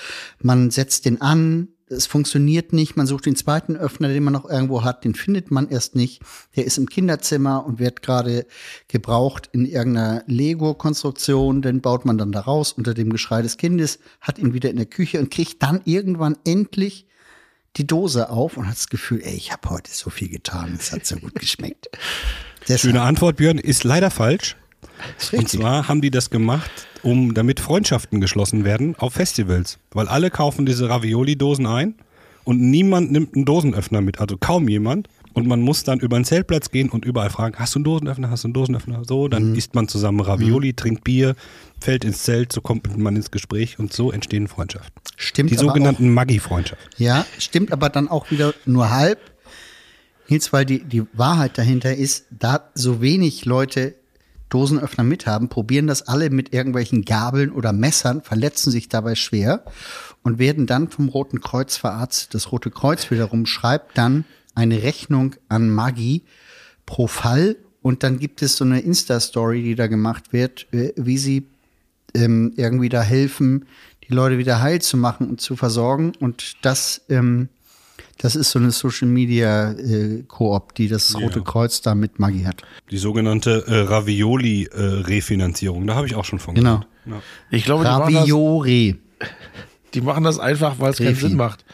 man 0.40 0.72
setzt 0.72 1.04
den 1.04 1.20
an, 1.20 1.68
es 1.88 2.06
funktioniert 2.06 2.72
nicht, 2.72 2.96
man 2.96 3.06
sucht 3.06 3.26
den 3.26 3.36
zweiten 3.36 3.76
Öffner, 3.76 4.08
den 4.08 4.24
man 4.24 4.32
noch 4.32 4.48
irgendwo 4.48 4.82
hat, 4.82 5.04
den 5.04 5.14
findet 5.14 5.50
man 5.50 5.68
erst 5.68 5.94
nicht. 5.94 6.20
Der 6.56 6.64
ist 6.64 6.78
im 6.78 6.88
Kinderzimmer 6.88 7.64
und 7.64 7.78
wird 7.78 8.02
gerade 8.02 8.46
gebraucht 8.88 9.48
in 9.52 9.64
irgendeiner 9.64 10.24
Lego-Konstruktion, 10.26 11.62
den 11.62 11.80
baut 11.80 12.04
man 12.04 12.18
dann 12.18 12.32
da 12.32 12.40
raus 12.40 12.72
unter 12.72 12.94
dem 12.94 13.10
Geschrei 13.10 13.42
des 13.42 13.56
Kindes, 13.56 14.00
hat 14.20 14.38
ihn 14.38 14.52
wieder 14.52 14.70
in 14.70 14.76
der 14.76 14.86
Küche 14.86 15.20
und 15.20 15.30
kriegt 15.30 15.62
dann 15.62 15.80
irgendwann 15.84 16.36
endlich 16.44 17.06
die 17.76 17.86
Dose 17.86 18.30
auf 18.30 18.56
und 18.56 18.66
hat 18.66 18.76
das 18.76 18.88
Gefühl, 18.88 19.20
ey, 19.22 19.34
ich 19.34 19.52
habe 19.52 19.70
heute 19.70 19.90
so 19.92 20.10
viel 20.10 20.28
getan, 20.28 20.76
es 20.78 20.92
hat 20.92 21.06
so 21.06 21.16
gut 21.16 21.34
geschmeckt. 21.34 21.88
Schöne 22.68 23.02
Antwort, 23.02 23.36
Björn, 23.36 23.58
ist 23.58 23.84
leider 23.84 24.10
falsch. 24.10 24.56
Und 25.32 25.48
zwar 25.48 25.88
haben 25.88 26.00
die 26.00 26.10
das 26.10 26.30
gemacht, 26.30 26.70
um 27.02 27.34
damit 27.34 27.60
Freundschaften 27.60 28.20
geschlossen 28.20 28.64
werden 28.64 28.94
auf 28.96 29.14
Festivals. 29.14 29.78
Weil 29.92 30.08
alle 30.08 30.30
kaufen 30.30 30.66
diese 30.66 30.88
Ravioli-Dosen 30.88 31.66
ein 31.66 31.94
und 32.44 32.60
niemand 32.60 33.10
nimmt 33.12 33.34
einen 33.34 33.44
Dosenöffner 33.44 34.00
mit, 34.00 34.20
also 34.20 34.36
kaum 34.36 34.68
jemand. 34.68 35.08
Und 35.32 35.46
man 35.46 35.60
muss 35.60 35.84
dann 35.84 36.00
über 36.00 36.18
den 36.18 36.24
Zeltplatz 36.24 36.70
gehen 36.70 36.88
und 36.88 37.04
überall 37.04 37.28
fragen, 37.28 37.58
hast 37.58 37.74
du 37.74 37.78
einen 37.78 37.84
Dosenöffner, 37.84 38.30
hast 38.30 38.44
du 38.44 38.46
einen 38.48 38.54
Dosenöffner? 38.54 39.02
So, 39.06 39.28
dann 39.28 39.54
isst 39.54 39.74
man 39.74 39.86
zusammen 39.86 40.20
Ravioli, 40.20 40.72
trinkt 40.72 41.04
Bier, 41.04 41.34
fällt 41.78 42.04
ins 42.06 42.22
Zelt, 42.22 42.52
so 42.52 42.62
kommt 42.62 42.96
man 42.96 43.16
ins 43.16 43.30
Gespräch 43.30 43.78
und 43.78 43.92
so 43.92 44.12
entstehen 44.12 44.48
Freundschaften. 44.48 44.94
Stimmt 45.16 45.50
Die 45.50 45.56
sogenannten 45.56 46.08
Maggi-Freundschaften. 46.14 46.88
Ja, 46.96 47.26
stimmt 47.38 47.70
aber 47.70 47.90
dann 47.90 48.08
auch 48.08 48.30
wieder 48.30 48.54
nur 48.64 48.90
halb. 48.90 49.18
Nils, 50.28 50.52
weil 50.54 50.64
die, 50.64 50.82
die 50.82 51.02
Wahrheit 51.12 51.58
dahinter 51.58 51.94
ist, 51.94 52.24
da 52.30 52.70
so 52.74 53.02
wenig 53.02 53.44
Leute 53.44 53.94
Dosenöffner 54.48 55.04
mithaben, 55.04 55.48
probieren 55.48 55.86
das 55.86 56.06
alle 56.06 56.30
mit 56.30 56.52
irgendwelchen 56.52 57.04
Gabeln 57.04 57.50
oder 57.50 57.72
Messern, 57.72 58.22
verletzen 58.22 58.70
sich 58.70 58.88
dabei 58.88 59.14
schwer 59.14 59.64
und 60.22 60.38
werden 60.38 60.66
dann 60.66 60.88
vom 60.88 61.08
Roten 61.08 61.40
Kreuz 61.40 61.76
verarztet. 61.76 62.34
Das 62.34 62.52
Rote 62.52 62.70
Kreuz 62.70 63.10
wiederum 63.10 63.46
schreibt 63.46 63.98
dann 63.98 64.24
eine 64.54 64.82
Rechnung 64.82 65.34
an 65.48 65.68
Maggi 65.70 66.22
pro 66.86 67.06
Fall 67.06 67.56
und 67.82 68.02
dann 68.02 68.18
gibt 68.18 68.42
es 68.42 68.56
so 68.56 68.64
eine 68.64 68.80
Insta-Story, 68.80 69.62
die 69.62 69.74
da 69.74 69.86
gemacht 69.86 70.32
wird, 70.32 70.66
äh, 70.72 70.92
wie 70.96 71.18
sie 71.18 71.46
ähm, 72.14 72.52
irgendwie 72.56 72.88
da 72.88 73.02
helfen, 73.02 73.66
die 74.08 74.12
Leute 74.12 74.38
wieder 74.38 74.60
heil 74.60 74.80
zu 74.80 74.96
machen 74.96 75.28
und 75.28 75.40
zu 75.40 75.56
versorgen. 75.56 76.12
Und 76.18 76.64
das, 76.64 77.02
ähm, 77.08 77.48
das 78.18 78.36
ist 78.36 78.50
so 78.50 78.58
eine 78.58 78.70
Social 78.70 79.08
Media 79.08 79.72
äh, 79.72 80.22
Koop, 80.26 80.74
die 80.74 80.88
das 80.88 81.14
Rote 81.14 81.42
Kreuz 81.42 81.80
da 81.82 81.94
mit 81.94 82.18
Maggi 82.18 82.42
hat. 82.44 82.62
Die 82.90 82.98
sogenannte 82.98 83.64
äh, 83.66 83.80
Ravioli-Refinanzierung, 83.82 85.86
da 85.86 85.94
habe 85.94 86.06
ich 86.06 86.14
auch 86.14 86.24
schon 86.24 86.38
von 86.38 86.54
Genau. 86.54 86.80
gehört. 87.04 87.22
Ich 87.50 87.64
glaube, 87.64 87.84
die 87.84 87.90
machen, 87.90 88.14
das, 88.14 88.22
Raviore. 88.22 88.94
die 89.94 90.00
machen 90.00 90.24
das 90.24 90.38
einfach, 90.38 90.78
weil 90.78 90.90
es 90.92 90.98
keinen. 90.98 91.14
Sinn 91.14 91.36
macht. 91.36 91.64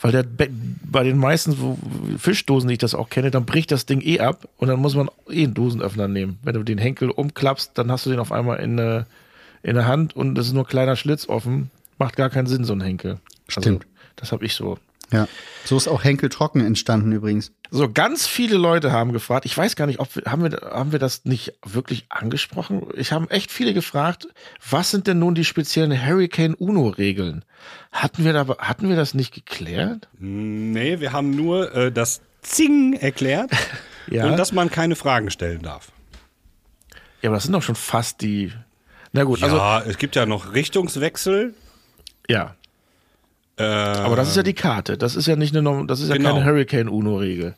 Weil 0.00 0.12
der 0.12 0.22
Be 0.22 0.48
bei 0.90 1.02
den 1.02 1.18
meisten 1.18 1.56
Fischdosen, 2.18 2.68
die 2.68 2.74
ich 2.74 2.78
das 2.78 2.94
auch 2.94 3.10
kenne, 3.10 3.30
dann 3.30 3.44
bricht 3.44 3.70
das 3.72 3.84
Ding 3.84 4.00
eh 4.00 4.20
ab 4.20 4.48
und 4.56 4.68
dann 4.68 4.78
muss 4.80 4.94
man 4.94 5.10
eh 5.28 5.44
einen 5.44 5.54
Dosenöffner 5.54 6.06
nehmen. 6.08 6.38
Wenn 6.42 6.54
du 6.54 6.62
den 6.62 6.78
Henkel 6.78 7.10
umklappst, 7.10 7.72
dann 7.74 7.90
hast 7.90 8.06
du 8.06 8.10
den 8.10 8.20
auf 8.20 8.32
einmal 8.32 8.60
in, 8.60 8.76
der- 8.76 9.06
in 9.64 9.74
der 9.74 9.86
Hand 9.88 10.14
und 10.14 10.38
es 10.38 10.46
ist 10.46 10.52
nur 10.52 10.62
ein 10.62 10.68
kleiner 10.68 10.94
Schlitz 10.96 11.28
offen. 11.28 11.70
Macht 11.98 12.14
gar 12.16 12.30
keinen 12.30 12.46
Sinn, 12.46 12.64
so 12.64 12.72
ein 12.74 12.80
Henkel. 12.80 13.18
Stimmt. 13.48 13.84
Also, 13.84 13.88
das 14.16 14.32
habe 14.32 14.46
ich 14.46 14.54
so. 14.54 14.78
Ja. 15.10 15.26
So 15.64 15.76
ist 15.76 15.88
auch 15.88 16.04
Henkel 16.04 16.28
Trocken 16.28 16.60
entstanden 16.60 17.12
übrigens. 17.12 17.52
So, 17.70 17.90
ganz 17.90 18.26
viele 18.26 18.56
Leute 18.56 18.92
haben 18.92 19.12
gefragt. 19.12 19.44
Ich 19.46 19.56
weiß 19.56 19.74
gar 19.76 19.86
nicht, 19.86 20.00
ob 20.00 20.14
wir, 20.16 20.24
haben 20.30 20.42
wir, 20.42 20.60
haben 20.70 20.92
wir 20.92 20.98
das 20.98 21.24
nicht 21.24 21.54
wirklich 21.64 22.06
angesprochen? 22.10 22.86
Ich 22.94 23.12
habe 23.12 23.30
echt 23.30 23.50
viele 23.50 23.74
gefragt, 23.74 24.28
was 24.70 24.90
sind 24.90 25.06
denn 25.06 25.18
nun 25.18 25.34
die 25.34 25.44
speziellen 25.44 25.92
Hurricane 26.06 26.54
Uno 26.54 26.88
Regeln? 26.88 27.44
Hatten 27.92 28.24
wir 28.24 28.32
da, 28.32 28.46
hatten 28.58 28.88
wir 28.88 28.96
das 28.96 29.14
nicht 29.14 29.34
geklärt? 29.34 30.08
Nee, 30.18 31.00
wir 31.00 31.12
haben 31.12 31.30
nur 31.30 31.74
äh, 31.74 31.92
das 31.92 32.20
Zing 32.42 32.92
erklärt 32.94 33.50
Ja. 34.10 34.26
und 34.26 34.38
dass 34.38 34.52
man 34.52 34.70
keine 34.70 34.96
Fragen 34.96 35.30
stellen 35.30 35.60
darf. 35.62 35.92
Ja, 37.20 37.28
aber 37.30 37.36
das 37.36 37.44
sind 37.44 37.52
doch 37.52 37.62
schon 37.62 37.74
fast 37.74 38.22
die. 38.22 38.52
Na 39.12 39.24
gut, 39.24 39.42
also, 39.42 39.56
ja, 39.56 39.80
es 39.80 39.98
gibt 39.98 40.16
ja 40.16 40.24
noch 40.26 40.54
Richtungswechsel. 40.54 41.54
ja. 42.28 42.54
Äh, 43.58 43.62
Aber 43.64 44.16
das 44.16 44.28
ist 44.28 44.36
ja 44.36 44.42
die 44.42 44.54
Karte. 44.54 44.96
Das 44.96 45.16
ist 45.16 45.26
ja 45.26 45.36
nicht 45.36 45.52
eine, 45.54 45.62
Norm- 45.62 45.86
das 45.88 46.00
ist 46.00 46.08
ja 46.08 46.16
Genau. 46.16 46.34
keine 46.34 46.44
Hurricane 46.44 46.88
Uno 46.88 47.16
Regel. 47.16 47.56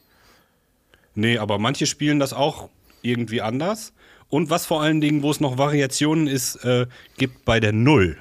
Nee, 1.15 1.39
aber 1.39 1.59
manche 1.59 1.87
spielen 1.87 2.19
das 2.19 2.33
auch 2.33 2.69
irgendwie 3.03 3.43
anders. 3.43 3.93
Und 4.29 4.49
was 4.49 4.65
vor 4.65 4.81
allen 4.83 5.01
Dingen, 5.01 5.23
wo 5.23 5.31
es 5.31 5.41
noch 5.41 5.59
Variationen 5.59 6.27
ist, 6.29 6.57
äh, 6.65 6.87
gibt 7.19 7.45
bei 7.45 7.61
der 7.61 7.73
Null. 7.73 8.17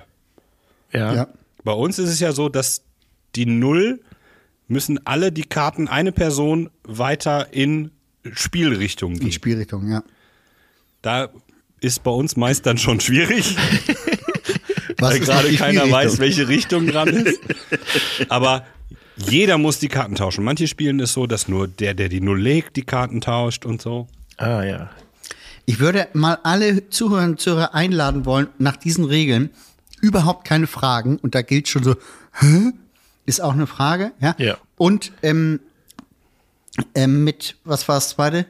Ja. 0.92 1.14
Ja. 1.14 1.28
Bei 1.64 1.72
uns 1.74 2.00
ist 2.00 2.10
es 2.10 2.20
ja 2.20 2.32
so, 2.32 2.50
dass 2.50 2.82
die 3.36 3.46
Null 3.46 4.02
müssen 4.68 5.06
alle 5.06 5.32
die 5.32 5.44
Karten 5.44 5.88
eine 5.88 6.12
Person 6.12 6.70
weiter 6.84 7.48
in 7.54 7.92
Spielrichtung 8.34 9.14
In 9.14 9.20
geben. 9.20 9.32
Spielrichtung, 9.32 9.88
ja. 9.90 10.04
Da 11.02 11.30
ist 11.80 12.04
bei 12.04 12.12
uns 12.12 12.36
meist 12.36 12.66
dann 12.66 12.78
schon 12.78 13.00
schwierig, 13.00 13.56
weil 15.02 15.18
ist 15.18 15.26
gerade 15.28 15.54
keiner 15.54 15.90
weiß, 15.90 16.20
welche 16.20 16.48
Richtung 16.48 16.88
dran 16.88 17.08
ist. 17.10 17.40
Aber 18.30 18.66
jeder 19.18 19.58
muss 19.58 19.80
die 19.80 19.90
Karten 19.90 20.16
tauschen. 20.16 20.44
Manche 20.44 20.68
spielen 20.68 21.00
es 21.00 21.14
so, 21.14 21.28
dass 21.28 21.48
nur 21.48 21.68
der, 21.68 21.94
der 21.94 22.10
die 22.10 22.22
Null 22.22 22.42
legt, 22.42 22.76
die 22.76 22.84
Karten 22.84 23.22
tauscht 23.22 23.66
und 23.66 23.82
so. 23.82 24.08
Ah, 24.38 24.64
ja. 24.64 24.90
Ich 25.66 25.80
würde 25.80 26.08
mal 26.14 26.40
alle 26.44 26.90
Zuhörer 26.90 27.26
und 27.26 27.40
Zuhörer 27.40 27.76
einladen 27.76 28.26
wollen, 28.26 28.48
nach 28.58 28.78
diesen 28.78 29.06
Regeln 29.06 29.50
überhaupt 30.02 30.48
keine 30.48 30.68
Fragen. 30.68 31.18
Und 31.18 31.36
da 31.36 31.42
gilt 31.42 31.68
schon 31.68 31.84
so, 31.84 31.96
hä? 32.40 32.72
Ist 33.26 33.42
auch 33.42 33.54
eine 33.54 33.68
Frage, 33.68 34.12
ja? 34.20 34.36
Ja. 34.40 34.58
Und 34.78 35.12
ähm, 35.22 35.60
ähm, 36.96 37.24
mit, 37.24 37.58
was 37.66 37.88
war 37.88 37.96
das 37.96 38.10
zweite? 38.10 38.46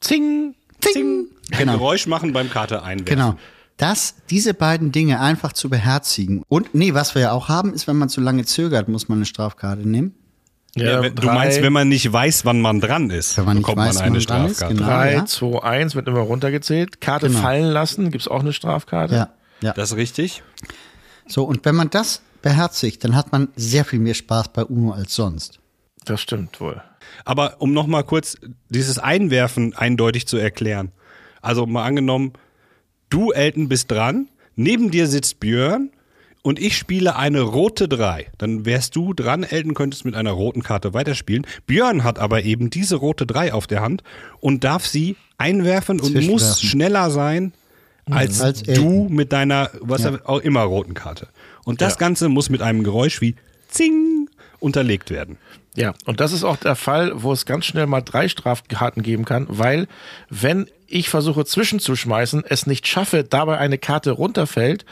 Zing! 0.00 0.54
Zing! 0.80 1.26
Ein 1.52 1.58
Genau. 1.58 1.72
Geräusch 1.74 2.06
machen 2.06 2.32
beim 2.32 2.48
Karte 2.50 2.82
einwerfen. 2.82 3.04
Genau. 3.04 3.38
Das, 3.80 4.14
diese 4.28 4.52
beiden 4.54 4.92
Dinge 4.92 5.20
einfach 5.20 5.52
zu 5.52 5.70
beherzigen. 5.70 6.42
Und 6.48 6.74
nee, 6.74 6.92
was 6.94 7.14
wir 7.14 7.22
ja 7.22 7.32
auch 7.32 7.48
haben, 7.48 7.72
ist, 7.72 7.86
wenn 7.86 7.96
man 7.96 8.08
zu 8.08 8.20
lange 8.20 8.44
zögert, 8.44 8.88
muss 8.88 9.08
man 9.08 9.18
eine 9.18 9.24
Strafkarte 9.26 9.88
nehmen. 9.88 10.14
Ja, 10.76 11.02
wenn, 11.02 11.14
du 11.14 11.26
meinst, 11.26 11.62
wenn 11.62 11.72
man 11.72 11.88
nicht 11.88 12.12
weiß, 12.12 12.44
wann 12.44 12.60
man 12.60 12.80
dran 12.80 13.10
ist, 13.10 13.36
Wenn 13.36 13.44
man 13.44 13.56
nicht 13.56 13.66
bekommt 13.66 13.86
weiß, 13.88 13.94
man 13.96 14.04
eine 14.04 14.18
man 14.18 14.22
dran 14.24 14.46
ist, 14.46 14.56
Strafkarte. 14.58 14.74
genau. 14.76 14.86
3, 14.88 15.12
ja. 15.14 15.26
2, 15.26 15.62
1 15.62 15.94
wird 15.96 16.08
immer 16.08 16.20
runtergezählt. 16.20 17.00
Karte 17.00 17.26
Genau. 17.28 17.40
fallen 17.40 17.64
lassen, 17.64 18.10
gibt's 18.10 18.28
auch 18.28 18.40
eine 18.40 18.52
Strafkarte. 18.52 19.14
Ja, 19.14 19.28
ja. 19.62 19.72
Das 19.72 19.90
ist 19.92 19.96
richtig. 19.96 20.42
So, 21.26 21.44
und 21.44 21.64
wenn 21.64 21.74
man 21.74 21.90
das 21.90 22.22
beherzigt, 22.42 23.02
dann 23.02 23.16
hat 23.16 23.32
man 23.32 23.48
sehr 23.56 23.84
viel 23.84 23.98
mehr 23.98 24.14
Spaß 24.14 24.48
bei 24.52 24.64
UNO 24.64 24.92
als 24.92 25.14
sonst. 25.14 25.58
Das 26.04 26.20
stimmt 26.20 26.60
wohl. 26.60 26.80
Aber 27.24 27.56
um 27.58 27.72
noch 27.72 27.86
mal 27.86 28.04
kurz 28.04 28.36
dieses 28.68 28.98
Einwerfen 28.98 29.74
eindeutig 29.74 30.28
zu 30.28 30.36
erklären. 30.36 30.92
Also 31.42 31.66
mal 31.66 31.84
angenommen, 31.84 32.34
du, 33.10 33.32
Elton, 33.32 33.68
bist 33.68 33.90
dran, 33.90 34.28
neben 34.56 34.90
dir 34.90 35.06
sitzt 35.06 35.40
Björn 35.40 35.90
und 36.42 36.58
ich 36.58 36.76
spiele 36.78 37.16
eine 37.16 37.40
rote 37.42 37.86
3. 37.88 38.28
Dann 38.38 38.64
wärst 38.64 38.96
du 38.96 39.12
dran, 39.12 39.42
Elton, 39.42 39.74
könntest 39.74 40.04
mit 40.04 40.14
einer 40.14 40.30
roten 40.32 40.62
Karte 40.62 40.94
weiterspielen. 40.94 41.46
Björn 41.66 42.02
hat 42.04 42.18
aber 42.18 42.44
eben 42.44 42.70
diese 42.70 42.96
rote 42.96 43.26
3 43.26 43.52
auf 43.52 43.66
der 43.66 43.82
Hand 43.82 44.02
und 44.40 44.64
darf 44.64 44.86
sie 44.86 45.16
einwerfen 45.38 46.00
und 46.00 46.14
muss 46.26 46.62
schneller 46.62 47.10
sein 47.10 47.52
als, 48.10 48.40
Als 48.40 48.62
du 48.62 48.70
Elton. 48.70 49.12
mit 49.14 49.32
deiner, 49.32 49.70
was 49.80 50.02
Ja. 50.04 50.18
auch 50.24 50.40
immer, 50.40 50.62
roten 50.62 50.94
Karte. 50.94 51.28
Und 51.64 51.80
das 51.80 51.92
Ja. 51.94 51.98
Ganze 52.00 52.28
muss 52.28 52.48
mit 52.50 52.62
einem 52.62 52.82
Geräusch 52.82 53.20
wie 53.20 53.36
Zing 53.68 54.28
unterlegt 54.58 55.10
werden. 55.10 55.36
Ja, 55.76 55.94
und 56.06 56.18
das 56.20 56.32
ist 56.32 56.42
auch 56.42 56.56
der 56.56 56.74
Fall, 56.74 57.12
wo 57.22 57.32
es 57.32 57.46
ganz 57.46 57.66
schnell 57.66 57.86
mal 57.86 58.00
drei 58.00 58.26
Strafkarten 58.28 59.02
geben 59.04 59.24
kann, 59.24 59.46
weil 59.48 59.86
wenn 60.28 60.66
ich 60.90 61.08
versuche 61.08 61.44
zwischenzuschmeißen, 61.44 62.44
es 62.48 62.66
nicht 62.66 62.86
schaffe, 62.86 63.24
dabei 63.24 63.58
eine 63.58 63.78
Karte 63.78 64.10
runterfällt 64.10 64.84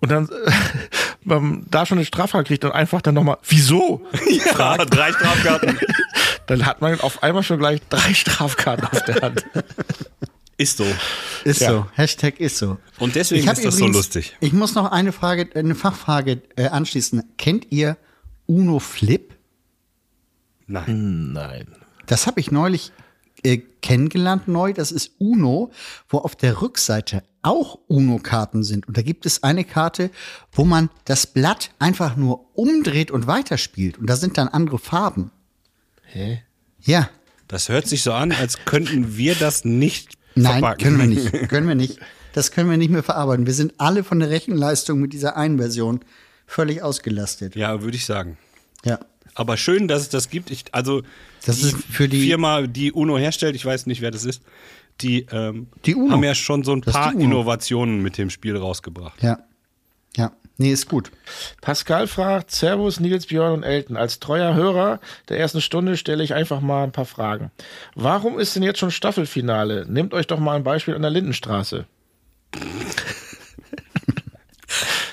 und 0.00 0.10
dann 0.10 0.28
äh, 0.28 0.50
man 1.24 1.64
da 1.70 1.86
schon 1.86 1.98
eine 1.98 2.04
Strafkarte 2.04 2.46
kriegt 2.46 2.64
und 2.64 2.72
einfach 2.72 3.00
dann 3.02 3.14
nochmal, 3.14 3.38
wieso? 3.48 4.04
Ja, 4.58 4.76
drei 4.84 5.12
Strafkarten. 5.12 5.78
Dann 6.46 6.64
hat 6.64 6.80
man 6.80 7.00
auf 7.00 7.24
einmal 7.24 7.42
schon 7.42 7.58
gleich 7.58 7.80
drei 7.88 8.14
Strafkarten 8.14 8.86
auf 8.86 9.02
der 9.04 9.16
Hand. 9.16 9.44
Ist 10.56 10.76
so. 10.76 10.86
Ist 11.44 11.60
Ja. 11.60 11.70
so. 11.70 11.86
Hashtag 11.94 12.38
ist 12.38 12.58
so. 12.58 12.78
Und 12.98 13.16
deswegen 13.16 13.48
ist 13.48 13.64
das 13.64 13.76
so 13.76 13.86
lustig. 13.88 14.36
Ich 14.40 14.52
muss 14.52 14.74
noch 14.76 14.92
eine 14.92 15.10
Frage, 15.12 15.48
eine 15.56 15.74
Fachfrage 15.74 16.40
äh, 16.54 16.68
anschließen. 16.68 17.24
Kennt 17.36 17.66
ihr 17.72 17.96
Uno 18.46 18.78
Flip? 18.78 19.34
Nein. 20.68 21.32
Nein. 21.32 21.66
Das 22.06 22.26
habe 22.28 22.38
ich 22.40 22.50
neulich 22.52 22.92
äh, 23.46 23.62
kennengelernt 23.80 24.48
neu. 24.48 24.72
Das 24.72 24.92
ist 24.92 25.12
Uno, 25.18 25.70
wo 26.08 26.18
auf 26.18 26.36
der 26.36 26.60
Rückseite 26.60 27.22
auch 27.42 27.78
Uno-Karten 27.86 28.64
sind. 28.64 28.88
Und 28.88 28.96
da 28.96 29.02
gibt 29.02 29.24
es 29.24 29.42
eine 29.42 29.64
Karte, 29.64 30.10
wo 30.52 30.64
man 30.64 30.90
das 31.04 31.26
Blatt 31.26 31.70
einfach 31.78 32.16
nur 32.16 32.56
umdreht 32.56 33.10
und 33.10 33.26
weiterspielt. 33.26 33.98
Und 33.98 34.10
da 34.10 34.16
sind 34.16 34.36
dann 34.36 34.48
andere 34.48 34.78
Farben. 34.78 35.30
Hä? 36.02 36.42
Ja. 36.80 37.08
Das 37.48 37.68
hört 37.68 37.86
sich 37.86 38.02
so 38.02 38.12
an, 38.12 38.32
als 38.32 38.64
könnten 38.64 39.16
wir 39.16 39.36
das 39.36 39.64
nicht 39.64 40.14
Nein, 40.34 40.60
verpacken. 40.60 40.82
können 40.82 40.98
wir 40.98 41.06
nicht. 41.06 41.48
Können 41.48 41.68
wir 41.68 41.76
nicht. 41.76 42.00
Das 42.32 42.50
können 42.50 42.68
wir 42.68 42.76
nicht 42.76 42.90
mehr 42.90 43.04
verarbeiten. 43.04 43.46
Wir 43.46 43.54
sind 43.54 43.74
alle 43.78 44.02
von 44.04 44.18
der 44.18 44.28
Rechenleistung 44.28 45.00
mit 45.00 45.12
dieser 45.12 45.36
einen 45.36 45.58
Version 45.58 46.00
völlig 46.46 46.82
ausgelastet. 46.82 47.54
Ja, 47.54 47.82
würde 47.82 47.96
ich 47.96 48.04
sagen. 48.04 48.36
Ja. 48.84 48.98
Aber 49.36 49.56
schön, 49.56 49.86
dass 49.86 50.02
es 50.02 50.08
das 50.08 50.30
gibt. 50.30 50.50
Ich, 50.50 50.64
also 50.72 51.02
Das 51.44 51.56
die 51.60 51.62
ist 51.68 51.76
für 51.90 52.08
die- 52.08 52.26
Firma, 52.26 52.62
die 52.62 52.90
Uno 52.92 53.18
herstellt, 53.18 53.54
ich 53.54 53.64
weiß 53.64 53.86
nicht, 53.86 54.00
wer 54.00 54.10
das 54.10 54.24
ist, 54.24 54.42
die, 55.02 55.26
ähm, 55.30 55.68
Die 55.84 55.94
Uno. 55.94 56.10
haben 56.12 56.24
ja 56.24 56.34
schon 56.34 56.64
so 56.64 56.72
ein 56.72 56.80
Das 56.80 56.94
paar. 56.94 57.12
Innovationen 57.12 58.02
mit 58.02 58.16
dem 58.18 58.30
Spiel 58.30 58.56
rausgebracht. 58.56 59.22
Ja. 59.22 59.38
Ja. 60.16 60.32
Nee, 60.58 60.72
ist 60.72 60.88
gut. 60.88 61.10
Pascal 61.60 62.06
fragt, 62.06 62.50
Servus, 62.50 62.98
Nils, 62.98 63.26
Björn 63.26 63.52
und 63.52 63.62
Elton. 63.62 63.98
Als 63.98 64.20
treuer 64.20 64.54
Hörer 64.54 65.00
der 65.28 65.38
ersten 65.38 65.60
Stunde 65.60 65.98
stelle 65.98 66.24
ich 66.24 66.32
einfach 66.32 66.62
mal 66.62 66.82
ein 66.84 66.92
paar 66.92 67.04
Fragen. 67.04 67.50
Warum 67.94 68.38
ist 68.38 68.56
denn 68.56 68.62
jetzt 68.62 68.78
schon 68.78 68.90
Staffelfinale? 68.90 69.84
Nehmt 69.86 70.14
euch 70.14 70.26
doch 70.26 70.38
mal 70.40 70.56
ein 70.56 70.64
Beispiel 70.64 70.94
an 70.94 71.02
der 71.02 71.10
Lindenstraße. 71.10 71.84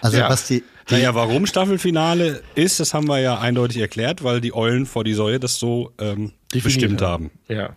Also 0.02 0.18
Ja. 0.18 0.30
was 0.30 0.48
die 0.48 0.64
Naja, 0.90 1.16
warum 1.16 1.46
Staffelfinale 1.46 2.44
ist, 2.56 2.80
das 2.80 2.94
haben 2.94 3.08
wir 3.08 3.20
ja 3.20 3.40
eindeutig 3.40 3.78
erklärt, 3.78 4.24
weil 4.24 4.42
die 4.42 4.54
Eulen 4.54 4.86
vor 4.86 5.04
die 5.04 5.14
Säue 5.14 5.40
das 5.40 5.56
so 5.58 5.92
ähm, 6.00 6.34
bestimmt 6.52 7.02
haben. 7.02 7.32
Ja. 7.48 7.76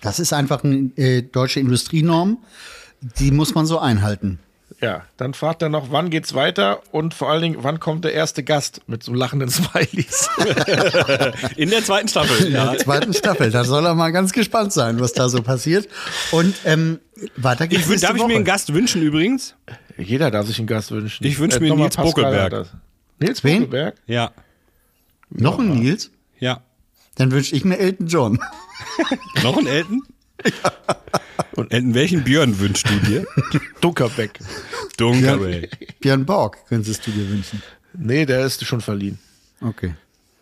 das 0.00 0.18
ist 0.18 0.32
einfach 0.32 0.64
eine 0.64 0.90
äh, 0.96 1.22
deutsche 1.22 1.60
Industrienorm, 1.60 2.38
die 3.00 3.30
muss 3.30 3.54
man 3.54 3.66
so 3.66 3.78
einhalten. 3.78 4.38
Ja, 4.82 5.04
dann 5.16 5.32
fragt 5.32 5.62
er 5.62 5.70
noch, 5.70 5.90
wann 5.90 6.10
geht's 6.10 6.34
weiter 6.34 6.82
und 6.92 7.14
vor 7.14 7.30
allen 7.30 7.40
Dingen, 7.40 7.56
wann 7.60 7.80
kommt 7.80 8.04
der 8.04 8.12
erste 8.12 8.42
Gast 8.42 8.82
mit 8.86 9.02
so 9.02 9.14
lachenden 9.14 9.48
Smileys? 9.50 10.28
In 11.56 11.70
der 11.70 11.82
zweiten 11.82 12.08
Staffel. 12.08 12.46
In 12.48 12.52
der 12.52 12.76
zweiten 12.78 13.14
Staffel, 13.14 13.50
da 13.50 13.64
soll 13.64 13.86
er 13.86 13.94
mal 13.94 14.10
ganz 14.10 14.32
gespannt 14.32 14.72
sein, 14.74 15.00
was 15.00 15.12
da 15.14 15.30
so 15.30 15.40
passiert. 15.42 15.88
Und 16.30 16.54
ähm, 16.64 16.98
weiter 17.36 17.68
geht's 17.68 17.88
Ich, 17.88 18.00
darf 18.02 18.10
ich 18.10 18.16
mir 18.16 18.24
Woche. 18.24 18.34
einen 18.34 18.44
Gast 18.44 18.74
wünschen 18.74 19.00
übrigens? 19.00 19.54
Jeder 19.96 20.30
darf 20.30 20.46
sich 20.46 20.58
einen 20.58 20.66
Gast 20.66 20.90
wünschen. 20.90 21.24
Ich 21.24 21.38
wünsch 21.38 21.58
mir 21.58 21.68
nochmal 21.68 21.86
Nils 21.86 21.96
Buckelberg. 21.96 22.68
Nils 23.18 23.44
Wen? 23.44 23.60
Buckelberg? 23.60 23.96
Ja. 24.06 24.32
Noch 25.30 25.58
ein 25.58 25.78
Nils? 25.78 26.10
Ja. 26.38 26.62
Dann 27.16 27.30
wünsche 27.30 27.56
ich 27.56 27.64
mir 27.64 27.78
Elton 27.78 28.06
John. 28.06 28.38
Noch 29.42 29.56
ein 29.56 29.66
Elton? 29.66 30.02
Und 31.54 31.72
Elton, 31.72 31.94
welchen 31.94 32.24
Björn 32.24 32.58
wünschst 32.58 32.88
du 32.88 32.98
dir? 33.00 33.26
Dunkerbeck. 33.80 34.38
Dunkerway. 34.98 35.68
Björn 36.00 36.26
Borg 36.26 36.58
könntest 36.68 37.06
du 37.06 37.10
dir 37.10 37.28
wünschen. 37.28 37.62
Nee, 37.94 38.26
der 38.26 38.44
ist 38.44 38.64
schon 38.64 38.82
verliehen. 38.82 39.18
Okay. 39.60 39.94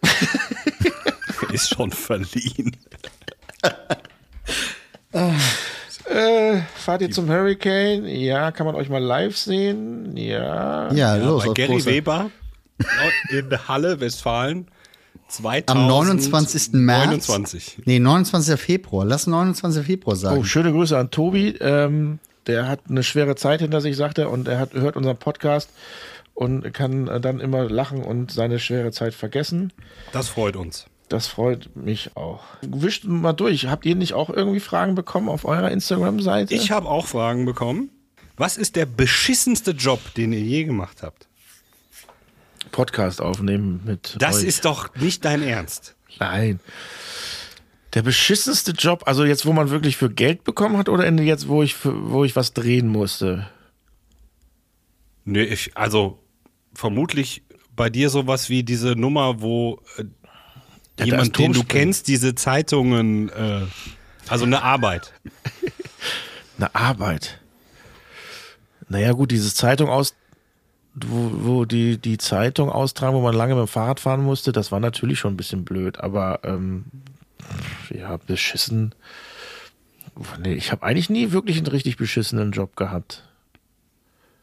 Ist 1.53 1.69
schon 1.73 1.93
verliehen. 1.93 2.77
Äh, 6.07 6.61
fahrt 6.75 7.03
ihr 7.03 7.11
zum 7.11 7.29
Hurricane? 7.29 8.07
Ja, 8.07 8.51
kann 8.51 8.67
man 8.67 8.75
euch 8.75 8.89
mal 8.89 9.03
live 9.03 9.37
sehen? 9.37 10.17
Ja. 10.17 10.93
Ja, 10.93 11.17
los. 11.17 11.45
Bei 11.45 11.51
auf 11.51 11.55
Gary 11.55 11.85
Weber 11.85 12.31
in 13.31 13.69
Halle, 13.69 14.01
Westfalen. 14.01 14.69
2029. 15.29 15.71
Am 15.71 15.87
29. 15.87 16.73
März. 16.73 17.29
29. 17.29 17.83
Nee, 17.87 17.99
29. 17.99 18.61
Februar. 18.61 19.05
Lass 19.05 19.27
29. 19.27 19.85
Februar 19.85 20.17
sagen. 20.17 20.39
Oh, 20.39 20.45
schöne 20.45 20.73
Grüße 20.73 20.97
an 20.97 21.11
Tobi. 21.11 21.57
Ähm, 21.61 22.19
der 22.47 22.69
hat 22.69 22.81
eine 22.89 23.03
schwere 23.03 23.37
Zeit 23.37 23.61
hinter 23.61 23.81
sich, 23.81 23.97
sagt 23.97 24.19
er, 24.19 24.31
und 24.31 24.49
er 24.49 24.59
hat, 24.59 24.75
hört 24.75 24.97
unseren 24.97 25.17
Podcast 25.17 25.71
und 26.35 26.75
kann 26.75 27.07
dann 27.23 27.41
immer 27.41 27.65
lachen 27.71 28.03
und 28.03 28.31
seine 28.31 28.59
schwere 28.59 28.93
Zeit 28.93 29.15
vergessen. 29.15 29.73
Das 30.13 30.29
freut 30.29 30.57
uns. 30.57 30.87
Das 31.15 31.29
freut 31.29 31.77
mich 31.77 32.17
auch. 32.17 32.43
Wischt 32.63 33.05
mal 33.05 33.33
durch. 33.33 33.69
Habt 33.69 33.87
ihr 33.87 33.95
nicht 33.95 34.15
auch 34.15 34.31
irgendwie 34.31 34.59
Fragen 34.59 34.97
bekommen 34.97 35.29
auf 35.29 35.45
eurer 35.45 35.71
Instagram-Seite? 35.71 36.53
Ich 36.53 36.73
habe 36.73 36.89
auch 36.89 37.07
Fragen 37.07 37.45
bekommen. 37.45 37.91
Was 38.37 38.57
ist 38.57 38.75
der 38.75 38.85
beschissenste 38.85 39.71
Job, 39.71 40.01
den 40.15 40.33
ihr 40.33 40.41
je 40.41 40.65
gemacht 40.65 41.05
habt? 41.05 41.29
Podcast 42.73 43.21
aufnehmen 43.21 43.81
mit 43.85 44.17
Das 44.19 44.39
euch. 44.39 44.45
ist 44.47 44.65
doch 44.65 44.93
nicht 44.97 45.25
dein 45.25 45.45
Ernst. 45.45 45.95
Nein. 46.19 46.59
Der 47.93 48.03
beschissenste 48.03 48.73
Job, 48.73 49.05
also 49.07 49.25
jetzt, 49.25 49.47
wo 49.47 49.53
man 49.53 49.71
wirklich 49.71 49.97
für 49.97 50.11
Geld 50.11 50.43
bekommen 50.43 50.79
hat 50.79 50.89
oder 50.89 51.09
jetzt, 51.23 51.47
wo 51.47 51.63
ich, 51.63 51.77
für, 51.77 52.11
wo 52.11 52.25
ich 52.25 52.35
was 52.35 52.55
drehen 52.55 52.89
musste? 52.89 53.49
Nee, 55.25 55.45
ich, 55.45 55.77
also 55.77 56.19
vermutlich 56.75 57.45
bei 57.77 57.89
dir 57.89 58.11
sowas 58.11 58.49
wie 58.49 58.65
diese 58.65 58.97
Nummer, 58.97 59.41
wo 59.41 59.81
da 60.97 61.05
jemand, 61.05 61.39
den 61.39 61.53
du 61.53 61.65
kennst, 61.65 62.09
diese 62.09 62.35
Zeitungen, 62.35 63.29
äh, 63.31 63.63
also 64.29 64.45
eine 64.45 64.63
Arbeit. 64.63 65.13
Eine 66.57 66.73
Arbeit. 66.73 67.41
Naja, 68.89 69.11
gut, 69.11 69.33
dieses 69.33 69.57
Zeitung 69.57 69.89
aus, 69.89 70.15
wo, 70.95 71.31
wo 71.33 71.65
die, 71.65 71.99
die 71.99 72.17
Zeitung 72.17 72.71
austragen, 72.71 73.17
wo 73.17 73.21
man 73.23 73.35
lange 73.35 73.57
mit 73.57 73.65
dem 73.65 73.69
Fahrrad 73.69 73.99
fahren 73.99 74.23
musste, 74.23 74.53
das 74.53 74.71
war 74.71 74.79
natürlich 74.79 75.19
schon 75.19 75.35
ein 75.35 75.37
bisschen 75.37 75.65
blöd, 75.65 75.99
aber 75.99 76.41
ähm, 76.45 76.85
ja, 77.91 78.17
beschissen. 78.19 78.95
Nee, 80.39 80.55
ich 80.55 80.71
habe 80.71 80.85
eigentlich 80.85 81.11
nie 81.11 81.33
wirklich 81.33 81.57
einen 81.57 81.67
richtig 81.67 81.97
beschissenen 81.97 82.53
Job 82.53 82.77
gehabt. 82.77 83.25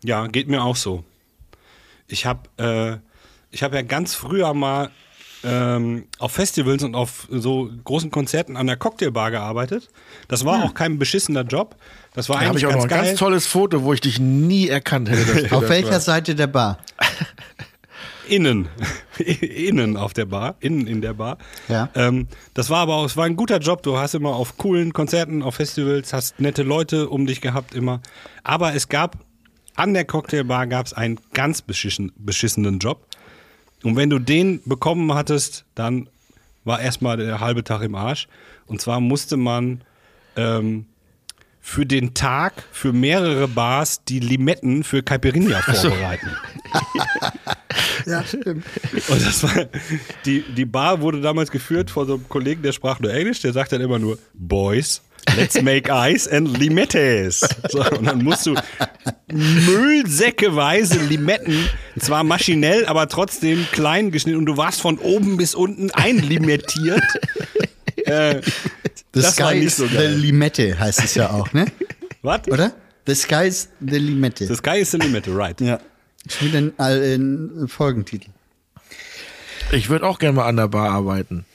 Ja, 0.03 0.27
geht 0.27 0.49
mir 0.49 0.63
auch 0.63 0.75
so. 0.75 1.05
Ich 2.07 2.25
habe 2.25 2.49
äh, 2.57 2.97
ich 3.51 3.63
hab 3.63 3.73
ja 3.73 3.81
ganz 3.83 4.15
früher 4.15 4.53
mal 4.53 4.89
ähm, 5.43 6.05
auf 6.19 6.31
Festivals 6.33 6.83
und 6.83 6.95
auf 6.95 7.27
so 7.29 7.69
großen 7.83 8.11
Konzerten 8.11 8.57
an 8.57 8.67
der 8.67 8.77
Cocktailbar 8.77 9.31
gearbeitet. 9.31 9.89
Das 10.27 10.45
war 10.45 10.63
auch 10.63 10.73
kein 10.73 10.99
beschissener 10.99 11.43
Job. 11.43 11.75
Das 12.13 12.29
war 12.29 12.35
Da 12.35 12.41
habe 12.41 12.49
eigentlich 12.51 12.63
ich 12.63 12.67
auch 12.67 12.71
noch 12.73 12.79
ganz 12.81 12.91
ein 12.93 12.97
geil. 12.99 13.05
ganz 13.07 13.19
tolles 13.19 13.47
Foto, 13.47 13.83
wo 13.83 13.93
ich 13.93 14.01
dich 14.01 14.19
nie 14.19 14.67
erkannt 14.67 15.09
hätte. 15.09 15.51
Auf 15.55 15.69
welcher 15.69 15.91
warst. 15.91 16.05
Seite 16.05 16.35
der 16.35 16.47
Bar? 16.47 16.77
Innen. 18.27 18.69
Innen 19.17 19.97
auf 19.97 20.13
der 20.13 20.25
Bar. 20.25 20.55
Innen 20.61 20.87
in 20.87 21.01
der 21.01 21.13
Bar. 21.13 21.37
Ja. 21.67 21.89
Ähm, 21.95 22.27
das 22.53 22.69
war 22.69 22.79
aber 22.79 22.95
auch, 22.95 23.05
es 23.05 23.17
war 23.17 23.25
ein 23.25 23.35
guter 23.35 23.57
Job. 23.57 23.83
Du 23.83 23.97
hast 23.97 24.13
immer 24.15 24.35
auf 24.35 24.57
coolen 24.57 24.93
Konzerten, 24.93 25.41
auf 25.43 25.55
Festivals, 25.55 26.13
hast 26.13 26.39
nette 26.39 26.63
Leute 26.63 27.09
um 27.09 27.25
dich 27.25 27.41
gehabt 27.41 27.73
immer. 27.73 28.01
Aber 28.43 28.73
es 28.73 28.87
gab, 28.87 29.17
an 29.75 29.93
der 29.93 30.05
Cocktailbar 30.05 30.67
gab 30.67 30.85
es 30.85 30.93
einen 30.93 31.19
ganz 31.33 31.61
beschissen, 31.61 32.13
beschissenen 32.15 32.79
Job. 32.79 33.05
Und 33.83 33.95
wenn 33.95 34.09
du 34.09 34.19
den 34.19 34.61
bekommen 34.65 35.13
hattest, 35.13 35.65
dann 35.75 36.09
war 36.63 36.79
erstmal 36.79 37.17
der 37.17 37.39
halbe 37.39 37.63
Tag 37.63 37.81
im 37.81 37.95
Arsch. 37.95 38.27
Und 38.67 38.81
zwar 38.81 38.99
musste 38.99 39.37
man 39.37 39.83
ähm, 40.35 40.85
für 41.59 41.85
den 41.85 42.13
Tag 42.13 42.63
für 42.71 42.93
mehrere 42.93 43.47
Bars 43.47 44.03
die 44.03 44.19
Limetten 44.19 44.83
für 44.83 45.03
Caipirinha 45.03 45.61
vorbereiten. 45.61 46.29
Ja, 48.05 48.23
stimmt. 48.23 48.65
Und 49.09 49.25
das 49.25 49.43
war, 49.43 49.65
die, 50.25 50.41
die 50.41 50.65
Bar 50.65 51.01
wurde 51.01 51.21
damals 51.21 51.51
geführt 51.51 51.91
von 51.91 52.07
so 52.07 52.15
einem 52.15 52.29
Kollegen, 52.29 52.61
der 52.63 52.71
sprach 52.71 52.99
nur 52.99 53.13
Englisch, 53.13 53.41
der 53.41 53.53
sagt 53.53 53.71
dann 53.71 53.81
immer 53.81 53.99
nur, 53.99 54.17
Boys, 54.33 55.01
let's 55.35 55.61
make 55.61 55.89
ice 55.91 56.27
and 56.27 56.57
limettes. 56.57 57.41
So, 57.69 57.83
und 57.89 58.05
dann 58.05 58.23
musst 58.23 58.45
du 58.45 58.55
müllsäckeweise 59.31 60.99
Limetten, 60.99 61.69
zwar 61.99 62.23
maschinell, 62.23 62.85
aber 62.85 63.07
trotzdem 63.07 63.65
klein 63.71 64.11
geschnitten 64.11 64.39
und 64.39 64.45
du 64.45 64.57
warst 64.57 64.81
von 64.81 64.97
oben 64.99 65.37
bis 65.37 65.55
unten 65.55 65.91
einlimetiert. 65.91 67.03
äh, 68.05 68.41
The 69.13 69.21
Das 69.21 69.39
war 69.39 69.49
Sky 69.49 69.55
nicht 69.57 69.67
is 69.67 69.77
so 69.77 69.87
the 69.87 69.95
geil. 69.95 70.13
Limette 70.15 70.79
heißt 70.79 71.03
es 71.03 71.15
ja 71.15 71.29
auch, 71.31 71.51
ne? 71.53 71.65
was? 72.21 72.47
Oder? 72.47 72.71
The 73.07 73.15
Sky 73.15 73.47
is 73.47 73.69
the 73.81 73.97
Limette. 73.97 74.45
The 74.47 74.55
Sky 74.55 74.79
is 74.79 74.91
the 74.91 74.97
Limette, 74.97 75.35
right. 75.35 75.59
ja. 75.59 75.79
Schon 76.29 76.47
wieder 76.49 76.71
ein, 76.77 77.63
äh, 77.63 77.67
Folgentitel. 77.67 78.29
Ich 79.71 79.89
würde 79.89 80.05
auch 80.05 80.19
gerne 80.19 80.35
mal 80.35 80.45
an 80.47 80.57
der 80.57 80.67
Bar 80.67 80.91
arbeiten. 80.91 81.45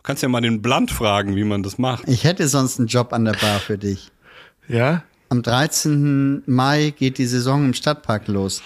Du 0.00 0.04
kannst 0.04 0.22
ja 0.22 0.30
mal 0.30 0.40
den 0.40 0.62
Blunt 0.62 0.90
fragen, 0.90 1.36
wie 1.36 1.44
man 1.44 1.62
das 1.62 1.76
macht. 1.76 2.08
Ich 2.08 2.24
hätte 2.24 2.48
sonst 2.48 2.78
einen 2.78 2.88
Job 2.88 3.12
an 3.12 3.26
der 3.26 3.34
Bar 3.34 3.60
für 3.60 3.78
dich. 3.78 4.10
Ja? 4.68 5.02
Am 5.30 5.42
13. 5.42 6.44
Mai 6.46 6.94
geht 6.96 7.18
die 7.18 7.26
Saison 7.26 7.64
im 7.64 7.74
Stadtpark 7.74 8.28
los. 8.28 8.62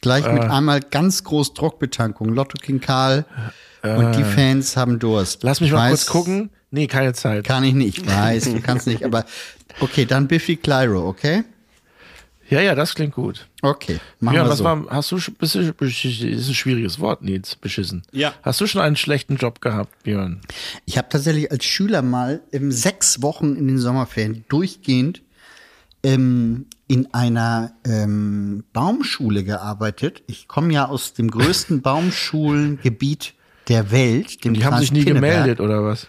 Gleich 0.00 0.26
mit 0.32 0.42
einmal 0.42 0.80
ganz 0.80 1.22
groß 1.22 1.52
Druckbetankung. 1.52 2.30
Lotto 2.30 2.56
King 2.58 2.80
Karl 2.80 3.26
und 3.82 4.12
die 4.16 4.24
Fans 4.24 4.74
haben 4.74 4.98
Durst. 4.98 5.42
Lass 5.42 5.60
mich 5.60 5.68
Ich 5.68 5.74
mal 5.74 5.90
weiß, 5.92 6.06
kurz 6.06 6.06
gucken. 6.06 6.50
Nee, 6.70 6.86
keine 6.86 7.12
Zeit. 7.12 7.44
Kann 7.44 7.62
ich 7.62 7.74
nicht. 7.74 7.98
Ich 7.98 8.06
weiß, 8.06 8.44
du 8.44 8.60
kannst 8.62 8.86
nicht. 8.86 9.04
Aber 9.04 9.26
okay, 9.80 10.06
dann 10.06 10.28
Biffy 10.28 10.56
Clyro, 10.56 11.06
okay? 11.06 11.44
Ja, 12.48 12.60
ja, 12.60 12.74
das 12.74 12.94
klingt 12.94 13.14
gut. 13.14 13.48
Okay, 13.62 13.98
machen 14.20 14.36
ja, 14.36 14.44
wir 14.44 14.50
was 14.50 14.58
so. 14.58 14.64
war, 14.64 14.86
hast 14.88 15.10
du 15.10 15.18
schon, 15.18 15.34
bist 15.34 15.56
du, 15.56 15.60
ist 15.60 16.48
ein 16.48 16.54
schwieriges 16.54 17.00
Wort, 17.00 17.22
Nils, 17.22 17.56
beschissen. 17.56 18.02
Ja. 18.12 18.34
Hast 18.42 18.60
du 18.60 18.66
schon 18.66 18.80
einen 18.80 18.96
schlechten 18.96 19.36
Job 19.36 19.60
gehabt, 19.60 20.02
Björn? 20.04 20.40
Ich 20.84 20.96
habe 20.96 21.08
tatsächlich 21.08 21.50
als 21.50 21.64
Schüler 21.64 22.02
mal 22.02 22.40
im 22.52 22.70
sechs 22.70 23.22
Wochen 23.22 23.56
in 23.56 23.66
den 23.66 23.78
Sommerferien 23.78 24.44
durchgehend 24.48 25.22
ähm, 26.02 26.66
in 26.86 27.12
einer 27.12 27.72
ähm, 27.84 28.62
Baumschule 28.72 29.42
gearbeitet. 29.42 30.22
Ich 30.28 30.46
komme 30.46 30.72
ja 30.72 30.86
aus 30.86 31.14
dem 31.14 31.30
größten 31.30 31.82
Baumschulengebiet 31.82 33.34
der 33.68 33.90
Welt. 33.90 34.44
Dem 34.44 34.54
Die 34.54 34.64
haben 34.64 34.78
sich 34.78 34.92
nie 34.92 35.02
Pinneberg. 35.04 35.34
gemeldet, 35.34 35.60
oder 35.60 35.82
was? 35.84 36.06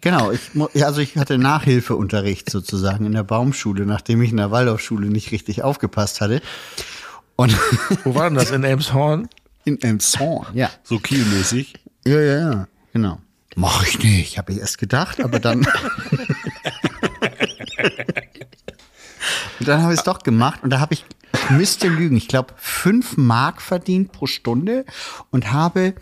Genau, 0.00 0.30
ich, 0.30 0.40
also 0.84 1.00
ich 1.00 1.16
hatte 1.16 1.38
Nachhilfeunterricht 1.38 2.50
sozusagen 2.50 3.06
in 3.06 3.12
der 3.12 3.22
Baumschule, 3.22 3.86
nachdem 3.86 4.20
ich 4.22 4.30
in 4.30 4.36
der 4.36 4.50
Waldorfschule 4.50 5.08
nicht 5.08 5.32
richtig 5.32 5.62
aufgepasst 5.62 6.20
hatte. 6.20 6.42
Und 7.36 7.56
Wo 8.04 8.14
war 8.14 8.28
denn 8.28 8.34
das? 8.34 8.50
In 8.50 8.64
Elmshorn? 8.64 9.28
in 9.66 9.82
Elmshorn, 9.82 10.46
ja. 10.54 10.70
So 10.84 10.98
kielmäßig. 10.98 11.74
Ja, 12.06 12.20
ja, 12.20 12.50
ja, 12.50 12.68
genau. 12.92 13.20
Mach 13.56 13.86
ich 13.86 13.98
nicht, 13.98 14.38
habe 14.38 14.52
ich 14.52 14.58
erst 14.60 14.78
gedacht, 14.78 15.20
aber 15.22 15.40
dann. 15.40 15.58
und 19.58 19.68
dann 19.68 19.82
habe 19.82 19.92
ich 19.92 19.98
es 19.98 20.04
doch 20.04 20.20
gemacht 20.20 20.62
und 20.62 20.70
da 20.70 20.78
habe 20.78 20.94
ich, 20.94 21.04
ich 21.32 21.50
müsste 21.50 21.88
lügen, 21.88 22.16
ich 22.16 22.28
glaube, 22.28 22.54
fünf 22.56 23.16
Mark 23.16 23.60
verdient 23.60 24.12
pro 24.12 24.26
Stunde 24.26 24.84
und 25.30 25.52
habe 25.52 25.94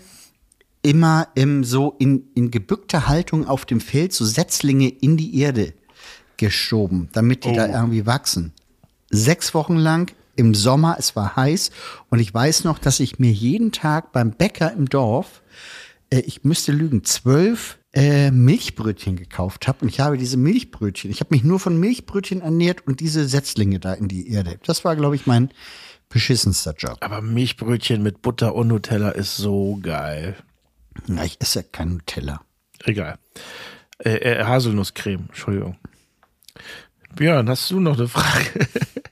immer 0.85 1.29
im, 1.35 1.65
so 1.65 1.97
in, 1.99 2.29
in 2.35 2.51
gebückter 2.51 3.09
Haltung 3.09 3.49
auf 3.49 3.65
dem 3.65 3.81
Feld 3.81 4.13
so 4.13 4.25
Setzlinge 4.25 4.89
in 4.89 5.17
die 5.17 5.41
Erde 5.41 5.73
geschoben, 6.37 7.09
damit 7.13 7.45
die 7.45 7.53
da 7.53 7.67
irgendwie 7.67 8.07
wachsen. 8.07 8.53
Sechs 9.11 9.55
Wochen 9.55 9.77
lang 9.77 10.13
im 10.37 10.55
Sommer, 10.55 10.97
es 10.99 11.17
war 11.17 11.37
heiß 11.37 11.71
und 12.11 12.19
ich 12.19 12.35
weiß 12.35 12.65
noch, 12.65 12.79
dass 12.79 13.01
ich 13.01 13.19
mir 13.19 13.33
jeden 13.33 13.73
Tag 13.73 14.13
beim 14.13 14.33
Bäcker 14.33 14.73
im 14.73 14.89
Dorf, 14.89 15.43
äh, 16.11 16.21
ich 16.21 16.45
müsste 16.45 16.73
lügen, 16.73 17.05
zwölf 17.05 17.79
äh, 17.95 18.31
Milchbrötchen 18.31 19.17
gekauft 19.17 19.69
habe 19.69 19.79
und 19.83 19.89
ich 19.89 20.01
habe 20.01 20.19
diese 20.19 20.37
Milchbrötchen, 20.37 21.11
ich 21.11 21.21
habe 21.21 21.35
mich 21.35 21.45
nur 21.45 21.61
von 21.61 21.79
Milchbrötchen 21.79 22.43
ernährt 22.43 22.87
und 22.87 23.01
diese 23.01 23.27
Setzlinge 23.27 23.79
da 23.79 23.95
in 23.95 24.09
die 24.09 24.29
Erde. 24.31 24.59
Das 24.67 24.85
war, 24.85 24.97
glaube 24.97 25.15
ich, 25.15 25.27
mein 25.27 25.51
beschissenster 26.11 26.75
Job. 26.77 26.99
Aber 27.01 27.23
Milchbrötchen 27.23 28.03
mit 28.03 28.21
Butter 28.21 28.55
und 28.55 28.69
Nutella 28.69 29.11
ist 29.11 29.37
so 29.37 29.79
geil. 29.81 30.37
Ja, 31.07 31.25
ich 31.25 31.41
esse 31.41 31.61
ja 31.61 31.67
kein 31.71 31.91
Nutella. 31.91 32.41
Egal. 32.85 33.19
Äh, 33.99 34.17
äh, 34.17 34.45
Haselnusscreme, 34.45 35.27
Entschuldigung. 35.29 35.77
Björn, 37.15 37.49
hast 37.49 37.71
du 37.71 37.81
noch 37.81 37.97
eine 37.97 38.09
Frage? 38.09 38.69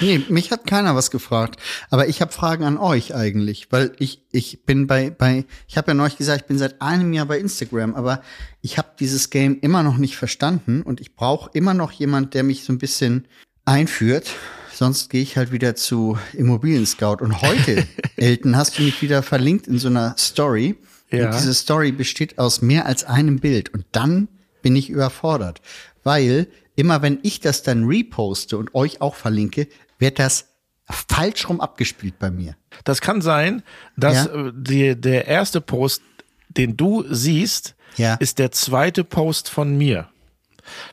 Nee, 0.00 0.22
mich 0.28 0.50
hat 0.50 0.66
keiner 0.66 0.94
was 0.94 1.10
gefragt. 1.10 1.58
Aber 1.90 2.08
ich 2.08 2.20
habe 2.20 2.32
Fragen 2.32 2.64
an 2.64 2.76
euch 2.76 3.14
eigentlich, 3.14 3.68
weil 3.70 3.92
ich, 3.98 4.20
ich 4.30 4.64
bin 4.64 4.86
bei, 4.86 5.10
bei, 5.10 5.46
ich 5.68 5.78
habe 5.78 5.92
ja 5.92 5.94
neulich 5.94 6.18
gesagt, 6.18 6.42
ich 6.42 6.46
bin 6.46 6.58
seit 6.58 6.82
einem 6.82 7.12
Jahr 7.12 7.26
bei 7.26 7.38
Instagram, 7.38 7.94
aber 7.94 8.20
ich 8.60 8.76
habe 8.76 8.88
dieses 9.00 9.30
Game 9.30 9.58
immer 9.60 9.82
noch 9.82 9.96
nicht 9.96 10.16
verstanden 10.16 10.82
und 10.82 11.00
ich 11.00 11.14
brauche 11.14 11.50
immer 11.54 11.72
noch 11.72 11.92
jemand, 11.92 12.34
der 12.34 12.42
mich 12.42 12.64
so 12.64 12.72
ein 12.72 12.78
bisschen 12.78 13.26
einführt. 13.64 14.30
Sonst 14.72 15.08
gehe 15.08 15.22
ich 15.22 15.38
halt 15.38 15.52
wieder 15.52 15.74
zu 15.74 16.18
Immobilien 16.34 16.84
Scout. 16.84 17.16
Und 17.20 17.40
heute, 17.40 17.86
Elton, 18.16 18.56
hast 18.56 18.78
du 18.78 18.82
mich 18.82 19.00
wieder 19.00 19.22
verlinkt 19.22 19.66
in 19.66 19.78
so 19.78 19.88
einer 19.88 20.14
Story. 20.18 20.76
Ja. 21.10 21.26
Und 21.26 21.34
diese 21.34 21.54
Story 21.54 21.92
besteht 21.92 22.38
aus 22.38 22.62
mehr 22.62 22.86
als 22.86 23.04
einem 23.04 23.38
Bild. 23.38 23.72
Und 23.72 23.84
dann 23.92 24.28
bin 24.62 24.74
ich 24.76 24.90
überfordert. 24.90 25.60
Weil 26.02 26.48
immer 26.74 27.02
wenn 27.02 27.18
ich 27.22 27.40
das 27.40 27.62
dann 27.62 27.84
reposte 27.84 28.58
und 28.58 28.74
euch 28.74 29.00
auch 29.00 29.14
verlinke, 29.14 29.68
wird 29.98 30.18
das 30.18 30.48
falsch 30.88 31.48
rum 31.48 31.60
abgespielt 31.60 32.18
bei 32.18 32.30
mir. 32.30 32.56
Das 32.84 33.00
kann 33.00 33.20
sein, 33.20 33.62
dass 33.96 34.26
Ja. 34.26 34.46
äh, 34.48 34.52
die, 34.54 34.94
der 35.00 35.26
erste 35.26 35.60
Post, 35.60 36.02
den 36.48 36.76
du 36.76 37.04
siehst, 37.08 37.74
Ja. 37.96 38.14
ist 38.14 38.38
der 38.38 38.52
zweite 38.52 39.02
Post 39.04 39.48
von 39.48 39.76
mir. 39.76 40.08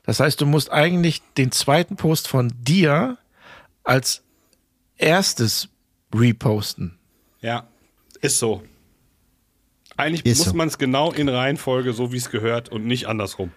Das 0.06 0.20
heißt, 0.20 0.40
du 0.40 0.46
musst 0.46 0.72
eigentlich 0.72 1.22
den 1.38 1.52
zweiten 1.52 1.96
Post 1.96 2.28
von 2.28 2.52
dir 2.62 3.18
als 3.84 4.22
erstes 4.98 5.70
reposten. 6.14 6.98
Ja, 7.42 7.68
ist 8.22 8.40
so. 8.40 8.64
Eigentlich 9.98 10.26
Ist 10.26 10.40
muss 10.40 10.48
so. 10.50 10.54
man 10.54 10.68
es 10.68 10.78
genau 10.78 11.12
in 11.12 11.30
Reihenfolge, 11.30 11.94
so 11.94 12.12
wie 12.12 12.18
es 12.18 12.30
gehört 12.30 12.70
und 12.70 12.86
nicht 12.86 13.08
andersrum. 13.08 13.52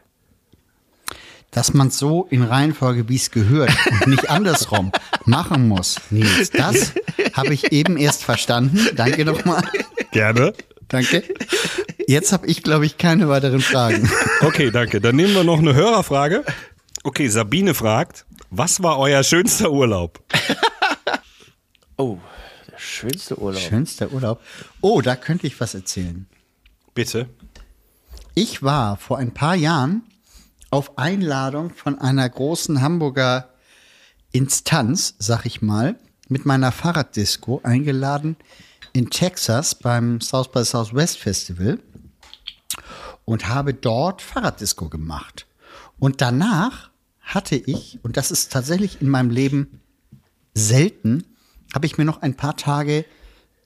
Dass 1.50 1.72
man 1.72 1.90
so 1.90 2.26
in 2.28 2.42
Reihenfolge, 2.42 3.08
wie 3.08 3.16
es 3.16 3.30
gehört 3.30 3.70
und 3.90 4.08
nicht 4.08 4.28
andersrum 4.30 4.92
machen 5.24 5.68
muss. 5.68 5.96
Nils, 6.10 6.50
das 6.50 6.92
habe 7.32 7.54
ich 7.54 7.72
eben 7.72 7.96
erst 7.96 8.24
verstanden. 8.24 8.88
Danke 8.94 9.24
nochmal. 9.24 9.62
Gerne. 10.10 10.52
Danke. 10.88 11.22
Jetzt 12.06 12.32
habe 12.32 12.46
ich, 12.46 12.62
glaube 12.62 12.84
ich, 12.86 12.98
keine 12.98 13.28
weiteren 13.28 13.60
Fragen. 13.60 14.08
Okay, 14.42 14.70
danke. 14.70 15.00
Dann 15.00 15.16
nehmen 15.16 15.34
wir 15.34 15.44
noch 15.44 15.58
eine 15.58 15.74
Hörerfrage. 15.74 16.44
Okay, 17.02 17.28
Sabine 17.28 17.74
fragt, 17.74 18.26
was 18.50 18.82
war 18.82 18.98
euer 18.98 19.22
schönster 19.22 19.70
Urlaub? 19.70 20.20
Oh, 21.98 22.18
der 23.02 23.10
schönste 23.10 23.38
Urlaub. 23.38 23.60
Schönster 23.60 24.12
Urlaub. 24.12 24.40
Oh, 24.80 25.00
da 25.00 25.16
könnte 25.16 25.46
ich 25.46 25.60
was 25.60 25.74
erzählen. 25.74 26.26
Bitte. 26.94 27.28
Ich 28.34 28.62
war 28.62 28.96
vor 28.96 29.18
ein 29.18 29.32
paar 29.32 29.54
Jahren 29.54 30.02
auf 30.70 30.98
Einladung 30.98 31.70
von 31.70 31.98
einer 31.98 32.28
großen 32.28 32.80
Hamburger 32.82 33.50
Instanz, 34.32 35.14
sag 35.18 35.46
ich 35.46 35.62
mal, 35.62 35.98
mit 36.28 36.44
meiner 36.44 36.72
Fahrraddisco 36.72 37.60
eingeladen 37.62 38.36
in 38.92 39.10
Texas 39.10 39.74
beim 39.74 40.20
South 40.20 40.50
by 40.50 40.64
Southwest 40.64 41.18
Festival 41.18 41.78
und 43.24 43.48
habe 43.48 43.74
dort 43.74 44.22
Fahrraddisco 44.22 44.88
gemacht. 44.88 45.46
Und 45.98 46.20
danach 46.20 46.90
hatte 47.20 47.56
ich, 47.56 47.98
und 48.02 48.16
das 48.16 48.30
ist 48.30 48.52
tatsächlich 48.52 49.00
in 49.00 49.08
meinem 49.08 49.30
Leben 49.30 49.80
selten, 50.54 51.24
habe 51.76 51.84
ich 51.84 51.98
mir 51.98 52.06
noch 52.06 52.22
ein 52.22 52.34
paar 52.34 52.56
Tage 52.56 53.04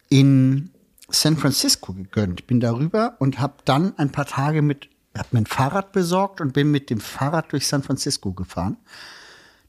in 0.08 0.70
San 1.10 1.36
Francisco 1.36 1.92
gegönnt. 1.92 2.48
Bin 2.48 2.58
darüber 2.58 3.14
und 3.20 3.38
habe 3.38 3.54
dann 3.64 3.96
ein 3.98 4.10
paar 4.10 4.26
Tage 4.26 4.62
mit, 4.62 4.88
habe 5.16 5.28
mir 5.30 5.42
ein 5.42 5.46
Fahrrad 5.46 5.92
besorgt 5.92 6.40
und 6.40 6.52
bin 6.52 6.72
mit 6.72 6.90
dem 6.90 6.98
Fahrrad 6.98 7.52
durch 7.52 7.68
San 7.68 7.84
Francisco 7.84 8.32
gefahren. 8.32 8.78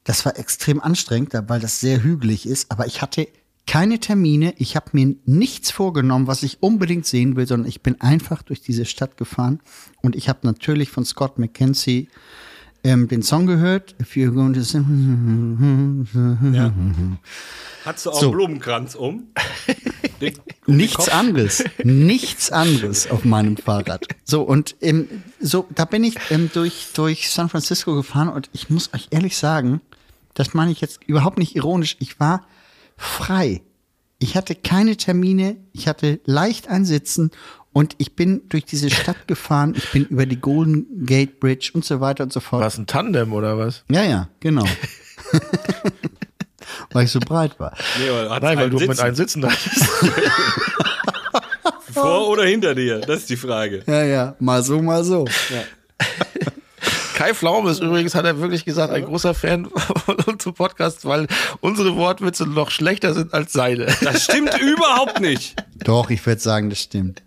Das 0.02 0.24
war 0.24 0.36
extrem 0.36 0.80
anstrengend, 0.80 1.34
weil 1.46 1.60
das 1.60 1.78
sehr 1.78 2.02
hügelig 2.02 2.44
ist, 2.44 2.72
aber 2.72 2.88
ich 2.88 3.00
hatte 3.00 3.28
keine 3.68 4.00
Termine, 4.00 4.54
ich 4.58 4.74
habe 4.74 4.90
mir 4.90 5.14
nichts 5.24 5.70
vorgenommen, 5.70 6.26
was 6.26 6.42
ich 6.42 6.64
unbedingt 6.64 7.06
sehen 7.06 7.36
will, 7.36 7.46
sondern 7.46 7.68
ich 7.68 7.80
bin 7.80 8.00
einfach 8.00 8.42
durch 8.42 8.60
diese 8.60 8.86
Stadt 8.86 9.16
gefahren 9.16 9.60
und 10.00 10.16
ich 10.16 10.28
habe 10.28 10.40
natürlich 10.42 10.90
von 10.90 11.04
Scott 11.04 11.38
McKenzie 11.38 12.08
ähm, 12.84 13.08
den 13.08 13.22
Song 13.22 13.46
gehört. 13.46 13.94
If 14.00 14.14
you're 14.16 14.32
going 14.32 14.52
to 14.54 14.60
sing- 14.62 16.06
Ja. 16.52 16.72
Hast 17.84 18.06
du 18.06 18.10
auch 18.10 18.14
So. 18.20 18.26
einen 18.26 18.32
Blumenkranz 18.36 18.94
um? 18.94 19.24
Den- 20.20 20.38
um 20.66 20.76
Nichts 20.76 20.96
Kopf? 21.06 21.14
anderes, 21.14 21.64
nichts 21.82 22.52
anderes 22.52 23.10
auf 23.10 23.24
meinem 23.24 23.56
Fahrrad. 23.56 24.06
So 24.24 24.42
und 24.42 24.76
ähm, 24.80 25.08
so 25.40 25.66
da 25.74 25.84
bin 25.84 26.04
ich 26.04 26.14
ähm, 26.30 26.48
durch 26.54 26.90
durch 26.94 27.28
San 27.30 27.48
Francisco 27.48 27.94
gefahren 27.96 28.28
und 28.28 28.48
ich 28.52 28.70
muss 28.70 28.92
euch 28.94 29.08
ehrlich 29.10 29.36
sagen, 29.36 29.80
das 30.34 30.54
meine 30.54 30.70
ich 30.70 30.80
jetzt 30.80 31.00
überhaupt 31.06 31.38
nicht 31.38 31.56
ironisch. 31.56 31.96
Ich 31.98 32.20
war 32.20 32.46
frei. 32.96 33.62
Ich 34.20 34.36
hatte 34.36 34.54
keine 34.54 34.96
Termine, 34.96 35.56
ich 35.72 35.88
hatte 35.88 36.20
leicht 36.24 36.68
ein 36.68 36.84
Sitzen 36.84 37.32
und 37.72 37.94
ich 37.98 38.14
bin 38.14 38.42
durch 38.48 38.64
diese 38.64 38.90
Stadt 38.90 39.16
gefahren. 39.26 39.74
Ich 39.76 39.90
bin 39.90 40.04
über 40.06 40.26
die 40.26 40.40
Golden 40.40 41.04
Gate 41.06 41.40
Bridge 41.40 41.70
und 41.74 41.84
so 41.84 42.00
weiter 42.00 42.24
und 42.24 42.32
so 42.32 42.40
fort. 42.40 42.60
War 42.60 42.68
es 42.68 42.78
ein 42.78 42.86
Tandem 42.86 43.32
oder 43.32 43.58
was? 43.58 43.84
Ja, 43.90 44.04
ja, 44.04 44.28
genau. 44.40 44.66
weil 46.92 47.04
ich 47.04 47.10
so 47.10 47.20
breit 47.20 47.58
war. 47.58 47.76
Nee, 47.98 48.10
hat's 48.28 48.42
Nein, 48.42 48.58
weil 48.58 48.70
du 48.70 48.78
mit 48.78 48.90
Sitzen? 48.90 49.02
einem 49.02 49.14
Sitzen 49.14 49.44
hattest. 49.44 49.84
Vor 51.92 52.28
oder 52.28 52.44
hinter 52.44 52.74
dir? 52.74 53.00
Das 53.00 53.20
ist 53.20 53.30
die 53.30 53.36
Frage. 53.36 53.82
Ja, 53.86 54.04
ja, 54.04 54.36
mal 54.38 54.62
so, 54.62 54.80
mal 54.80 55.04
so. 55.04 55.26
Kai 57.22 57.34
Pflaume 57.34 57.70
ist 57.70 57.80
übrigens, 57.80 58.16
hat 58.16 58.24
er 58.24 58.40
wirklich 58.40 58.64
gesagt, 58.64 58.92
ein 58.92 59.04
großer 59.04 59.32
Fan 59.32 59.68
von 60.04 60.16
unserem 60.26 60.54
Podcast, 60.54 61.04
weil 61.04 61.28
unsere 61.60 61.94
Wortwitze 61.94 62.48
noch 62.48 62.72
schlechter 62.72 63.14
sind 63.14 63.32
als 63.32 63.52
seine. 63.52 63.86
Das 64.00 64.24
stimmt 64.24 64.58
überhaupt 64.60 65.20
nicht. 65.20 65.54
Doch, 65.84 66.10
ich 66.10 66.26
würde 66.26 66.40
sagen, 66.40 66.68
das 66.68 66.80
stimmt. 66.80 67.22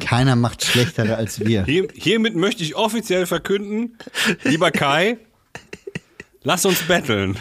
Keiner 0.00 0.36
macht 0.36 0.66
schlechtere 0.66 1.16
als 1.16 1.40
wir. 1.40 1.64
Hier, 1.64 1.88
hiermit 1.94 2.36
möchte 2.36 2.62
ich 2.62 2.76
offiziell 2.76 3.24
verkünden, 3.24 3.96
lieber 4.44 4.70
Kai, 4.70 5.16
lass 6.42 6.66
uns 6.66 6.82
betteln. 6.82 7.38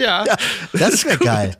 Ja. 0.00 0.24
Das 0.72 1.04
wäre 1.04 1.18
geil. 1.18 1.56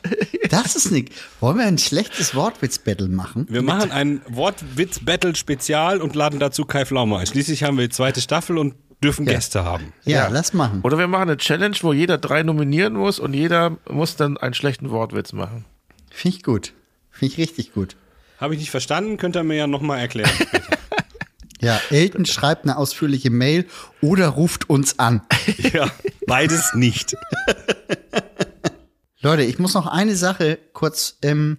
Das 0.48 0.74
ist 0.76 0.90
nicht. 0.90 1.12
Wollen 1.40 1.58
wir 1.58 1.66
ein 1.66 1.78
schlechtes 1.78 2.34
Wortwitz-Battle 2.34 3.08
machen? 3.08 3.46
Wir 3.50 3.62
machen 3.62 3.92
ein 3.92 4.22
Wortwitz-Battle-Spezial 4.28 6.00
und 6.00 6.14
laden 6.14 6.40
dazu 6.40 6.64
Kai 6.64 6.86
Pflaume 6.86 7.18
ein. 7.18 7.26
Schließlich 7.26 7.62
haben 7.62 7.76
wir 7.76 7.86
die 7.86 7.94
zweite 7.94 8.20
Staffel 8.20 8.58
und 8.58 8.74
dürfen 9.02 9.26
Gäste 9.26 9.64
haben. 9.64 9.92
Ja, 10.04 10.28
lass 10.28 10.52
machen. 10.52 10.80
Oder 10.82 10.98
wir 10.98 11.08
machen 11.08 11.22
eine 11.22 11.36
Challenge, 11.36 11.76
wo 11.82 11.92
jeder 11.92 12.18
drei 12.18 12.42
nominieren 12.42 12.94
muss 12.94 13.18
und 13.18 13.34
jeder 13.34 13.76
muss 13.88 14.16
dann 14.16 14.36
einen 14.36 14.54
schlechten 14.54 14.90
Wortwitz 14.90 15.32
machen. 15.32 15.64
Finde 16.10 16.36
ich 16.38 16.42
gut. 16.42 16.72
Finde 17.10 17.32
ich 17.32 17.38
richtig 17.38 17.72
gut. 17.72 17.96
Habe 18.38 18.54
ich 18.54 18.60
nicht 18.60 18.70
verstanden, 18.70 19.18
könnt 19.18 19.36
ihr 19.36 19.42
mir 19.42 19.56
ja 19.56 19.66
nochmal 19.66 19.98
erklären. 20.00 20.30
Ja, 21.62 21.78
Elton 21.90 22.24
schreibt 22.24 22.64
eine 22.64 22.78
ausführliche 22.78 23.28
Mail 23.30 23.66
oder 24.00 24.28
ruft 24.28 24.70
uns 24.70 24.98
an. 24.98 25.20
ja, 25.74 25.90
beides 26.26 26.72
nicht. 26.74 27.14
Leute, 29.22 29.42
ich 29.42 29.58
muss 29.58 29.74
noch 29.74 29.86
eine 29.86 30.16
Sache 30.16 30.58
kurz, 30.72 31.18
ähm, 31.20 31.58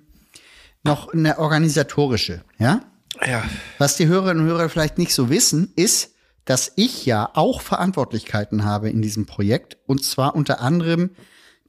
noch 0.83 1.13
eine 1.13 1.37
organisatorische, 1.37 2.43
ja? 2.57 2.81
Ja. 3.23 3.43
Was 3.77 3.97
die 3.97 4.07
Hörerinnen 4.07 4.43
und 4.43 4.49
Hörer 4.49 4.67
vielleicht 4.67 4.97
nicht 4.97 5.13
so 5.13 5.29
wissen, 5.29 5.71
ist, 5.75 6.15
dass 6.45 6.71
ich 6.75 7.05
ja 7.05 7.29
auch 7.33 7.61
Verantwortlichkeiten 7.61 8.63
habe 8.63 8.89
in 8.89 9.03
diesem 9.03 9.27
Projekt 9.27 9.77
und 9.85 10.03
zwar 10.03 10.35
unter 10.35 10.59
anderem 10.59 11.11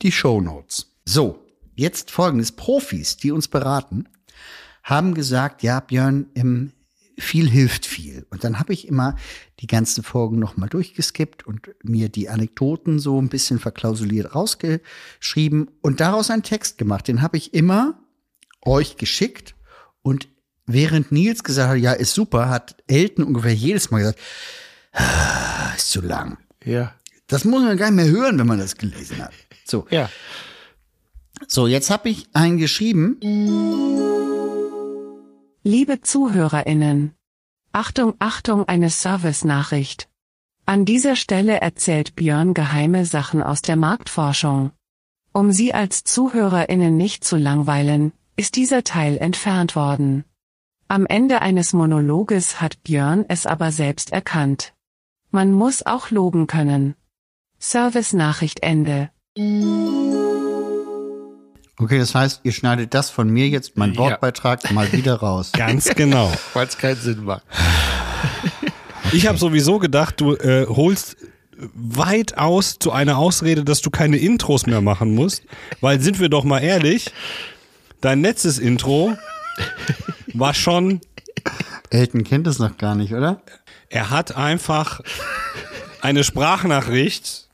die 0.01 0.13
Shownotes. 0.13 0.95
So, 1.05 1.45
jetzt 1.75 2.11
folgendes. 2.11 2.53
Profis, 2.53 3.19
die 3.19 3.31
uns 3.31 3.49
beraten, 3.49 4.09
haben 4.83 5.13
gesagt, 5.13 5.63
ja, 5.63 5.81
Björn, 5.81 6.31
ähm, 6.35 6.73
viel 7.23 7.49
hilft 7.49 7.87
viel. 7.87 8.27
Und 8.31 8.45
dann 8.45 8.59
habe 8.59 8.73
ich 8.73 8.87
immer 8.89 9.17
die 9.61 9.67
ganzen 9.67 10.03
Folgen 10.05 10.39
nochmal 10.39 10.69
durchgeskippt 10.69 11.47
und 11.47 11.71
mir 11.83 12.09
die 12.09 12.29
Anekdoten 12.29 12.99
so 12.99 13.21
ein 13.21 13.29
bisschen 13.29 13.59
verklausuliert 13.59 14.35
rausgeschrieben 14.35 15.71
und 15.81 16.01
daraus 16.01 16.31
einen 16.31 16.43
Text 16.43 16.79
gemacht. 16.79 17.09
Den 17.09 17.23
habe 17.23 17.37
ich 17.37 17.55
immer 17.55 17.99
euch 18.65 18.97
geschickt 18.97 19.55
und 20.03 20.29
während 20.67 21.11
Nils 21.13 21.43
gesagt 21.45 21.71
hat, 21.71 21.79
ja, 21.79 21.93
ist 21.93 22.15
super, 22.15 22.49
hat 22.49 22.77
Elton 22.87 23.25
ungefähr 23.25 23.55
jedes 23.55 23.91
Mal 23.91 23.99
gesagt, 24.01 24.19
"Ah, 24.93 25.73
ist 25.77 25.91
zu 25.91 26.01
lang. 26.01 26.39
Ja. 26.65 26.95
Das 27.27 27.45
muss 27.45 27.63
man 27.63 27.77
gar 27.77 27.91
nicht 27.91 27.97
mehr 28.05 28.11
hören, 28.13 28.39
wenn 28.39 28.47
man 28.47 28.59
das 28.59 28.77
gelesen 28.77 29.19
hat. 29.23 29.33
So, 29.65 29.87
Ja. 29.91 30.11
so 31.49 31.67
jetzt 31.67 31.91
habe 31.91 32.11
ich 32.11 32.27
einen 32.35 32.59
geschrieben. 32.59 33.19
Liebe 35.65 36.01
ZuhörerInnen. 36.01 37.15
Achtung, 37.71 38.15
Achtung, 38.19 38.67
eine 38.67 38.91
Service-Nachricht. 38.91 40.09
An 40.67 40.85
dieser 40.85 41.15
Stelle 41.15 41.61
erzählt 41.61 42.17
Björn 42.17 42.53
geheime 42.53 43.07
Sachen 43.07 43.45
aus 43.45 43.63
der 43.63 43.77
Marktforschung. 43.77 44.73
Um 45.33 45.53
Sie 45.53 45.73
als 45.73 46.03
ZuhörerInnen 46.03 46.97
nicht 46.97 47.23
zu 47.23 47.37
langweilen, 47.37 48.13
ist 48.35 48.57
dieser 48.57 48.83
Teil 48.83 49.17
entfernt 49.19 49.77
worden. 49.77 50.25
Am 50.89 51.07
Ende 51.07 51.43
eines 51.43 51.73
Monologes 51.73 52.61
hat 52.61 52.83
Björn 52.83 53.25
es 53.29 53.47
aber 53.47 53.71
selbst 53.71 54.11
erkannt. 54.11 54.75
Man 55.31 55.53
muss 55.53 55.87
auch 55.87 56.11
loben 56.11 56.49
können. 56.49 56.97
Service-Nachricht 57.61 58.65
Ende. 58.65 59.11
Okay, 61.79 61.99
das 61.99 62.15
heißt, 62.15 62.41
ihr 62.45 62.53
schneidet 62.53 62.95
das 62.95 63.11
von 63.11 63.29
mir 63.29 63.49
jetzt, 63.49 63.77
mein 63.77 63.93
Ja. 63.95 64.01
Wortbeitrag, 64.01 64.71
mal 64.73 64.93
wieder 64.93 65.15
raus. 65.17 65.51
Ganz 65.57 65.87
genau. 65.95 66.31
Weil 66.55 66.67
es 66.67 66.79
keinen 66.79 66.97
Sinn 66.97 67.25
macht. 67.25 67.43
Ich 69.13 69.27
habe 69.27 69.39
sowieso 69.39 69.79
gedacht, 69.79 70.21
du 70.21 70.35
äh, 70.37 70.67
holst 70.69 71.17
weit 71.75 72.39
aus 72.39 72.79
zu 72.79 72.93
einer 72.93 73.19
Ausrede, 73.19 73.65
dass 73.65 73.81
du 73.83 73.91
keine 73.91 74.17
Intros 74.17 74.67
mehr 74.67 74.81
machen 74.81 75.15
musst, 75.15 75.45
weil 75.81 76.01
sind 76.01 76.19
wir 76.21 76.29
doch 76.29 76.45
mal 76.45 76.61
ehrlich, 76.61 77.11
dein 78.01 78.23
letztes 78.23 78.59
Intro 78.59 79.17
war 80.35 80.55
schon, 80.55 81.01
Elton 81.91 82.25
kennt 82.25 82.47
das 82.47 82.59
noch 82.59 82.77
gar 82.79 82.95
nicht, 82.95 83.13
oder? 83.13 83.43
er 83.91 84.09
hat 84.11 84.35
einfach 84.37 85.01
eine 86.01 86.25
Sprachnachricht 86.25 87.49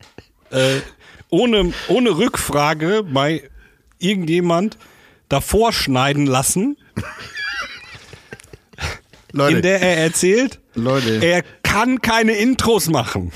äh, 0.51 0.77
ohne, 1.31 1.73
ohne 1.89 2.11
Rückfrage 2.16 3.03
bei 3.03 3.51
irgendjemand 3.99 4.78
davor 5.28 5.72
schneiden 5.72 6.26
lassen, 6.26 6.76
in 9.32 9.62
der 9.62 9.82
er 9.82 9.99
erzählt, 9.99 10.61
Leute. 10.74 11.20
er 11.22 11.42
kann 11.62 12.01
keine 12.01 12.32
Intros 12.32 12.88
machen. 12.88 13.32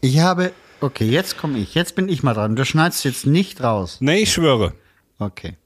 Ich 0.00 0.18
habe, 0.20 0.52
okay, 0.80 1.04
jetzt 1.04 1.36
komme 1.36 1.58
ich, 1.58 1.74
jetzt 1.74 1.94
bin 1.94 2.08
ich 2.08 2.22
mal 2.22 2.34
dran. 2.34 2.56
Du 2.56 2.64
schneidest 2.64 3.04
jetzt 3.04 3.26
nicht 3.26 3.62
raus. 3.62 3.98
Nee, 4.00 4.22
ich 4.22 4.32
schwöre. 4.32 4.74
Okay. 5.18 5.56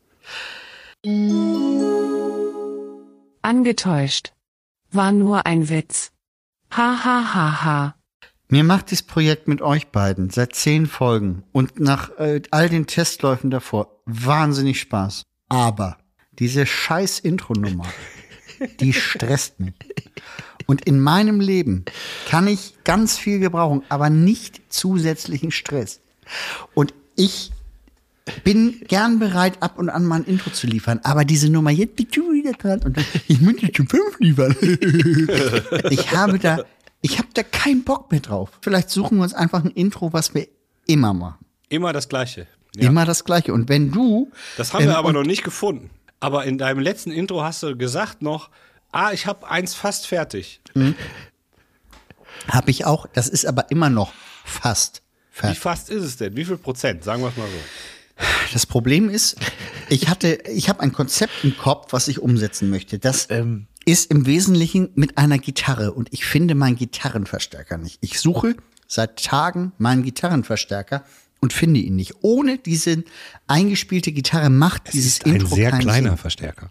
Angetäuscht. 3.42 4.32
War 4.90 5.12
nur 5.12 5.46
ein 5.46 5.68
Witz. 5.68 6.12
Ha 6.72 6.98
ha 7.04 7.34
ha 7.34 7.64
ha. 7.64 7.94
Mir 8.54 8.62
macht 8.62 8.92
dieses 8.92 9.02
Projekt 9.02 9.48
mit 9.48 9.62
euch 9.62 9.88
beiden 9.88 10.30
seit 10.30 10.54
zehn 10.54 10.86
Folgen 10.86 11.42
und 11.50 11.80
nach 11.80 12.16
äh, 12.20 12.40
all 12.52 12.68
den 12.68 12.86
Testläufen 12.86 13.50
davor 13.50 14.00
wahnsinnig 14.06 14.78
Spaß. 14.78 15.24
Aber 15.48 15.98
diese 16.38 16.64
scheiß 16.64 17.18
Intro-Nummer, 17.18 17.88
die 18.78 18.92
stresst 18.92 19.58
mich. 19.58 19.74
Und 20.66 20.84
in 20.84 21.00
meinem 21.00 21.40
Leben 21.40 21.84
kann 22.28 22.46
ich 22.46 22.74
ganz 22.84 23.18
viel 23.18 23.40
gebrauchen, 23.40 23.82
aber 23.88 24.08
nicht 24.08 24.62
zusätzlichen 24.68 25.50
Stress. 25.50 26.00
Und 26.74 26.94
ich 27.16 27.50
bin 28.44 28.82
gern 28.86 29.18
bereit, 29.18 29.60
ab 29.64 29.80
und 29.80 29.90
an 29.90 30.04
mal 30.04 30.20
ein 30.20 30.26
Intro 30.26 30.50
zu 30.50 30.68
liefern, 30.68 31.00
aber 31.02 31.24
diese 31.24 31.50
Nummer, 31.50 31.72
jetzt 31.72 31.96
bist 31.96 32.16
du 32.16 32.32
wieder 32.32 32.52
dran 32.52 32.80
und 32.84 32.98
ich 33.26 33.40
möchte 33.40 33.72
zum 33.72 33.88
fünf 33.88 34.20
liefern. 34.20 34.54
ich 35.90 36.12
habe 36.12 36.38
da, 36.38 36.64
ich 37.04 37.18
habe 37.18 37.28
da 37.34 37.42
keinen 37.42 37.84
Bock 37.84 38.10
mehr 38.10 38.20
drauf. 38.20 38.48
Vielleicht 38.62 38.88
suchen 38.88 39.18
wir 39.18 39.24
uns 39.24 39.34
einfach 39.34 39.62
ein 39.62 39.70
Intro, 39.72 40.14
was 40.14 40.34
wir 40.34 40.48
immer 40.86 41.12
machen. 41.12 41.44
Immer 41.68 41.92
das 41.92 42.08
Gleiche. 42.08 42.46
Ja. 42.76 42.88
Immer 42.88 43.04
das 43.04 43.24
Gleiche. 43.24 43.52
Und 43.52 43.68
wenn 43.68 43.92
du, 43.92 44.30
Das 44.56 44.72
haben 44.72 44.84
wir 44.86 44.92
ähm, 44.92 44.96
aber 44.96 45.12
noch 45.12 45.22
nicht 45.22 45.44
gefunden. 45.44 45.90
Aber 46.20 46.44
in 46.46 46.56
deinem 46.56 46.80
letzten 46.80 47.10
Intro 47.12 47.42
hast 47.42 47.62
du 47.62 47.76
gesagt 47.76 48.22
noch, 48.22 48.48
ah, 48.90 49.12
ich 49.12 49.26
habe 49.26 49.46
eins 49.50 49.74
fast 49.74 50.06
fertig. 50.06 50.62
habe 52.48 52.70
ich 52.70 52.86
auch, 52.86 53.06
das 53.12 53.28
ist 53.28 53.44
aber 53.44 53.70
immer 53.70 53.90
noch 53.90 54.12
fast 54.44 55.02
Wie 55.32 55.40
fertig. 55.40 55.58
fast 55.58 55.90
ist 55.90 56.02
es 56.04 56.16
denn? 56.16 56.36
Wie 56.36 56.44
viel 56.46 56.56
Prozent? 56.56 57.04
Sagen 57.04 57.22
wir 57.22 57.28
es 57.28 57.36
mal 57.36 57.46
so. 57.46 58.24
Das 58.54 58.64
Problem 58.64 59.10
ist, 59.10 59.36
ich 59.90 60.08
hatte, 60.08 60.38
ich 60.46 60.70
habe 60.70 60.80
ein 60.80 60.92
Konzept 60.92 61.32
im 61.42 61.54
Kopf, 61.58 61.92
was 61.92 62.08
ich 62.08 62.20
umsetzen 62.20 62.70
möchte. 62.70 62.98
Das 62.98 63.28
Ähm. 63.30 63.66
Ist 63.86 64.10
im 64.10 64.26
Wesentlichen 64.26 64.90
mit 64.94 65.18
einer 65.18 65.38
Gitarre 65.38 65.92
und 65.92 66.08
ich 66.12 66.24
finde 66.24 66.54
meinen 66.54 66.76
Gitarrenverstärker 66.76 67.78
nicht. 67.78 67.98
Ich 68.00 68.20
suche 68.20 68.56
seit 68.86 69.22
Tagen 69.24 69.72
meinen 69.78 70.02
Gitarrenverstärker 70.02 71.04
und 71.40 71.52
finde 71.52 71.80
ihn 71.80 71.96
nicht. 71.96 72.14
Ohne 72.22 72.58
diese 72.58 73.04
eingespielte 73.46 74.12
Gitarre 74.12 74.50
macht 74.50 74.92
dieses 74.92 75.18
Intro 75.18 75.56
keinen 75.56 75.90
Sinn. 75.90 76.16
Verstärker. 76.16 76.70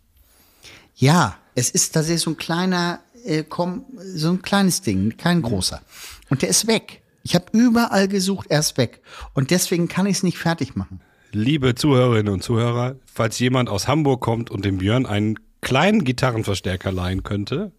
Ja, 0.95 1.37
es 1.55 1.69
ist 1.69 1.93
tatsächlich 1.93 2.21
so 2.21 2.31
ein 2.31 2.37
kleiner, 2.37 2.99
äh, 3.25 3.43
komm, 3.47 3.85
so 4.15 4.29
ein 4.29 4.41
kleines 4.41 4.81
Ding, 4.81 5.15
kein 5.17 5.41
großer. 5.41 5.81
Und 6.29 6.41
der 6.41 6.49
ist 6.49 6.67
weg. 6.67 7.01
Ich 7.23 7.35
habe 7.35 7.45
überall 7.51 8.07
gesucht, 8.07 8.47
er 8.49 8.59
ist 8.59 8.77
weg. 8.77 9.01
Und 9.33 9.51
deswegen 9.51 9.87
kann 9.87 10.05
ich 10.05 10.17
es 10.17 10.23
nicht 10.23 10.37
fertig 10.37 10.75
machen. 10.75 11.01
Liebe 11.31 11.73
Zuhörerinnen 11.73 12.33
und 12.33 12.43
Zuhörer, 12.43 12.95
falls 13.05 13.39
jemand 13.39 13.69
aus 13.69 13.87
Hamburg 13.87 14.21
kommt 14.21 14.51
und 14.51 14.65
dem 14.65 14.79
Björn 14.79 15.05
einen 15.05 15.39
kleinen 15.63 16.03
Gitarrenverstärker 16.03 16.91
leihen 16.91 17.23
könnte. 17.23 17.71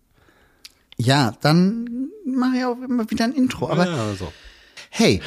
Ja, 0.96 1.34
dann 1.40 2.08
mache 2.26 2.56
ich 2.58 2.64
auch 2.64 2.80
immer 2.82 3.10
wieder 3.10 3.24
ein 3.24 3.32
Intro. 3.32 3.70
Aber 3.70 3.86
ja, 3.86 4.14
so. 4.14 4.32
hey, 4.90 5.20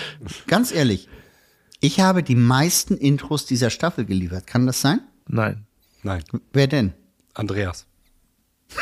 ganz 0.47 0.71
ehrlich, 0.71 1.07
Ich 1.79 1.99
habe 1.99 2.23
die 2.23 2.35
meisten 2.35 2.97
Intros 2.97 3.45
dieser 3.45 3.69
Staffel 3.69 4.05
geliefert. 4.05 4.47
Kann 4.47 4.65
das 4.65 4.81
sein? 4.81 5.01
Nein. 5.27 5.65
Nein, 6.03 6.23
Wer 6.53 6.67
denn? 6.67 6.93
Andreas. 7.33 7.85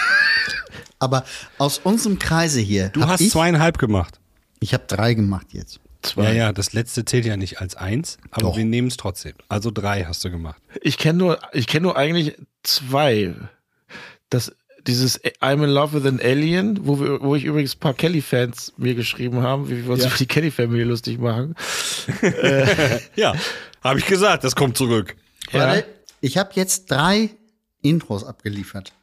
Aber 0.99 1.25
aus 1.57 1.79
unserem 1.79 2.19
Kreise 2.19 2.61
hier. 2.61 2.89
Du 2.89 3.05
hast 3.05 3.21
ich, 3.21 3.31
zweieinhalb 3.31 3.77
gemacht. 3.77 4.19
Ich 4.59 4.73
habe 4.73 4.85
drei 4.87 5.13
gemacht 5.13 5.47
jetzt. 5.51 5.79
Zwei. 6.01 6.25
Ja, 6.25 6.31
ja, 6.31 6.53
das 6.53 6.73
letzte 6.73 7.03
zählt 7.03 7.25
ja 7.25 7.35
nicht 7.35 7.59
als 7.59 7.75
eins, 7.75 8.17
aber 8.29 8.49
Doch. 8.49 8.57
wir 8.57 8.65
nehmen 8.65 8.87
es 8.89 8.97
trotzdem. 8.97 9.33
Also 9.49 9.71
drei 9.71 10.05
hast 10.05 10.23
du 10.23 10.29
gemacht. 10.29 10.61
Ich 10.81 10.97
kenne 10.97 11.17
nur, 11.17 11.39
ich 11.51 11.65
kenne 11.67 11.83
nur 11.83 11.97
eigentlich 11.97 12.37
zwei. 12.63 13.33
Das, 14.35 14.51
dieses 14.85 15.23
I'm 15.41 15.63
in 15.63 15.69
Love 15.69 15.93
with 15.93 16.05
an 16.05 16.19
Alien, 16.19 16.85
wo, 16.85 16.99
wir, 16.99 17.21
wo 17.21 17.35
ich 17.35 17.43
übrigens 17.45 17.75
ein 17.75 17.79
paar 17.79 17.93
Kelly-Fans 17.93 18.73
mir 18.77 18.93
geschrieben 18.93 19.41
haben, 19.41 19.69
wie 19.69 19.83
wir 19.85 19.91
uns 19.93 20.03
Ja. 20.03 20.09
über 20.09 20.17
die 20.17 20.25
Kelly-Familie 20.27 20.85
lustig 20.85 21.19
machen. 21.19 21.55
Ja, 23.15 23.33
habe 23.81 23.99
ich 23.99 24.05
gesagt, 24.05 24.43
das 24.43 24.55
kommt 24.55 24.77
zurück. 24.77 25.15
Warte, 25.51 25.85
ich 26.21 26.37
habe 26.37 26.51
jetzt 26.55 26.91
drei 26.91 27.29
Intros 27.81 28.23
abgeliefert. 28.23 28.93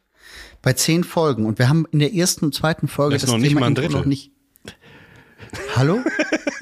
Bei 0.61 0.73
zehn 0.73 1.03
Folgen. 1.03 1.45
Und 1.45 1.59
wir 1.59 1.67
haben 1.67 1.85
in 1.91 1.99
der 1.99 2.13
ersten 2.13 2.45
und 2.45 2.55
zweiten 2.55 2.87
Folge 2.87 3.15
Das 3.15 3.23
ist 3.23 3.29
noch 3.29 3.37
nicht 3.37 3.49
Thema 3.49 3.61
mal 3.61 3.65
ein 3.67 3.75
Intro 3.75 3.97
noch 3.97 4.05
nicht. 4.05 4.31
Hallo? 5.75 5.99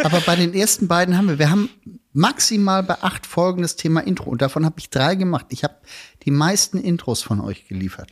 Aber 0.03 0.22
bei 0.22 0.36
den 0.36 0.53
ersten 0.53 0.88
beiden 0.88 1.17
haben 1.17 1.28
wir, 1.28 1.39
wir 1.39 1.51
haben 1.51 1.69
maximal 2.13 2.84
bei 2.84 3.01
acht 3.01 3.26
Folgen 3.26 3.61
das 3.61 3.76
Thema 3.76 4.01
Intro. 4.01 4.30
Und 4.30 4.41
davon 4.41 4.65
habe 4.65 4.76
ich 4.80 4.89
drei 4.89 5.15
gemacht. 5.15 5.47
Ich 5.49 5.63
habe 5.63 5.76
die 6.24 6.32
meisten 6.32 6.80
Intros 6.80 7.22
von 7.22 7.39
euch 7.41 7.67
geliefert. 7.67 8.09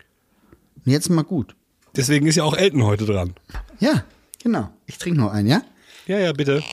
Und 0.89 0.93
jetzt 0.93 1.09
mal 1.11 1.21
gut. 1.21 1.55
Deswegen 1.95 2.25
ist 2.25 2.37
ja 2.37 2.43
auch 2.43 2.57
Elton 2.57 2.83
heute 2.83 3.05
dran. 3.05 3.35
Ja, 3.79 4.05
genau. 4.41 4.71
Ich 4.87 4.97
trinke 4.97 5.19
nur 5.19 5.31
einen, 5.31 5.47
ja? 5.47 5.61
Ja, 6.07 6.17
ja, 6.17 6.33
bitte. 6.33 6.63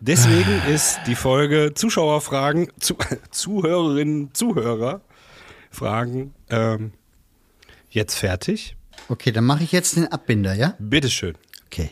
Deswegen 0.00 0.60
ist 0.68 0.98
die 1.06 1.14
Folge 1.14 1.70
Zuschauerfragen, 1.72 2.72
zu, 2.80 2.96
Zuhörerinnen, 3.30 4.34
Zuhörer 4.34 5.02
Fragen 5.70 6.34
ähm, 6.48 6.90
jetzt 7.88 8.16
fertig. 8.16 8.74
Okay, 9.08 9.30
dann 9.30 9.44
mache 9.44 9.62
ich 9.62 9.70
jetzt 9.70 9.94
den 9.94 10.08
Abbinder, 10.08 10.54
ja? 10.54 10.74
Bitteschön. 10.80 11.36
Okay. 11.66 11.90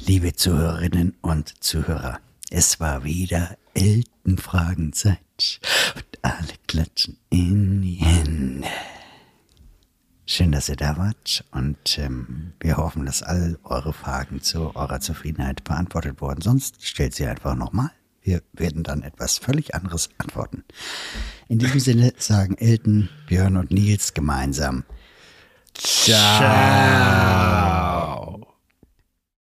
Liebe 0.00 0.32
Zuhörerinnen 0.32 1.16
und 1.20 1.62
Zuhörer, 1.62 2.18
es 2.50 2.80
war 2.80 3.04
wieder 3.04 3.56
Eltenfragenzeit 3.74 5.60
und 5.94 6.18
alle 6.22 6.54
klatschen 6.66 7.18
in 7.30 7.82
die 7.82 7.94
Hände. 7.94 8.66
Schön, 10.30 10.52
dass 10.52 10.68
ihr 10.68 10.76
da 10.76 10.98
wart 10.98 11.42
und 11.52 11.98
ähm, 11.98 12.52
wir 12.60 12.76
hoffen, 12.76 13.06
dass 13.06 13.22
all 13.22 13.58
eure 13.64 13.94
Fragen 13.94 14.42
zu 14.42 14.76
eurer 14.76 15.00
Zufriedenheit 15.00 15.64
beantwortet 15.64 16.20
wurden. 16.20 16.42
Sonst 16.42 16.86
stellt 16.86 17.14
sie 17.14 17.24
einfach 17.24 17.54
nochmal. 17.54 17.92
Wir 18.20 18.42
werden 18.52 18.82
dann 18.82 19.00
etwas 19.00 19.38
völlig 19.38 19.74
anderes 19.74 20.10
antworten. 20.18 20.64
In 21.48 21.58
diesem 21.58 21.80
Sinne 21.80 22.12
sagen 22.18 22.58
Elton, 22.58 23.08
Björn 23.26 23.56
und 23.56 23.70
Nils 23.70 24.12
gemeinsam 24.12 24.84
Ciao. 25.72 27.87